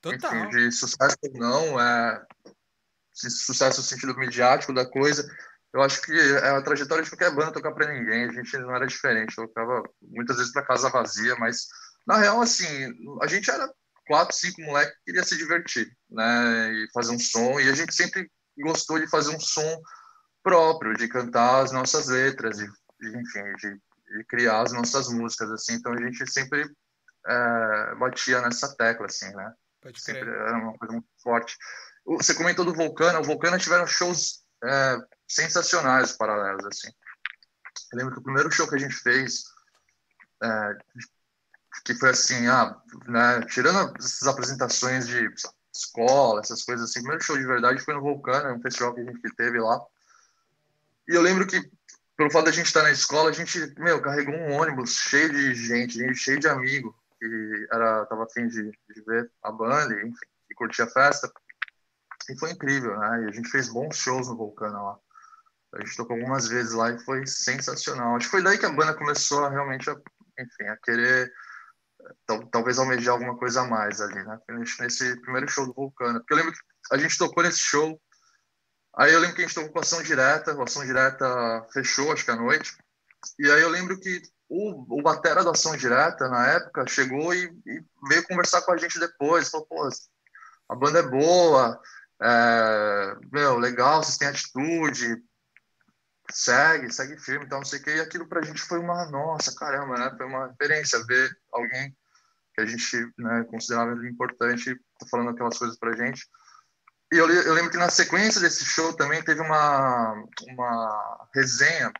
Total. 0.02 0.36
Enfim, 0.36 0.50
de 0.50 0.71
sucesso 0.71 1.17
ou 1.24 1.34
não, 1.34 1.80
é, 1.80 2.26
sucesso 3.13 3.82
no 3.82 3.86
sentido 3.86 4.17
midiático 4.17 4.74
da 4.74 4.86
coisa 4.86 5.30
eu 5.73 5.81
acho 5.81 6.01
que 6.01 6.12
é 6.12 6.49
a 6.49 6.62
trajetória 6.62 7.03
de 7.03 7.10
qualquer 7.10 7.34
banda 7.34 7.53
tocar 7.53 7.71
para 7.71 7.93
ninguém. 7.93 8.25
A 8.25 8.31
gente 8.31 8.57
não 8.57 8.75
era 8.75 8.86
diferente. 8.86 9.38
Eu 9.38 9.47
tocava 9.47 9.84
muitas 10.01 10.38
vezes 10.38 10.51
para 10.51 10.65
casa 10.65 10.89
vazia, 10.89 11.36
mas 11.38 11.67
na 12.05 12.17
real, 12.17 12.41
assim, 12.41 12.65
a 13.21 13.27
gente 13.27 13.49
era 13.49 13.71
quatro, 14.05 14.36
cinco 14.36 14.62
moleques 14.62 14.93
que 14.97 15.05
queria 15.05 15.23
se 15.23 15.38
divertir, 15.38 15.89
né? 16.10 16.73
E 16.73 16.91
fazer 16.93 17.12
um 17.12 17.19
som. 17.19 17.60
E 17.60 17.69
a 17.69 17.73
gente 17.73 17.93
sempre 17.93 18.29
gostou 18.60 18.99
de 18.99 19.07
fazer 19.07 19.34
um 19.34 19.39
som 19.39 19.81
próprio, 20.43 20.95
de 20.95 21.07
cantar 21.07 21.62
as 21.62 21.71
nossas 21.71 22.07
letras, 22.07 22.60
e, 22.60 22.65
enfim, 23.01 23.43
de, 23.57 23.73
de, 23.73 24.23
criar 24.27 24.62
as 24.62 24.73
nossas 24.73 25.07
músicas, 25.07 25.49
assim. 25.51 25.75
Então 25.75 25.93
a 25.93 26.01
gente 26.01 26.29
sempre 26.29 26.69
é, 27.27 27.95
batia 27.95 28.41
nessa 28.41 28.75
tecla, 28.75 29.05
assim, 29.05 29.34
né? 29.34 29.53
Pode 29.81 30.01
crer. 30.03 30.15
Sempre 30.15 30.36
era 30.36 30.57
uma 30.57 30.77
coisa 30.77 30.93
muito 30.93 31.07
forte. 31.23 31.55
Você 32.05 32.34
comentou 32.34 32.65
do 32.65 32.73
Vulcano. 32.73 33.19
O 33.19 33.23
Vulcano 33.23 33.57
tiveram 33.57 33.88
shows 33.88 34.41
é, 34.63 34.97
sensacionais 35.34 36.13
paralelos, 36.13 36.65
assim. 36.65 36.89
Eu 37.91 38.00
lembro 38.00 38.13
que 38.13 38.20
o 38.20 38.24
primeiro 38.24 38.52
show 38.52 38.67
que 38.67 38.76
a 38.76 38.80
gente 38.80 38.96
fez, 38.96 39.46
é, 40.44 40.78
que 41.86 41.96
foi 41.96 42.10
assim, 42.10 42.48
ah, 42.48 42.76
né, 43.08 43.41
tirando 43.50 43.94
essas 43.98 44.28
apresentações 44.28 45.08
de 45.08 45.30
escola, 45.74 46.41
essas 46.41 46.63
coisas 46.63 46.89
assim, 46.89 47.00
o 47.00 47.04
primeiro 47.04 47.24
show 47.24 47.38
de 47.38 47.46
verdade 47.46 47.82
foi 47.82 47.94
no 47.94 48.02
Vulcano, 48.02 48.56
um 48.56 48.62
festival 48.62 48.94
que 48.94 49.02
a 49.02 49.06
gente 49.06 49.36
teve 49.36 49.60
lá. 49.60 49.80
E 51.08 51.15
eu 51.15 51.22
lembro 51.22 51.48
que, 51.48 51.62
pelo 52.17 52.32
fato 52.32 52.46
da 52.46 52.52
gente 52.52 52.67
estar 52.67 52.84
na 52.84 52.91
escola, 52.91 53.30
a 53.30 53.34
gente, 53.34 53.74
meu, 53.80 54.02
carregou 54.02 54.36
um 54.36 54.54
ônibus 54.54 54.96
cheio 54.96 55.32
de 55.32 55.56
gente, 55.56 56.15
cheio 56.15 56.39
de 56.39 56.48
amigo, 56.48 56.96
que 57.20 57.67
era, 57.72 58.06
tava 58.06 58.24
afim 58.24 58.48
de, 58.48 58.72
de 58.72 59.02
ver 59.06 59.32
a 59.44 59.52
banda, 59.52 59.94
enfim, 60.02 60.26
e 60.50 60.56
curtir 60.56 60.82
a 60.82 60.88
festa. 60.88 61.32
E 62.30 62.38
foi 62.38 62.52
incrível, 62.52 62.98
né? 63.00 63.24
E 63.24 63.30
a 63.30 63.32
gente 63.32 63.50
fez 63.50 63.70
bons 63.70 63.98
shows 63.98 64.28
no 64.28 64.38
Vulcano 64.38 64.86
lá. 64.86 65.00
A 65.73 65.79
gente 65.79 65.95
tocou 65.95 66.17
algumas 66.17 66.47
vezes 66.47 66.73
lá 66.73 66.91
e 66.91 66.99
foi 66.99 67.25
sensacional. 67.25 68.15
Acho 68.15 68.27
que 68.27 68.31
foi 68.31 68.43
daí 68.43 68.57
que 68.57 68.65
a 68.65 68.71
banda 68.71 68.93
começou 68.93 69.45
a 69.45 69.49
realmente, 69.49 69.89
a, 69.89 69.95
enfim, 70.38 70.63
a 70.65 70.77
querer 70.77 71.31
tal, 72.25 72.45
talvez 72.47 72.77
almejar 72.77 73.13
alguma 73.13 73.38
coisa 73.38 73.62
a 73.62 73.67
mais 73.67 74.01
ali, 74.01 74.21
né? 74.23 74.39
Nesse 74.79 75.19
primeiro 75.21 75.47
show 75.47 75.65
do 75.65 75.73
Vulcano. 75.73 76.19
Porque 76.19 76.34
eu 76.34 76.38
lembro 76.38 76.51
que 76.51 76.60
a 76.91 76.97
gente 76.97 77.17
tocou 77.17 77.43
nesse 77.43 77.60
show, 77.60 77.99
aí 78.97 79.13
eu 79.13 79.19
lembro 79.19 79.36
que 79.36 79.43
a 79.43 79.45
gente 79.45 79.55
tocou 79.55 79.71
com 79.71 79.79
a 79.79 79.81
ação 79.81 80.03
direta, 80.03 80.51
a 80.51 80.63
ação 80.63 80.86
direta 80.86 81.67
fechou, 81.71 82.12
acho 82.12 82.25
que 82.25 82.31
à 82.31 82.36
noite. 82.36 82.75
E 83.39 83.49
aí 83.49 83.62
eu 83.62 83.69
lembro 83.69 83.99
que 83.99 84.21
o, 84.49 84.99
o 84.99 85.01
batera 85.01 85.43
da 85.43 85.51
ação 85.51 85.77
direta, 85.77 86.27
na 86.27 86.47
época, 86.47 86.88
chegou 86.88 87.34
e, 87.34 87.45
e 87.65 87.84
veio 88.10 88.27
conversar 88.27 88.62
com 88.63 88.73
a 88.73 88.77
gente 88.77 88.99
depois. 88.99 89.49
Falou, 89.49 89.65
pô, 89.67 89.89
a 90.69 90.75
banda 90.75 90.99
é 90.99 91.03
boa, 91.03 91.79
é, 92.21 93.15
meu, 93.31 93.57
legal, 93.57 94.03
vocês 94.03 94.17
têm 94.17 94.27
atitude, 94.27 95.21
segue, 96.32 96.91
segue 96.91 97.17
firme, 97.17 97.46
então 97.46 97.60
não 97.60 97.65
sei 97.65 97.80
o 97.80 97.84
que. 97.84 97.91
E 97.91 98.00
aquilo 98.00 98.28
pra 98.28 98.41
gente 98.41 98.62
foi 98.62 98.80
uma, 98.80 99.06
nossa, 99.10 99.54
caramba, 99.56 99.98
né? 99.98 100.13
Foi 100.17 100.26
uma 100.26 100.48
experiência 100.48 101.04
ver 101.06 101.30
alguém 101.52 101.96
que 102.54 102.62
a 102.62 102.65
gente 102.65 103.12
né, 103.17 103.44
considerava 103.50 103.94
importante 104.08 104.76
tá 105.00 105.06
falando 105.10 105.30
aquelas 105.30 105.58
coisas 105.58 105.78
pra 105.78 105.96
gente. 105.96 106.28
E 107.12 107.17
eu, 107.17 107.30
eu 107.30 107.54
lembro 107.54 107.72
que 107.72 107.78
na 107.78 107.89
sequência 107.89 108.39
desse 108.39 108.63
show 108.63 108.94
também 108.94 109.24
teve 109.24 109.41
uma, 109.41 110.13
uma 110.48 111.30
resenha 111.36 111.91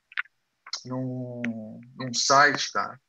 num, 0.86 1.82
num 1.96 2.14
site, 2.14 2.72
cara. 2.72 3.00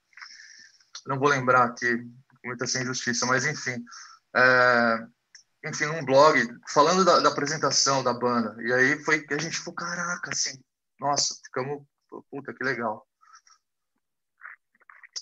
Não 1.06 1.18
vou 1.18 1.28
lembrar 1.28 1.64
aqui, 1.64 2.04
muita 2.44 2.66
sem 2.66 2.84
justiça, 2.84 3.26
mas 3.26 3.44
enfim. 3.46 3.84
É, 4.34 5.06
enfim, 5.64 5.86
num 5.86 6.04
blog, 6.04 6.58
falando 6.68 7.04
da, 7.04 7.20
da, 7.20 7.28
apresentação 7.28 8.02
da 8.02 8.12
banda. 8.12 8.56
E 8.60 8.72
aí 8.72 9.04
foi 9.04 9.20
que 9.20 9.34
a 9.34 9.38
gente 9.38 9.58
falou, 9.58 9.74
caraca, 9.74 10.30
assim, 10.30 10.60
nossa, 11.02 11.34
ficamos, 11.44 11.84
puta, 12.30 12.54
que 12.54 12.64
legal. 12.64 13.06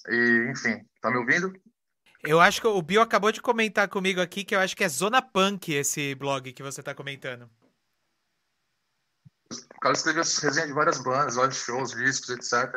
E, 0.08 0.50
enfim, 0.50 0.86
tá 1.00 1.10
me 1.10 1.18
ouvindo? 1.18 1.52
Eu 2.22 2.40
acho 2.40 2.60
que 2.60 2.66
o 2.66 2.82
Bio 2.82 3.00
acabou 3.00 3.32
de 3.32 3.40
comentar 3.40 3.88
comigo 3.88 4.20
aqui 4.20 4.44
que 4.44 4.54
eu 4.54 4.60
acho 4.60 4.76
que 4.76 4.84
é 4.84 4.88
Zona 4.88 5.22
Punk 5.22 5.72
esse 5.72 6.14
blog 6.14 6.52
que 6.52 6.62
você 6.62 6.82
tá 6.82 6.94
comentando. 6.94 7.50
O 9.50 9.80
cara 9.80 9.94
escreveu 9.94 10.22
resenha 10.22 10.66
de 10.66 10.72
várias 10.72 11.02
bandas, 11.02 11.34
vários 11.34 11.56
shows, 11.56 11.92
discos, 11.92 12.28
etc. 12.30 12.70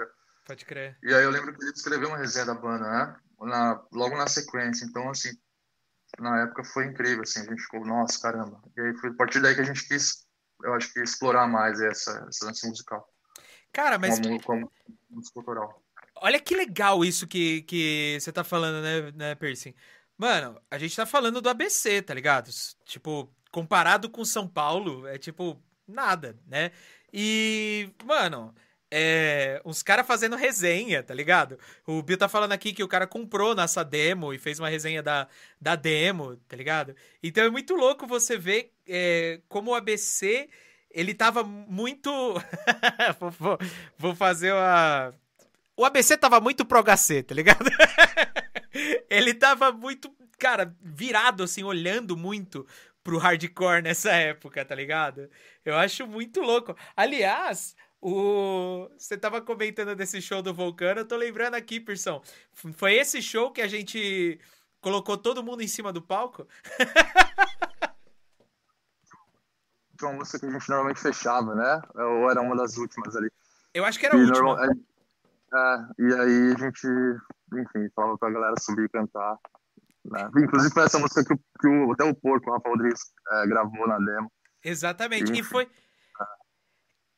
Pode 0.46 0.66
crer. 0.66 0.98
E 1.04 1.14
aí 1.14 1.24
eu 1.24 1.30
lembro 1.30 1.54
que 1.54 1.64
ele 1.64 1.72
escreveu 1.72 2.08
uma 2.08 2.18
resenha 2.18 2.46
da 2.46 2.56
banda, 2.56 2.90
né? 2.90 3.16
Na, 3.42 3.86
logo 3.92 4.16
na 4.18 4.28
sequência. 4.28 4.86
Então, 4.86 5.10
assim, 5.10 5.30
na 6.20 6.44
época 6.44 6.64
foi 6.64 6.86
incrível, 6.86 7.24
assim, 7.24 7.42
a 7.42 7.44
gente 7.44 7.62
ficou, 7.62 7.86
nossa, 7.86 8.20
caramba. 8.22 8.62
E 8.78 8.82
aí 8.82 8.98
foi 8.98 9.10
a 9.10 9.14
partir 9.14 9.42
daí 9.42 9.56
que 9.56 9.62
a 9.62 9.66
gente 9.66 9.88
quis 9.88 10.23
eu 10.64 10.74
acho 10.74 10.92
que 10.94 11.02
explorar 11.02 11.48
mais 11.48 11.80
essa, 11.82 12.26
essa 12.30 12.48
dança 12.48 12.68
musical. 12.68 13.08
Cara, 13.72 13.98
mas. 13.98 14.20
Como, 14.20 14.42
como 14.42 14.72
música 15.10 15.34
cultural. 15.34 15.82
Olha 16.18 16.40
que 16.40 16.56
legal 16.56 17.04
isso 17.04 17.28
que, 17.28 17.64
que 17.64 18.18
você 18.20 18.32
tá 18.32 18.44
falando, 18.44 18.82
né, 18.82 19.12
né, 19.12 19.36
Percy? 19.36 19.76
Mano, 20.18 20.60
a 20.70 20.78
gente 20.78 20.96
tá 20.96 21.06
falando 21.06 21.42
do 21.42 21.50
ABC, 21.50 22.02
tá 22.02 22.14
ligado? 22.14 22.50
Tipo, 22.86 23.30
comparado 23.52 24.10
com 24.10 24.24
São 24.24 24.48
Paulo, 24.48 25.08
é 25.08 25.18
tipo 25.18 25.62
nada, 25.88 26.40
né? 26.48 26.72
E, 27.12 27.90
mano, 28.06 28.54
é, 28.96 29.60
uns 29.66 29.82
caras 29.82 30.06
fazendo 30.06 30.36
resenha, 30.36 31.02
tá 31.02 31.16
ligado? 31.16 31.58
O 31.84 32.04
Bill 32.04 32.16
tá 32.16 32.30
falando 32.30 32.52
aqui 32.52 32.72
que 32.72 32.84
o 32.84 32.88
cara 32.88 33.08
comprou 33.08 33.56
nossa 33.56 33.84
demo 33.84 34.32
e 34.36 34.38
fez 34.38 34.60
uma 34.60 34.70
resenha 34.70 35.02
da, 35.02 35.28
da 35.60 35.76
demo, 35.76 36.36
tá 36.48 36.56
ligado? 36.56 36.96
Então 37.24 37.44
é 37.44 37.50
muito 37.50 37.74
louco 37.74 38.06
você 38.06 38.38
ver 38.38 38.72
é, 38.88 39.42
como 39.50 39.72
o 39.72 39.74
ABC, 39.74 40.48
ele 40.92 41.16
tava 41.16 41.44
muito... 41.44 42.12
vou, 43.20 43.32
vou, 43.32 43.58
vou, 43.98 44.16
fazer 44.16 44.54
uma... 44.54 45.12
O 45.76 45.84
ABC 45.84 46.16
tava 46.16 46.40
muito 46.40 46.64
pro 46.64 46.84
HC, 46.84 47.24
tá 47.24 47.34
ligado? 47.34 47.66
ele 49.10 49.34
tava 49.34 49.72
muito, 49.72 50.16
cara, 50.38 50.72
virado, 50.80 51.42
assim, 51.42 51.64
olhando 51.64 52.16
muito 52.16 52.64
pro 53.04 53.18
hardcore 53.18 53.82
nessa 53.82 54.12
época, 54.12 54.64
tá 54.64 54.76
ligado? 54.76 55.32
Eu 55.66 55.76
acho 55.76 56.06
muito 56.06 56.42
louco. 56.42 56.78
Aliás, 56.96 57.76
o... 58.04 58.90
Você 58.98 59.18
tava 59.18 59.42
comentando 59.42 59.96
desse 59.96 60.22
show 60.22 60.42
do 60.42 60.54
Vulcano, 60.54 61.00
eu 61.00 61.08
tô 61.08 61.16
lembrando 61.16 61.56
aqui, 61.56 61.80
Persão. 61.80 62.22
Foi 62.52 62.96
esse 62.96 63.22
show 63.22 63.52
que 63.52 63.62
a 63.62 63.68
gente 63.68 64.40
colocou 64.82 65.18
todo 65.18 65.42
mundo 65.42 65.62
em 65.62 65.68
cima 65.68 65.94
do 65.94 66.02
palco? 66.02 66.46
Foi 69.98 70.10
uma 70.10 70.18
música 70.18 70.40
que 70.40 70.46
a 70.46 70.52
gente 70.52 70.68
normalmente 70.68 71.00
fechava, 71.00 71.56
né? 71.56 71.82
Ou 71.96 72.30
era 72.30 72.42
uma 72.42 72.58
das 72.58 72.76
últimas 72.76 73.16
ali. 73.16 73.32
Eu 73.74 73.86
acho 73.86 73.98
que 73.98 74.06
era 74.06 74.16
a 74.16 74.20
última. 74.20 74.38
Normal... 74.38 74.66
É, 75.56 75.86
e 76.00 76.14
aí 76.14 76.54
a 76.54 76.58
gente, 76.58 76.88
enfim, 77.54 77.90
falava 77.96 78.18
pra 78.18 78.32
galera 78.32 78.56
subir 78.60 78.86
e 78.86 78.90
cantar. 78.90 79.38
Né? 80.04 80.30
Inclusive 80.36 80.74
foi 80.74 80.84
essa 80.84 81.00
música 81.00 81.24
que, 81.24 81.36
que 81.62 81.68
o, 81.68 81.94
até 81.94 82.04
o 82.04 82.14
Porco, 82.14 82.50
o 82.50 82.54
Rafa 82.54 82.68
Rodrigues, 82.68 83.14
é, 83.32 83.48
gravou 83.48 83.88
na 83.88 83.98
demo. 83.98 84.32
Exatamente. 84.64 85.32
E, 85.32 85.40
e 85.40 85.44
foi, 85.44 85.70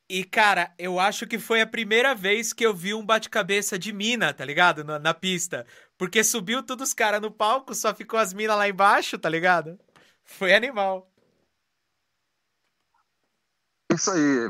e, 0.07 0.23
cara, 0.23 0.71
eu 0.77 0.99
acho 0.99 1.25
que 1.25 1.39
foi 1.39 1.61
a 1.61 1.67
primeira 1.67 2.13
vez 2.13 2.53
que 2.53 2.65
eu 2.65 2.75
vi 2.75 2.93
um 2.93 3.03
bate-cabeça 3.03 3.77
de 3.77 3.91
mina, 3.91 4.31
tá 4.33 4.45
ligado? 4.45 4.83
Na, 4.83 4.99
na, 4.99 5.13
pista. 5.15 5.65
Porque 5.97 6.23
subiu 6.23 6.61
todos 6.61 6.89
os 6.89 6.93
caras 6.93 7.19
no 7.21 7.31
palco, 7.31 7.73
só 7.73 7.93
ficou 7.93 8.19
as 8.19 8.31
minas 8.31 8.55
lá 8.55 8.69
embaixo, 8.69 9.17
tá 9.17 9.27
ligado? 9.27 9.79
Foi 10.23 10.53
animal. 10.53 11.11
Isso 13.91 14.11
aí. 14.11 14.49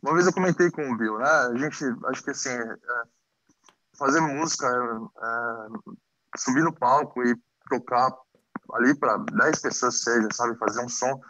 Uma 0.00 0.14
vez 0.14 0.26
eu 0.26 0.32
comentei 0.32 0.70
com 0.70 0.88
o 0.88 0.96
Bill, 0.96 1.18
né? 1.18 1.28
A 1.28 1.56
gente, 1.56 1.84
acho 2.06 2.22
que 2.22 2.30
assim, 2.30 2.50
é, 2.50 3.02
fazer 3.98 4.20
música, 4.20 4.66
é, 4.68 6.38
subir 6.38 6.62
no 6.62 6.72
palco 6.72 7.24
e 7.24 7.34
tocar 7.68 8.12
ali 8.74 8.96
para 8.96 9.16
10 9.16 9.62
pessoas 9.62 10.00
seja, 10.00 10.28
sabe? 10.32 10.56
Fazer 10.58 10.84
um 10.84 10.88
som 10.88 11.20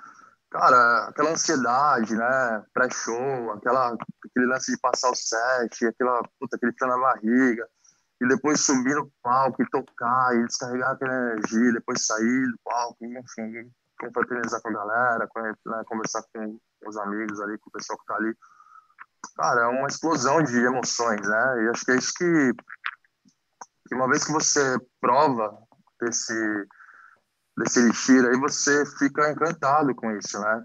Cara, 0.59 1.09
aquela 1.09 1.33
ansiedade, 1.33 2.17
né? 2.17 2.65
Pré-show, 2.73 3.53
aquela, 3.53 3.95
aquele 4.25 4.47
lance 4.47 4.73
de 4.73 4.81
passar 4.81 5.11
o 5.11 5.15
set, 5.15 5.87
aquela, 5.87 6.23
puta, 6.41 6.57
aquele 6.57 6.73
frio 6.73 6.89
na 6.89 6.97
barriga, 6.97 7.69
e 8.23 8.27
depois 8.27 8.65
subir 8.65 8.95
no 8.95 9.13
palco 9.23 9.63
e 9.63 9.69
tocar, 9.69 10.35
e 10.35 10.47
descarregar 10.47 10.93
aquela 10.93 11.13
energia, 11.13 11.75
depois 11.75 12.07
sair 12.07 12.47
do 12.47 12.59
palco, 12.65 12.97
enfim, 13.05 13.71
confraternizar 14.01 14.63
com 14.63 14.71
a 14.71 14.73
galera, 14.73 15.29
com, 15.29 15.43
né, 15.43 15.83
conversar 15.85 16.23
com 16.33 16.59
os 16.87 16.97
amigos 16.97 17.39
ali, 17.43 17.59
com 17.59 17.69
o 17.69 17.73
pessoal 17.73 17.99
que 17.99 18.07
tá 18.07 18.15
ali. 18.15 18.35
Cara, 19.37 19.61
é 19.61 19.67
uma 19.67 19.89
explosão 19.89 20.43
de 20.43 20.57
emoções, 20.57 21.21
né? 21.21 21.65
E 21.65 21.69
acho 21.69 21.85
que 21.85 21.91
é 21.91 21.97
isso 21.97 22.15
que, 22.15 22.53
que 23.89 23.95
uma 23.95 24.09
vez 24.09 24.25
que 24.25 24.33
você 24.33 24.79
prova 25.03 25.55
esse 26.01 26.67
desse 27.57 27.81
elixir, 27.81 28.25
aí 28.25 28.37
você 28.39 28.85
fica 28.99 29.31
encantado 29.31 29.95
com 29.95 30.11
isso, 30.17 30.39
né? 30.41 30.63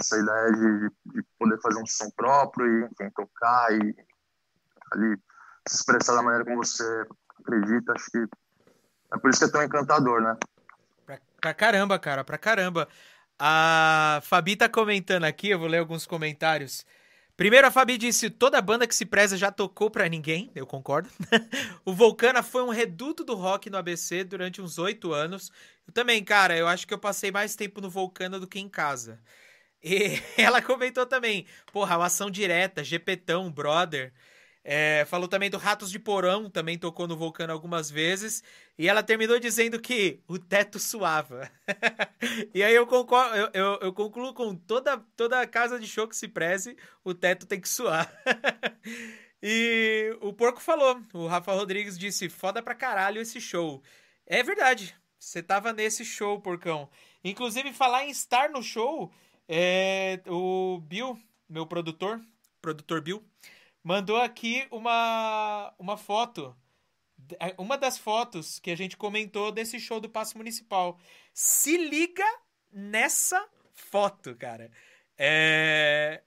Essa 0.00 0.18
ideia 0.18 0.52
de, 0.52 0.90
de 1.12 1.22
poder 1.38 1.60
fazer 1.60 1.80
um 1.80 1.86
som 1.86 2.10
próprio 2.10 2.66
e, 2.66 2.84
enfim, 2.84 3.10
tocar 3.14 3.72
e 3.72 3.94
ali 4.92 5.16
se 5.68 5.76
expressar 5.76 6.14
da 6.14 6.22
maneira 6.22 6.44
como 6.44 6.64
você 6.64 7.06
acredita, 7.40 7.92
acho 7.92 8.10
que 8.10 8.18
é 9.12 9.18
por 9.18 9.30
isso 9.30 9.40
que 9.40 9.44
é 9.44 9.48
tão 9.48 9.62
encantador, 9.62 10.20
né? 10.20 10.36
Pra, 11.06 11.18
pra 11.40 11.54
caramba, 11.54 11.98
cara, 11.98 12.24
pra 12.24 12.38
caramba. 12.38 12.88
A 13.38 14.20
Fabi 14.22 14.56
tá 14.56 14.68
comentando 14.68 15.24
aqui, 15.24 15.50
eu 15.50 15.58
vou 15.58 15.68
ler 15.68 15.78
alguns 15.78 16.06
comentários. 16.06 16.84
Primeiro, 17.36 17.66
a 17.66 17.70
Fabi 17.70 17.98
disse: 17.98 18.30
toda 18.30 18.62
banda 18.62 18.86
que 18.86 18.94
se 18.94 19.04
preza 19.04 19.36
já 19.36 19.50
tocou 19.50 19.90
pra 19.90 20.08
ninguém. 20.08 20.50
Eu 20.54 20.66
concordo. 20.66 21.10
o 21.84 21.92
Volcana 21.92 22.42
foi 22.42 22.62
um 22.62 22.70
reduto 22.70 23.24
do 23.24 23.34
rock 23.34 23.68
no 23.68 23.76
ABC 23.76 24.22
durante 24.22 24.62
uns 24.62 24.78
oito 24.78 25.12
anos. 25.12 25.50
Eu 25.86 25.92
também, 25.92 26.22
cara, 26.22 26.56
eu 26.56 26.68
acho 26.68 26.86
que 26.86 26.94
eu 26.94 26.98
passei 26.98 27.32
mais 27.32 27.56
tempo 27.56 27.80
no 27.80 27.90
Volcana 27.90 28.38
do 28.38 28.46
que 28.46 28.60
em 28.60 28.68
casa. 28.68 29.20
E 29.82 30.20
ela 30.38 30.62
comentou 30.62 31.04
também: 31.06 31.46
porra, 31.72 31.96
uma 31.96 32.06
ação 32.06 32.30
direta, 32.30 32.84
GPtão, 32.84 33.50
brother. 33.50 34.12
É, 34.66 35.04
falou 35.04 35.28
também 35.28 35.50
do 35.50 35.58
Ratos 35.58 35.90
de 35.90 35.98
Porão, 35.98 36.48
também 36.48 36.78
tocou 36.78 37.06
no 37.06 37.14
Vulcano 37.14 37.52
algumas 37.52 37.90
vezes. 37.90 38.42
E 38.78 38.88
ela 38.88 39.02
terminou 39.02 39.38
dizendo 39.38 39.78
que 39.78 40.20
o 40.26 40.38
teto 40.38 40.78
suava. 40.78 41.50
e 42.54 42.62
aí 42.62 42.74
eu, 42.74 42.86
concordo, 42.86 43.36
eu, 43.36 43.50
eu, 43.52 43.78
eu, 43.82 43.92
concluo 43.92 44.32
com 44.32 44.56
toda, 44.56 44.96
toda 45.14 45.46
casa 45.46 45.78
de 45.78 45.86
show 45.86 46.08
que 46.08 46.16
se 46.16 46.26
preze, 46.26 46.76
o 47.04 47.12
teto 47.12 47.44
tem 47.44 47.60
que 47.60 47.68
suar. 47.68 48.10
e 49.42 50.16
o 50.22 50.32
Porco 50.32 50.60
falou, 50.60 50.98
o 51.12 51.26
Rafa 51.26 51.52
Rodrigues 51.52 51.98
disse, 51.98 52.30
foda 52.30 52.62
pra 52.62 52.74
caralho 52.74 53.20
esse 53.20 53.42
show. 53.42 53.82
É 54.26 54.42
verdade, 54.42 54.96
você 55.18 55.42
tava 55.42 55.74
nesse 55.74 56.06
show, 56.06 56.40
Porcão. 56.40 56.88
Inclusive, 57.22 57.70
falar 57.74 58.06
em 58.06 58.10
estar 58.10 58.48
no 58.48 58.62
show, 58.62 59.12
é, 59.46 60.20
o 60.26 60.80
Bill, 60.80 61.18
meu 61.46 61.66
produtor, 61.66 62.18
produtor 62.62 63.02
Bill, 63.02 63.22
mandou 63.84 64.16
aqui 64.16 64.66
uma, 64.70 65.72
uma 65.78 65.96
foto. 65.96 66.56
É, 67.38 67.54
uma 67.56 67.78
das 67.78 67.96
fotos 67.96 68.58
que 68.58 68.70
a 68.70 68.76
gente 68.76 68.96
comentou 68.96 69.52
desse 69.52 69.78
show 69.78 70.00
do 70.00 70.08
Passo 70.08 70.36
Municipal. 70.36 70.98
Se 71.32 71.76
liga 71.76 72.24
nessa 72.72 73.46
foto, 73.72 74.34
cara. 74.34 74.70
É 75.16 76.22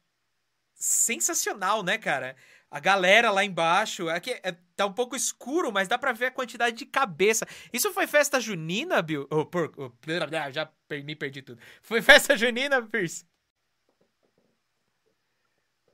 sensacional, 0.80 1.84
né, 1.84 1.98
cara? 1.98 2.36
A 2.70 2.80
galera 2.80 3.32
lá 3.32 3.44
embaixo, 3.44 4.10
aqui 4.10 4.32
é, 4.44 4.52
tá 4.76 4.86
um 4.86 4.94
pouco 4.94 5.16
escuro, 5.16 5.72
mas 5.72 5.88
dá 5.88 5.98
para 5.98 6.12
ver 6.12 6.26
a 6.28 6.32
quantidade 6.32 6.76
de 6.76 6.86
cabeça. 6.86 7.48
Isso 7.72 7.92
foi 7.94 8.06
festa 8.06 8.40
junina, 8.40 9.02
Bill? 9.02 9.28
Oh, 9.32 9.46
por, 9.46 9.74
oh, 9.78 9.92
já 10.52 10.70
me 11.04 11.16
perdi 11.16 11.42
tudo. 11.42 11.62
Foi 11.82 12.02
festa 12.02 12.38
junina, 12.38 12.82
Pierce? 12.82 13.26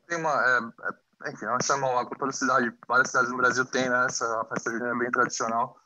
Tem 0.07 0.17
uma, 0.17 0.73
é, 0.83 0.89
é 0.89 1.02
enfim, 1.27 1.45
nós 1.45 1.65
chamamos 1.65 1.95
lá 1.95 2.05
com 2.05 2.15
toda 2.15 2.31
cidade, 2.31 2.73
várias 2.87 3.09
cidades 3.09 3.31
no 3.31 3.37
Brasil 3.37 3.65
tem, 3.65 3.89
né? 3.89 4.05
Essa 4.05 4.45
festa 4.45 4.71
junina 4.71 4.97
bem 4.97 5.11
tradicional. 5.11 5.77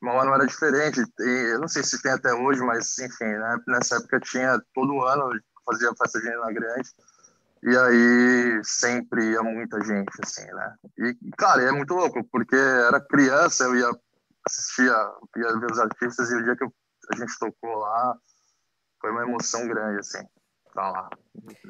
Mauá 0.00 0.24
não 0.24 0.34
era 0.34 0.46
diferente. 0.46 1.02
E, 1.20 1.52
eu 1.52 1.60
não 1.60 1.68
sei 1.68 1.82
se 1.82 2.00
tem 2.02 2.12
até 2.12 2.32
hoje, 2.32 2.60
mas 2.60 2.98
enfim, 2.98 3.24
né? 3.24 3.58
nessa 3.66 3.96
época 3.96 4.20
tinha 4.20 4.60
todo 4.74 5.04
ano 5.04 5.30
fazia 5.64 5.92
festa 5.96 6.20
junina 6.20 6.52
grande. 6.52 6.88
E 7.62 7.76
aí 7.76 8.60
sempre 8.62 9.32
ia 9.32 9.42
muita 9.42 9.82
gente, 9.84 10.12
assim, 10.22 10.46
né? 10.46 10.76
E, 10.96 11.16
cara, 11.36 11.62
é 11.62 11.72
muito 11.72 11.92
louco, 11.92 12.22
porque 12.30 12.54
era 12.54 13.00
criança, 13.00 13.64
eu 13.64 13.76
ia 13.76 13.90
assistir, 14.46 14.84
ia 14.84 15.58
ver 15.58 15.72
os 15.72 15.78
artistas, 15.78 16.30
e 16.30 16.36
o 16.36 16.44
dia 16.44 16.56
que 16.56 16.62
eu, 16.62 16.72
a 17.12 17.16
gente 17.16 17.36
tocou 17.38 17.78
lá, 17.78 18.16
foi 19.00 19.10
uma 19.10 19.22
emoção 19.22 19.66
grande, 19.66 19.98
assim, 19.98 20.24
tá 20.72 20.88
lá, 20.88 21.10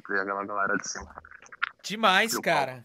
ver 0.08 0.20
aquela 0.20 0.44
galera 0.44 0.76
de 0.76 0.86
cima. 0.86 1.14
Demais, 1.82 2.38
cara. 2.38 2.84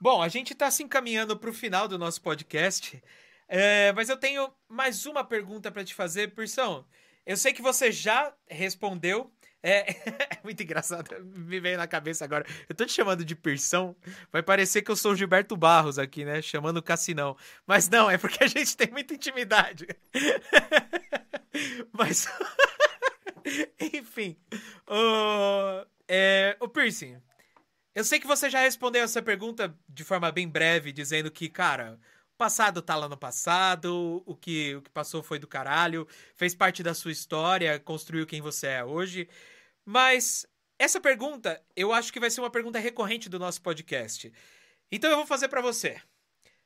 Bom, 0.00 0.22
a 0.22 0.28
gente 0.28 0.52
está 0.52 0.70
se 0.70 0.84
encaminhando 0.84 1.36
para 1.36 1.50
o 1.50 1.52
final 1.52 1.88
do 1.88 1.98
nosso 1.98 2.22
podcast, 2.22 3.02
é, 3.48 3.92
mas 3.94 4.08
eu 4.08 4.16
tenho 4.16 4.48
mais 4.68 5.06
uma 5.06 5.24
pergunta 5.24 5.72
para 5.72 5.84
te 5.84 5.92
fazer, 5.92 6.34
Persão. 6.34 6.86
Eu 7.26 7.36
sei 7.36 7.52
que 7.52 7.60
você 7.60 7.90
já 7.90 8.32
respondeu. 8.46 9.32
É, 9.60 9.90
é, 9.90 9.96
muito 10.44 10.62
engraçado, 10.62 11.10
me 11.24 11.58
veio 11.58 11.76
na 11.76 11.88
cabeça 11.88 12.24
agora. 12.24 12.46
Eu 12.68 12.76
tô 12.76 12.86
te 12.86 12.92
chamando 12.92 13.24
de 13.24 13.34
Persão, 13.34 13.96
vai 14.30 14.40
parecer 14.40 14.82
que 14.82 14.90
eu 14.90 14.94
sou 14.96 15.12
o 15.12 15.16
Gilberto 15.16 15.56
Barros 15.56 15.98
aqui, 15.98 16.24
né? 16.24 16.40
Chamando 16.40 16.76
o 16.76 16.82
Cassinão. 16.82 17.36
Mas 17.66 17.88
não, 17.88 18.08
é 18.08 18.16
porque 18.16 18.44
a 18.44 18.46
gente 18.46 18.76
tem 18.76 18.92
muita 18.92 19.14
intimidade. 19.14 19.88
Mas. 21.92 22.28
Enfim. 23.92 24.36
O, 24.86 25.84
é, 26.06 26.56
o 26.60 26.68
piercing. 26.68 27.20
Eu 27.94 28.04
sei 28.04 28.20
que 28.20 28.26
você 28.26 28.48
já 28.48 28.60
respondeu 28.60 29.02
essa 29.02 29.22
pergunta 29.22 29.76
de 29.88 30.04
forma 30.04 30.30
bem 30.30 30.48
breve, 30.48 30.92
dizendo 30.92 31.30
que, 31.30 31.48
cara, 31.48 31.98
o 32.34 32.36
passado 32.36 32.80
tá 32.80 32.94
lá 32.94 33.08
no 33.08 33.16
passado, 33.16 34.22
o 34.24 34.36
que, 34.36 34.76
o 34.76 34.82
que 34.82 34.90
passou 34.90 35.22
foi 35.22 35.38
do 35.38 35.48
caralho, 35.48 36.06
fez 36.36 36.54
parte 36.54 36.82
da 36.82 36.94
sua 36.94 37.12
história, 37.12 37.78
construiu 37.80 38.26
quem 38.26 38.40
você 38.40 38.68
é 38.68 38.84
hoje. 38.84 39.28
Mas 39.84 40.46
essa 40.78 41.00
pergunta, 41.00 41.60
eu 41.74 41.92
acho 41.92 42.12
que 42.12 42.20
vai 42.20 42.30
ser 42.30 42.40
uma 42.40 42.50
pergunta 42.50 42.78
recorrente 42.78 43.28
do 43.28 43.38
nosso 43.38 43.60
podcast. 43.60 44.32
Então 44.92 45.10
eu 45.10 45.16
vou 45.16 45.26
fazer 45.26 45.48
para 45.48 45.60
você. 45.60 46.00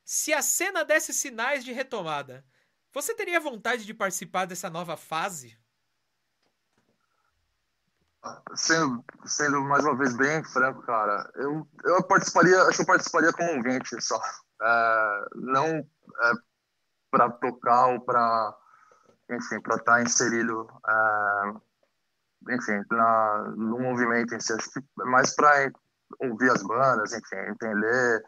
Se 0.05 0.33
a 0.33 0.41
cena 0.41 0.83
desse 0.85 1.13
sinais 1.13 1.63
de 1.63 1.71
retomada, 1.71 2.45
você 2.93 3.15
teria 3.15 3.39
vontade 3.39 3.85
de 3.85 3.93
participar 3.93 4.45
dessa 4.45 4.69
nova 4.69 4.95
fase? 4.95 5.57
Sendo, 8.55 9.03
sendo 9.25 9.61
mais 9.61 9.83
uma 9.83 9.97
vez 9.97 10.15
bem 10.15 10.43
franco, 10.43 10.81
cara, 10.83 11.29
eu, 11.35 11.67
eu 11.83 12.03
participaria, 12.03 12.61
acho 12.63 12.77
que 12.77 12.81
eu 12.81 12.87
participaria 12.87 13.33
como 13.33 13.51
um 13.51 13.61
vinte 13.61 13.99
só. 14.01 14.19
É, 14.61 15.25
não 15.35 15.67
é, 15.67 16.31
para 17.11 17.29
tocar 17.29 17.87
ou 17.87 18.01
para, 18.01 18.55
enfim, 19.29 19.61
para 19.61 19.75
estar 19.75 19.93
tá 19.93 20.01
inserido, 20.01 20.67
é, 20.87 22.53
enfim, 22.55 22.81
na, 22.91 23.53
no 23.55 23.79
movimento 23.79 24.33
em 24.35 24.39
si. 24.39 24.53
Acho 24.53 24.71
que 24.71 24.79
é 24.79 25.05
mais 25.05 25.35
para 25.35 25.71
ouvir 26.19 26.51
as 26.51 26.63
bandas, 26.63 27.13
enfim, 27.13 27.35
entender 27.49 28.23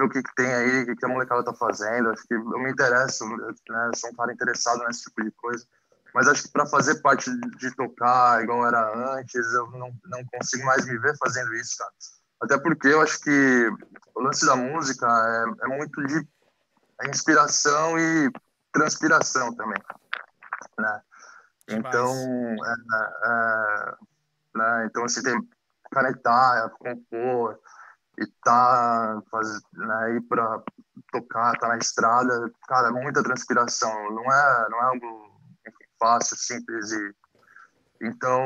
ver 0.00 0.06
o 0.06 0.08
que, 0.08 0.22
que 0.22 0.34
tem 0.34 0.52
aí, 0.52 0.82
o 0.82 0.86
que, 0.86 0.96
que 0.96 1.04
a 1.04 1.08
molecada 1.08 1.44
tá 1.44 1.52
fazendo. 1.54 2.10
Acho 2.10 2.26
que 2.26 2.34
eu 2.34 2.58
me 2.58 2.70
interesso, 2.70 3.26
né? 3.28 3.90
Sou 3.94 4.10
um 4.10 4.14
cara 4.14 4.32
interessado 4.32 4.82
nesse 4.84 5.02
tipo 5.04 5.22
de 5.22 5.30
coisa. 5.32 5.66
Mas 6.14 6.28
acho 6.28 6.42
que 6.42 6.52
para 6.52 6.66
fazer 6.66 7.00
parte 7.00 7.30
de 7.58 7.74
tocar 7.76 8.42
igual 8.42 8.66
era 8.66 9.16
antes, 9.16 9.54
eu 9.54 9.70
não, 9.70 9.92
não 10.06 10.24
consigo 10.32 10.64
mais 10.64 10.86
me 10.86 10.98
ver 10.98 11.16
fazendo 11.18 11.54
isso, 11.54 11.76
cara. 11.78 11.92
Até 12.42 12.58
porque 12.58 12.88
eu 12.88 13.02
acho 13.02 13.20
que 13.20 13.70
o 14.14 14.22
lance 14.22 14.46
da 14.46 14.56
música 14.56 15.06
é, 15.06 15.66
é 15.66 15.76
muito 15.76 16.02
de 16.06 16.26
inspiração 17.08 17.98
e 17.98 18.30
transpiração 18.72 19.54
também, 19.54 19.80
né? 20.78 21.00
Então, 21.68 22.12
é, 22.12 22.74
é, 23.24 23.94
né? 24.54 24.86
então 24.86 25.04
assim, 25.04 25.22
tem 25.22 25.38
canetar, 25.90 26.70
compor, 26.70 27.58
e 28.18 28.26
tá 28.44 29.20
faz, 29.30 29.60
né, 29.72 30.16
ir 30.16 30.20
para 30.22 30.62
tocar, 31.12 31.58
tá 31.58 31.68
na 31.68 31.78
estrada, 31.78 32.50
cara, 32.68 32.88
é 32.88 32.92
muita 32.92 33.22
transpiração, 33.22 34.10
não 34.10 34.32
é, 34.32 34.68
não 34.70 34.78
é 34.78 34.84
algo 34.84 35.29
fácil, 36.00 36.36
simples 36.36 36.90
e 36.92 37.14
então 38.02 38.42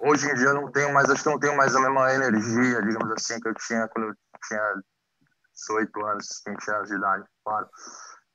hoje 0.00 0.28
em 0.28 0.34
dia 0.34 0.48
eu 0.48 0.54
não 0.54 0.72
tenho 0.72 0.92
mais, 0.92 1.08
acho 1.08 1.22
que 1.22 1.30
não 1.30 1.38
tenho 1.38 1.56
mais 1.56 1.76
a 1.76 1.80
mesma 1.80 2.12
energia, 2.12 2.82
digamos 2.82 3.12
assim, 3.12 3.38
que 3.40 3.48
eu 3.48 3.54
tinha 3.54 3.86
quando 3.88 4.08
eu 4.08 4.14
tinha 4.46 4.82
18 5.54 6.04
anos, 6.04 6.42
20 6.44 6.70
anos 6.70 6.88
de 6.88 6.96
idade, 6.96 7.24
claro. 7.44 7.68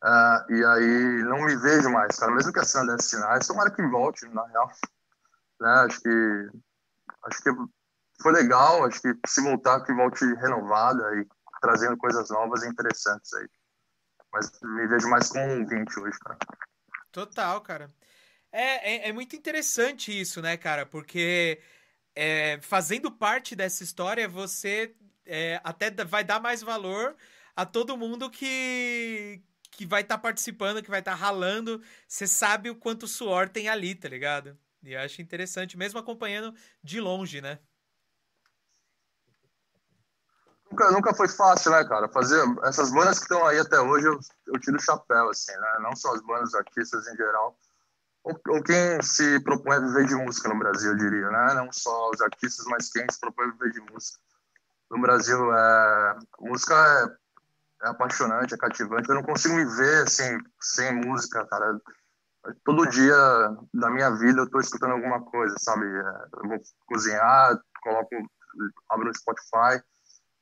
Uh, 0.04 0.54
e 0.54 0.66
aí 0.66 1.24
não 1.26 1.44
me 1.44 1.56
vejo 1.58 1.90
mais, 1.92 2.18
cara, 2.18 2.32
mesmo 2.32 2.52
que 2.52 2.60
a 2.60 2.64
cena 2.64 2.96
desse 2.96 3.10
sinais, 3.10 3.46
tomara 3.46 3.70
que 3.70 3.86
volte, 3.88 4.26
na 4.30 4.46
real. 4.48 4.72
Né? 5.60 5.70
Acho 5.86 6.02
que 6.02 6.50
acho 7.26 7.44
que 7.44 7.52
foi 8.22 8.32
legal, 8.32 8.86
acho 8.86 9.02
que 9.02 9.14
se 9.28 9.42
voltar, 9.42 9.82
que 9.82 9.94
volte 9.94 10.26
renovada 10.36 11.04
e 11.18 11.28
trazendo 11.62 11.98
coisas 11.98 12.30
novas 12.30 12.64
e 12.64 12.68
interessantes 12.68 13.32
aí. 13.34 13.48
Mas 14.34 14.50
me 14.64 14.88
vejo 14.88 15.10
mais 15.10 15.30
com 15.30 15.40
um 15.40 15.68
20 15.68 16.00
hoje, 16.00 16.18
cara. 16.20 16.38
Total, 17.12 17.62
cara. 17.62 17.92
É, 18.52 19.08
é, 19.08 19.10
é 19.10 19.14
muito 19.14 19.36
interessante 19.36 20.18
isso, 20.20 20.42
né, 20.42 20.58
cara? 20.58 20.86
Porque 20.86 21.62
é, 22.16 22.60
fazendo 22.62 23.12
parte 23.12 23.56
dessa 23.56 23.84
história, 23.84 24.28
você 24.28 24.94
é, 25.26 25.62
até 25.64 25.90
vai 26.04 26.24
dar 26.24 26.40
mais 26.40 26.62
valor 26.62 27.16
a 27.56 27.66
todo 27.66 27.98
mundo 27.98 28.30
que, 28.30 29.42
que 29.72 29.86
vai 29.86 30.02
estar 30.02 30.18
tá 30.18 30.22
participando, 30.22 30.84
que 30.84 30.90
vai 30.90 31.00
estar 31.00 31.12
tá 31.12 31.18
ralando. 31.18 31.82
Você 32.08 32.28
sabe 32.28 32.70
o 32.70 32.76
quanto 32.76 33.08
suor 33.08 33.48
tem 33.48 33.70
ali, 33.70 33.96
tá 33.96 34.10
ligado? 34.10 34.58
E 34.84 34.94
eu 34.94 35.00
acho 35.00 35.22
interessante, 35.22 35.78
mesmo 35.78 36.00
acompanhando 36.00 36.54
de 36.84 37.00
longe, 37.00 37.40
né? 37.40 37.60
Nunca, 40.70 40.92
nunca 40.92 41.14
foi 41.14 41.28
fácil, 41.28 41.72
né, 41.72 41.84
cara? 41.84 42.08
Fazer 42.08 42.42
essas 42.64 42.92
bandas 42.92 43.20
que 43.20 43.26
estão 43.26 43.46
aí 43.46 43.60
até 43.60 43.80
hoje, 43.80 44.08
eu, 44.08 44.20
eu 44.48 44.60
tiro 44.60 44.78
o 44.78 44.82
chapéu, 44.82 45.30
assim, 45.30 45.52
né? 45.52 45.80
Não 45.82 45.96
só 45.96 46.14
as 46.14 46.22
bandas, 46.22 46.56
artistas 46.56 47.08
em 47.08 47.16
geral, 47.16 47.58
ou, 48.24 48.64
quem 48.64 49.02
se 49.02 49.40
propõe 49.40 49.78
a 49.78 49.80
viver 49.80 50.06
de 50.06 50.16
música 50.16 50.50
no 50.50 50.60
Brasil, 50.60 50.92
eu 50.92 50.98
diria, 50.98 51.30
né? 51.30 51.54
Não 51.56 51.72
só 51.72 52.10
os 52.10 52.22
artistas, 52.22 52.66
mas 52.68 52.92
quem 52.92 53.06
se 53.10 53.20
propõe 53.20 53.46
a 53.46 53.52
viver 53.52 53.72
de 53.72 53.82
música. 53.92 54.20
No 54.92 55.02
Brasil, 55.02 55.54
é, 55.54 56.20
música 56.40 56.76
é, 56.76 57.88
é 57.88 57.90
apaixonante, 57.90 58.54
é 58.54 58.58
cativante. 58.58 59.10
Eu 59.10 59.16
não 59.16 59.24
consigo 59.24 59.56
me 59.56 59.66
ver, 59.66 60.04
assim, 60.04 60.38
sem 60.62 60.94
música, 60.94 61.46
cara. 61.48 61.80
Todo 62.64 62.90
dia 62.90 63.16
da 63.74 63.90
minha 63.90 64.12
vida 64.12 64.42
eu 64.42 64.46
estou 64.46 64.62
escutando 64.62 64.92
alguma 64.92 65.24
coisa, 65.26 65.56
sabe? 65.60 65.86
É, 65.86 66.26
eu 66.44 66.50
vou 66.50 66.60
cozinhar, 66.88 67.60
coloco, 67.82 68.16
abro 68.90 69.10
o 69.10 69.18
Spotify, 69.18 69.82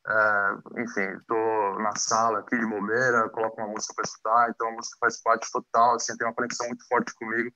é, 0.08 0.82
enfim, 0.82 1.18
estou 1.20 1.80
na 1.80 1.96
sala 1.96 2.40
aqui 2.40 2.58
de 2.58 2.66
bobeira, 2.66 3.30
coloco 3.30 3.62
uma 3.62 3.68
música 3.68 3.94
para 3.94 4.06
escutar, 4.06 4.50
então 4.50 4.70
a 4.70 4.72
música 4.72 4.98
faz 5.00 5.22
parte 5.22 5.52
total, 5.52 5.96
assim, 5.96 6.18
tem 6.18 6.28
uma 6.28 6.34
conexão 6.34 6.68
muito 6.68 6.88
forte 6.88 7.14
comigo. 7.16 7.52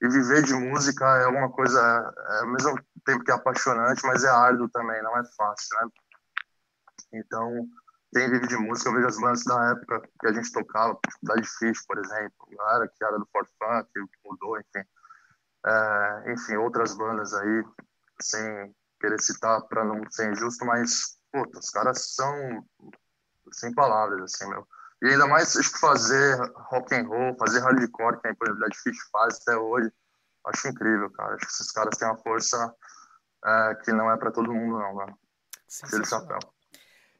E 0.00 0.08
viver 0.08 0.42
de 0.42 0.54
música 0.54 1.04
é 1.18 1.24
alguma 1.24 1.50
coisa, 1.50 1.80
é, 1.80 2.40
ao 2.40 2.48
mesmo 2.48 2.78
tempo 3.04 3.24
que 3.24 3.30
é 3.30 3.34
apaixonante, 3.34 4.04
mas 4.04 4.24
é 4.24 4.28
árduo 4.28 4.68
também, 4.68 5.02
não 5.02 5.16
é 5.16 5.22
fácil, 5.36 5.76
né? 5.80 5.88
Então, 7.14 7.66
quem 8.12 8.30
vive 8.30 8.46
de 8.46 8.56
música, 8.56 8.90
eu 8.90 8.94
vejo 8.94 9.06
as 9.08 9.18
bandas 9.18 9.44
da 9.44 9.70
época 9.70 10.08
que 10.20 10.26
a 10.26 10.32
gente 10.32 10.52
tocava, 10.52 10.94
tipo 10.94 11.34
Dead 11.34 11.44
Fish, 11.44 11.86
por 11.86 11.98
exemplo, 11.98 12.48
galera 12.58 12.88
que 12.88 13.04
era 13.04 13.18
do 13.18 13.28
Fort 13.32 13.48
Funk, 13.58 13.88
que 13.92 14.28
mudou, 14.28 14.58
enfim. 14.58 14.86
É, 15.66 16.32
enfim, 16.32 16.56
outras 16.56 16.94
bandas 16.94 17.34
aí, 17.34 17.64
sem 18.20 18.74
querer 19.00 19.20
citar 19.20 19.62
para 19.62 19.84
não 19.84 20.00
ser 20.10 20.30
injusto, 20.30 20.64
mas 20.64 21.18
puta, 21.32 21.58
os 21.58 21.70
caras 21.70 22.14
são 22.14 22.64
sem 23.52 23.72
palavras, 23.74 24.22
assim, 24.22 24.48
meu. 24.48 24.66
E 25.02 25.08
ainda 25.08 25.26
mais 25.26 25.54
fazer 25.78 26.36
rock 26.70 26.94
and 26.94 27.06
roll, 27.06 27.36
fazer 27.38 27.60
hardcore, 27.60 28.20
que 28.20 28.28
a 28.28 28.30
Impunidade 28.30 28.78
Fish 28.78 28.96
faz 29.12 29.38
até 29.42 29.56
hoje, 29.56 29.92
acho 30.46 30.68
incrível, 30.68 31.10
cara. 31.10 31.34
Acho 31.34 31.46
que 31.46 31.52
esses 31.52 31.70
caras 31.72 31.96
têm 31.98 32.08
uma 32.08 32.16
força 32.16 32.74
é, 33.44 33.74
que 33.84 33.92
não 33.92 34.10
é 34.10 34.16
para 34.16 34.30
todo 34.30 34.52
mundo, 34.52 34.78
não, 34.78 34.94
mano. 34.94 35.18
Sensacional. 35.68 36.40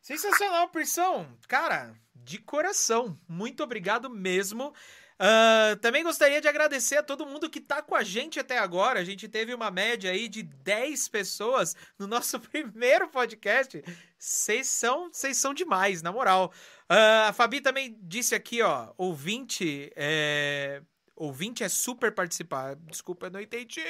Sensacional, 0.01 0.69
Persão. 0.69 1.27
Cara, 1.49 1.95
de 2.15 2.39
coração, 2.39 3.19
muito 3.29 3.63
obrigado 3.63 4.09
mesmo. 4.09 4.73
Uh, 5.19 5.75
também 5.81 6.03
gostaria 6.03 6.43
de 6.43 6.49
agradecer 6.49 6.97
a 6.99 7.03
todo 7.03 7.25
mundo 7.25 7.49
que 7.49 7.59
tá 7.59 7.81
com 7.81 7.95
a 7.95 8.05
gente 8.05 8.39
até 8.39 8.59
agora. 8.59 9.01
A 9.01 9.05
gente 9.05 9.27
teve 9.29 9.55
uma 9.55 9.71
média 9.71 10.11
aí 10.11 10.29
de 10.29 10.43
10 10.43 11.09
pessoas 11.09 11.75
no 11.99 12.07
nosso 12.07 12.39
primeiro 12.51 13.09
podcast. 13.09 13.83
Vocês 14.19 14.67
são, 14.69 15.11
vocês 15.11 15.39
são 15.39 15.55
demais, 15.55 16.03
na 16.03 16.13
moral. 16.13 16.53
Uh, 16.91 17.29
a 17.29 17.33
Fabi 17.33 17.61
também 17.61 17.99
disse 18.03 18.35
aqui, 18.35 18.63
ó, 18.63 18.93
ouvinte, 18.97 19.93
é... 19.97 20.83
Ouvinte 21.15 21.65
é 21.65 21.69
super 21.69 22.13
participar. 22.13 22.77
Desculpa, 22.77 23.31
não 23.31 23.41
entendi. 23.41 23.81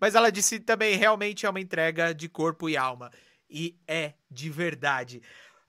Mas 0.00 0.14
ela 0.14 0.30
disse 0.30 0.60
também, 0.60 0.96
realmente 0.96 1.44
é 1.44 1.50
uma 1.50 1.60
entrega 1.60 2.14
de 2.14 2.28
corpo 2.28 2.68
e 2.68 2.76
alma. 2.76 3.10
E 3.50 3.76
é 3.86 4.14
de 4.30 4.48
verdade. 4.48 5.20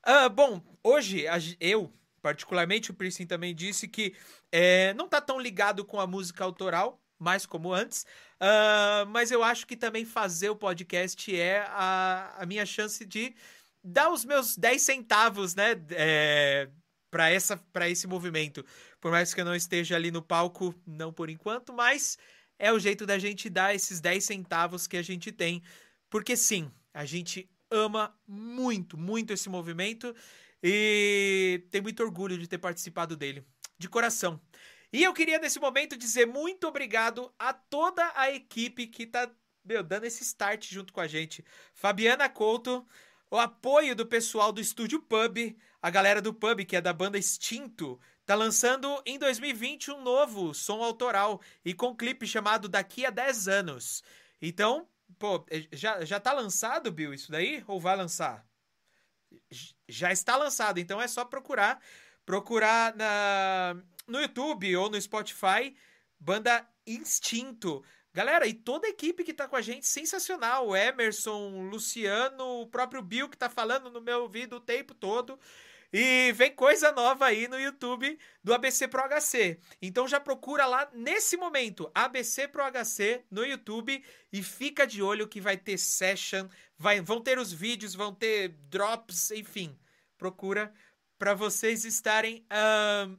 Uh, 0.06 0.30
bom, 0.30 0.62
hoje 0.84 1.24
eu 1.58 1.92
particularmente, 2.20 2.90
o 2.90 2.94
Piercing 2.94 3.26
também 3.26 3.54
disse 3.54 3.88
que 3.88 4.14
é, 4.52 4.94
não 4.94 5.08
tá 5.08 5.20
tão 5.20 5.40
ligado 5.40 5.84
com 5.84 5.98
a 6.00 6.06
música 6.06 6.44
autoral, 6.44 7.02
mais 7.18 7.44
como 7.44 7.72
antes, 7.72 8.06
uh, 8.40 9.06
mas 9.08 9.30
eu 9.30 9.42
acho 9.42 9.66
que 9.66 9.76
também 9.76 10.04
fazer 10.04 10.48
o 10.50 10.56
podcast 10.56 11.34
é 11.38 11.60
a, 11.68 12.34
a 12.38 12.46
minha 12.46 12.64
chance 12.64 13.04
de 13.04 13.34
dar 13.82 14.10
os 14.10 14.24
meus 14.24 14.56
10 14.56 14.82
centavos, 14.82 15.54
né, 15.54 15.80
é, 15.90 16.68
para 17.10 17.30
essa 17.30 17.56
para 17.56 17.88
esse 17.88 18.06
movimento. 18.06 18.64
Por 19.00 19.10
mais 19.10 19.34
que 19.34 19.40
eu 19.40 19.44
não 19.44 19.54
esteja 19.54 19.96
ali 19.96 20.10
no 20.10 20.22
palco, 20.22 20.74
não 20.86 21.12
por 21.12 21.28
enquanto, 21.28 21.72
mas 21.72 22.18
é 22.58 22.72
o 22.72 22.78
jeito 22.78 23.06
da 23.06 23.18
gente 23.18 23.48
dar 23.48 23.74
esses 23.74 24.00
10 24.00 24.24
centavos 24.24 24.86
que 24.86 24.96
a 24.96 25.02
gente 25.02 25.32
tem, 25.32 25.62
porque 26.08 26.36
sim, 26.36 26.70
a 26.92 27.04
gente 27.04 27.48
ama 27.70 28.14
muito, 28.26 28.98
muito 28.98 29.32
esse 29.32 29.48
movimento 29.48 30.14
e 30.62 31.64
tenho 31.70 31.84
muito 31.84 32.02
orgulho 32.02 32.36
de 32.36 32.46
ter 32.46 32.58
participado 32.58 33.16
dele, 33.16 33.44
de 33.78 33.88
coração. 33.88 34.40
E 34.92 35.02
eu 35.04 35.14
queria 35.14 35.38
nesse 35.38 35.60
momento 35.60 35.96
dizer 35.96 36.26
muito 36.26 36.66
obrigado 36.66 37.32
a 37.38 37.52
toda 37.52 38.12
a 38.14 38.30
equipe 38.30 38.86
que 38.88 39.06
tá 39.06 39.30
meu, 39.64 39.82
dando 39.82 40.04
esse 40.04 40.22
start 40.22 40.70
junto 40.70 40.92
com 40.92 41.00
a 41.00 41.06
gente. 41.06 41.44
Fabiana 41.74 42.28
Couto, 42.28 42.86
o 43.30 43.38
apoio 43.38 43.94
do 43.94 44.06
pessoal 44.06 44.52
do 44.52 44.60
Estúdio 44.60 45.00
Pub, 45.00 45.56
a 45.80 45.90
galera 45.90 46.20
do 46.20 46.34
Pub, 46.34 46.64
que 46.64 46.76
é 46.76 46.80
da 46.80 46.92
banda 46.92 47.18
Extinto, 47.18 48.00
tá 48.26 48.34
lançando 48.34 49.00
em 49.06 49.18
2020 49.18 49.92
um 49.92 50.02
novo 50.02 50.52
som 50.52 50.82
autoral 50.82 51.40
e 51.64 51.72
com 51.72 51.96
clipe 51.96 52.26
chamado 52.26 52.68
Daqui 52.68 53.06
a 53.06 53.10
10 53.10 53.48
anos. 53.48 54.02
Então, 54.42 54.88
pô, 55.18 55.44
já, 55.72 56.04
já 56.04 56.18
tá 56.18 56.32
lançado, 56.32 56.90
Bill, 56.90 57.14
isso 57.14 57.30
daí? 57.30 57.62
Ou 57.66 57.80
vai 57.80 57.96
lançar? 57.96 58.44
já 59.88 60.12
está 60.12 60.36
lançado, 60.36 60.78
então 60.78 61.00
é 61.00 61.08
só 61.08 61.24
procurar, 61.24 61.80
procurar 62.24 62.94
na, 62.96 63.76
no 64.06 64.20
YouTube 64.20 64.76
ou 64.76 64.90
no 64.90 65.00
Spotify, 65.00 65.76
banda 66.18 66.66
Instinto. 66.86 67.84
Galera, 68.12 68.46
e 68.46 68.52
toda 68.52 68.88
a 68.88 68.90
equipe 68.90 69.22
que 69.22 69.32
tá 69.32 69.46
com 69.46 69.54
a 69.54 69.62
gente, 69.62 69.86
sensacional. 69.86 70.68
O 70.68 70.76
Emerson, 70.76 71.68
Luciano, 71.70 72.62
o 72.62 72.66
próprio 72.66 73.02
Bill 73.02 73.28
que 73.28 73.36
tá 73.36 73.48
falando 73.48 73.88
no 73.88 74.00
meu 74.00 74.22
ouvido 74.22 74.56
o 74.56 74.60
tempo 74.60 74.94
todo. 74.94 75.38
E 75.92 76.32
vem 76.32 76.54
coisa 76.54 76.92
nova 76.92 77.26
aí 77.26 77.48
no 77.48 77.58
YouTube 77.58 78.16
do 78.44 78.54
ABC 78.54 78.86
Pro 78.86 79.02
HC. 79.02 79.58
Então 79.82 80.06
já 80.06 80.20
procura 80.20 80.64
lá 80.66 80.88
nesse 80.92 81.36
momento, 81.36 81.90
ABC 81.92 82.46
Pro 82.46 82.62
HC 82.62 83.24
no 83.30 83.44
YouTube 83.44 84.04
e 84.32 84.42
fica 84.42 84.86
de 84.86 85.02
olho 85.02 85.26
que 85.26 85.40
vai 85.40 85.56
ter 85.56 85.78
session, 85.78 86.48
vai, 86.78 87.00
vão 87.00 87.20
ter 87.20 87.38
os 87.40 87.52
vídeos, 87.52 87.94
vão 87.94 88.14
ter 88.14 88.50
drops, 88.68 89.32
enfim. 89.32 89.76
Procura 90.16 90.72
para 91.18 91.34
vocês 91.34 91.84
estarem 91.84 92.46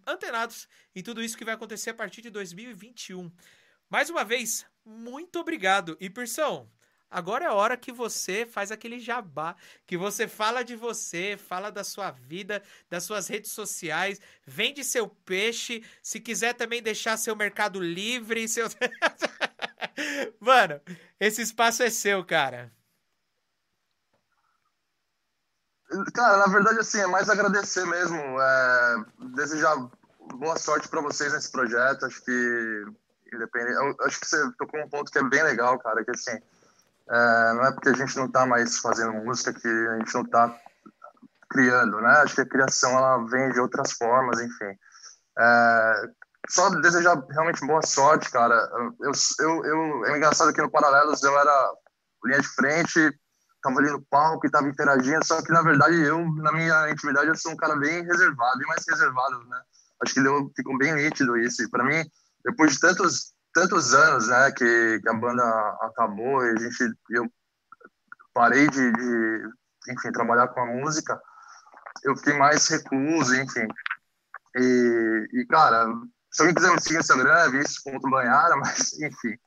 antenados 0.07 0.67
em 0.95 1.03
tudo 1.03 1.21
isso 1.21 1.37
que 1.37 1.45
vai 1.45 1.55
acontecer 1.55 1.89
a 1.89 1.93
partir 1.93 2.21
de 2.21 2.29
2021. 2.29 3.29
Mais 3.89 4.09
uma 4.09 4.23
vez, 4.23 4.65
muito 4.86 5.39
obrigado. 5.39 5.97
E 5.99 6.09
Persão, 6.09 6.69
Agora 7.11 7.43
é 7.43 7.47
a 7.49 7.53
hora 7.53 7.75
que 7.75 7.91
você 7.91 8.45
faz 8.45 8.71
aquele 8.71 8.97
jabá, 8.97 9.53
que 9.86 9.97
você 9.97 10.29
fala 10.29 10.63
de 10.63 10.77
você, 10.77 11.38
fala 11.38 11.69
da 11.69 11.84
sua 11.84 12.09
vida, 12.09 12.63
das 12.89 13.03
suas 13.03 13.27
redes 13.27 13.51
sociais, 13.51 14.21
vende 14.47 14.82
seu 14.82 15.09
peixe, 15.09 15.84
se 16.01 16.21
quiser 16.21 16.53
também 16.53 16.82
deixar 16.82 17.17
seu 17.17 17.36
mercado 17.36 17.82
livre, 17.82 18.47
seu 18.47 18.69
Mano, 20.39 20.79
esse 21.19 21.41
espaço 21.41 21.84
é 21.84 21.89
seu, 21.89 22.23
cara. 22.23 22.71
Cara, 26.13 26.38
na 26.38 26.47
verdade, 26.47 26.79
assim, 26.79 27.01
é 27.01 27.07
mais 27.07 27.29
agradecer 27.29 27.86
mesmo. 27.86 28.17
É, 28.39 29.05
desejar 29.36 29.75
boa 30.38 30.57
sorte 30.57 30.88
para 30.88 31.01
vocês 31.01 31.34
nesse 31.34 31.51
projeto. 31.51 32.05
Acho 32.05 32.23
que, 32.23 32.86
independente, 33.36 33.77
acho 34.01 34.19
que 34.19 34.27
você 34.27 34.51
tocou 34.57 34.79
um 34.79 34.89
ponto 34.89 35.11
que 35.11 35.19
é 35.19 35.23
bem 35.23 35.43
legal, 35.43 35.79
cara, 35.79 36.03
que 36.03 36.11
assim 36.11 36.38
é, 37.11 37.53
não 37.53 37.65
é 37.65 37.71
porque 37.71 37.89
a 37.89 37.93
gente 37.93 38.15
não 38.15 38.25
está 38.25 38.45
mais 38.45 38.79
fazendo 38.79 39.13
música 39.13 39.53
que 39.53 39.67
a 39.67 39.97
gente 39.97 40.13
não 40.13 40.21
está 40.21 40.55
criando, 41.49 41.99
né? 41.99 42.09
Acho 42.23 42.36
que 42.36 42.41
a 42.41 42.49
criação 42.49 42.91
ela 42.91 43.17
vem 43.27 43.51
de 43.51 43.59
outras 43.59 43.91
formas, 43.91 44.39
enfim. 44.39 44.77
É, 45.38 46.09
só 46.49 46.69
desejar 46.69 47.21
realmente 47.29 47.65
boa 47.67 47.82
sorte, 47.82 48.32
cara. 48.32 48.55
Eu, 49.01 49.11
eu, 49.39 49.65
eu, 49.65 50.05
é 50.05 50.17
engraçado 50.17 50.53
que 50.53 50.61
no 50.61 50.71
Paralelos 50.71 51.21
eu 51.21 51.38
era 51.38 51.73
linha 52.25 52.39
de 52.39 52.47
frente, 52.47 53.19
tava 53.61 53.79
ali 53.79 53.91
no 53.91 54.01
palco 54.03 54.47
e 54.47 54.51
tava 54.51 54.69
interagindo, 54.69 55.25
só 55.25 55.41
que 55.41 55.51
na 55.51 55.61
verdade 55.61 55.99
eu, 56.01 56.17
na 56.36 56.51
minha 56.53 56.89
intimidade, 56.89 57.27
eu 57.27 57.36
sou 57.36 57.51
um 57.51 57.57
cara 57.57 57.75
bem 57.75 58.03
reservado, 58.03 58.63
e 58.63 58.67
mais 58.67 58.86
reservado, 58.88 59.43
né? 59.49 59.61
Acho 60.01 60.13
que 60.13 60.23
deu, 60.23 60.51
ficou 60.55 60.77
bem 60.77 60.93
nítido 60.93 61.38
isso. 61.38 61.61
E 61.61 61.69
para 61.69 61.84
mim, 61.84 62.03
depois 62.43 62.73
de 62.73 62.79
tantos 62.79 63.33
tantos 63.53 63.93
anos, 63.93 64.27
né, 64.27 64.51
que, 64.51 64.99
que 65.01 65.09
a 65.09 65.13
banda 65.13 65.43
acabou 65.81 66.43
e 66.45 66.51
a 66.51 66.55
gente, 66.57 66.95
eu 67.09 67.31
parei 68.33 68.67
de, 68.69 68.91
de, 68.91 69.49
enfim, 69.89 70.11
trabalhar 70.11 70.47
com 70.49 70.61
a 70.61 70.65
música, 70.65 71.21
eu 72.03 72.15
fiquei 72.17 72.37
mais 72.37 72.67
recluso, 72.67 73.35
enfim. 73.35 73.67
E, 74.55 75.27
e 75.33 75.45
cara, 75.47 75.85
se 76.31 76.41
alguém 76.41 76.55
quiser 76.55 76.71
me 76.71 76.81
seguir 76.81 76.95
no 76.95 77.01
Instagram, 77.01 77.33
é 77.33 78.09
banhara, 78.09 78.55
mas, 78.57 78.93
enfim, 78.99 79.37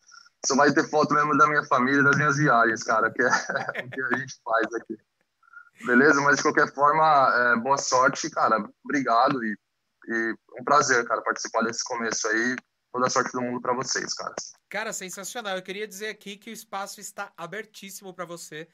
só 0.46 0.54
vai 0.54 0.72
ter 0.72 0.88
foto 0.88 1.14
mesmo 1.14 1.36
da 1.36 1.46
minha 1.46 1.64
família, 1.64 2.02
das 2.02 2.16
minhas 2.16 2.36
viagens, 2.36 2.82
cara, 2.82 3.10
que 3.10 3.22
é, 3.22 3.26
o 3.84 3.90
que 3.90 4.02
a 4.02 4.18
gente 4.18 4.40
faz 4.44 4.74
aqui. 4.74 4.98
Beleza? 5.86 6.20
Mas, 6.20 6.36
de 6.36 6.42
qualquer 6.42 6.72
forma, 6.72 7.32
é, 7.34 7.56
boa 7.56 7.78
sorte, 7.78 8.30
cara. 8.30 8.64
Obrigado 8.84 9.42
e, 9.42 9.58
e 10.08 10.34
um 10.60 10.64
prazer, 10.64 11.04
cara, 11.06 11.22
participar 11.22 11.62
desse 11.62 11.82
começo 11.82 12.28
aí 12.28 12.56
toda 12.94 13.08
a 13.08 13.10
sorte 13.10 13.32
do 13.32 13.42
mundo 13.42 13.60
para 13.60 13.74
vocês, 13.74 14.14
cara. 14.14 14.34
Cara, 14.68 14.92
sensacional. 14.92 15.56
Eu 15.56 15.62
queria 15.62 15.86
dizer 15.86 16.10
aqui 16.10 16.36
que 16.36 16.48
o 16.48 16.52
espaço 16.52 17.00
está 17.00 17.32
abertíssimo 17.36 18.14
para 18.14 18.24
você. 18.24 18.68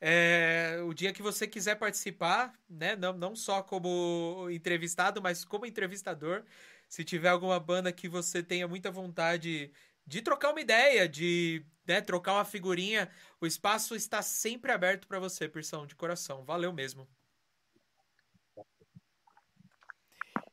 É, 0.00 0.80
o 0.86 0.94
dia 0.94 1.12
que 1.12 1.20
você 1.20 1.46
quiser 1.46 1.74
participar, 1.74 2.54
né? 2.66 2.96
Não, 2.96 3.12
não 3.12 3.36
só 3.36 3.62
como 3.62 4.48
entrevistado, 4.50 5.20
mas 5.20 5.44
como 5.44 5.66
entrevistador. 5.66 6.44
Se 6.88 7.04
tiver 7.04 7.28
alguma 7.28 7.60
banda 7.60 7.92
que 7.92 8.08
você 8.08 8.42
tenha 8.42 8.66
muita 8.66 8.90
vontade 8.90 9.70
de 10.06 10.22
trocar 10.22 10.52
uma 10.52 10.62
ideia, 10.62 11.06
de 11.06 11.62
né, 11.86 12.00
trocar 12.00 12.32
uma 12.32 12.46
figurinha, 12.46 13.10
o 13.38 13.46
espaço 13.46 13.94
está 13.94 14.22
sempre 14.22 14.72
aberto 14.72 15.06
para 15.06 15.20
você, 15.20 15.46
Persão, 15.46 15.86
de 15.86 15.94
coração. 15.94 16.42
Valeu 16.42 16.72
mesmo. 16.72 17.06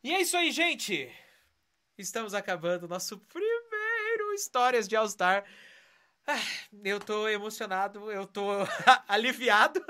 E 0.03 0.13
é 0.13 0.19
isso 0.19 0.35
aí, 0.35 0.51
gente 0.51 1.09
estamos 1.97 2.33
acabando 2.33 2.87
nosso 2.87 3.17
primeiro 3.17 4.33
Histórias 4.33 4.87
de 4.87 4.95
All-Star. 4.95 5.45
Ah, 6.27 6.41
eu 6.83 6.99
tô 6.99 7.27
emocionado, 7.27 8.11
eu 8.11 8.25
tô 8.25 8.49
aliviado. 9.07 9.83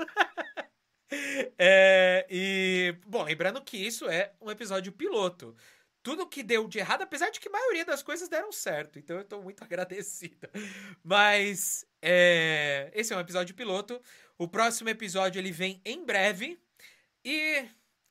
é, 1.58 2.26
e, 2.30 2.94
bom, 3.06 3.24
lembrando 3.24 3.62
que 3.62 3.76
isso 3.76 4.08
é 4.08 4.32
um 4.40 4.50
episódio 4.50 4.92
piloto. 4.92 5.56
Tudo 6.02 6.28
que 6.28 6.42
deu 6.42 6.68
de 6.68 6.78
errado, 6.78 7.02
apesar 7.02 7.30
de 7.30 7.40
que 7.40 7.48
a 7.48 7.52
maioria 7.52 7.84
das 7.84 8.02
coisas 8.02 8.28
deram 8.28 8.52
certo, 8.52 8.98
então 8.98 9.16
eu 9.16 9.24
tô 9.24 9.42
muito 9.42 9.62
agradecido. 9.64 10.48
Mas 11.02 11.84
é, 12.00 12.90
esse 12.94 13.12
é 13.12 13.16
um 13.16 13.20
episódio 13.20 13.54
piloto. 13.54 14.00
O 14.38 14.46
próximo 14.46 14.88
episódio 14.88 15.40
ele 15.40 15.50
vem 15.50 15.80
em 15.84 16.04
breve. 16.04 16.60
E 17.24 17.68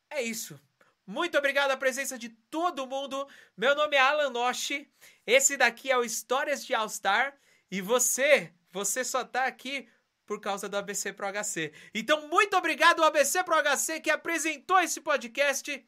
é 0.09 0.21
isso. 0.21 0.59
Muito 1.05 1.37
obrigado 1.37 1.71
a 1.71 1.77
presença 1.77 2.17
de 2.17 2.29
todo 2.29 2.87
mundo. 2.87 3.27
Meu 3.55 3.75
nome 3.75 3.95
é 3.95 3.99
Alan 3.99 4.29
Noshi. 4.29 4.89
Esse 5.25 5.55
daqui 5.55 5.91
é 5.91 5.97
o 5.97 6.03
Histórias 6.03 6.65
de 6.65 6.73
All 6.73 6.89
Star. 6.89 7.37
E 7.69 7.81
você, 7.81 8.51
você 8.71 9.03
só 9.03 9.23
tá 9.23 9.45
aqui 9.45 9.87
por 10.25 10.41
causa 10.41 10.67
do 10.67 10.77
ABC 10.77 11.13
Pro 11.13 11.27
HC. 11.27 11.71
Então, 11.93 12.27
muito 12.27 12.57
obrigado 12.57 13.01
ao 13.01 13.07
ABC 13.07 13.43
Pro 13.43 13.61
HC 13.61 13.99
que 14.01 14.09
apresentou 14.09 14.79
esse 14.79 14.99
podcast. 15.01 15.85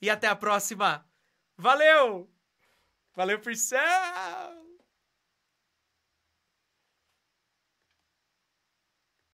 E 0.00 0.08
até 0.08 0.28
a 0.28 0.36
próxima. 0.36 1.04
Valeu! 1.56 2.30
Valeu, 3.14 3.40
Priscila! 3.40 4.67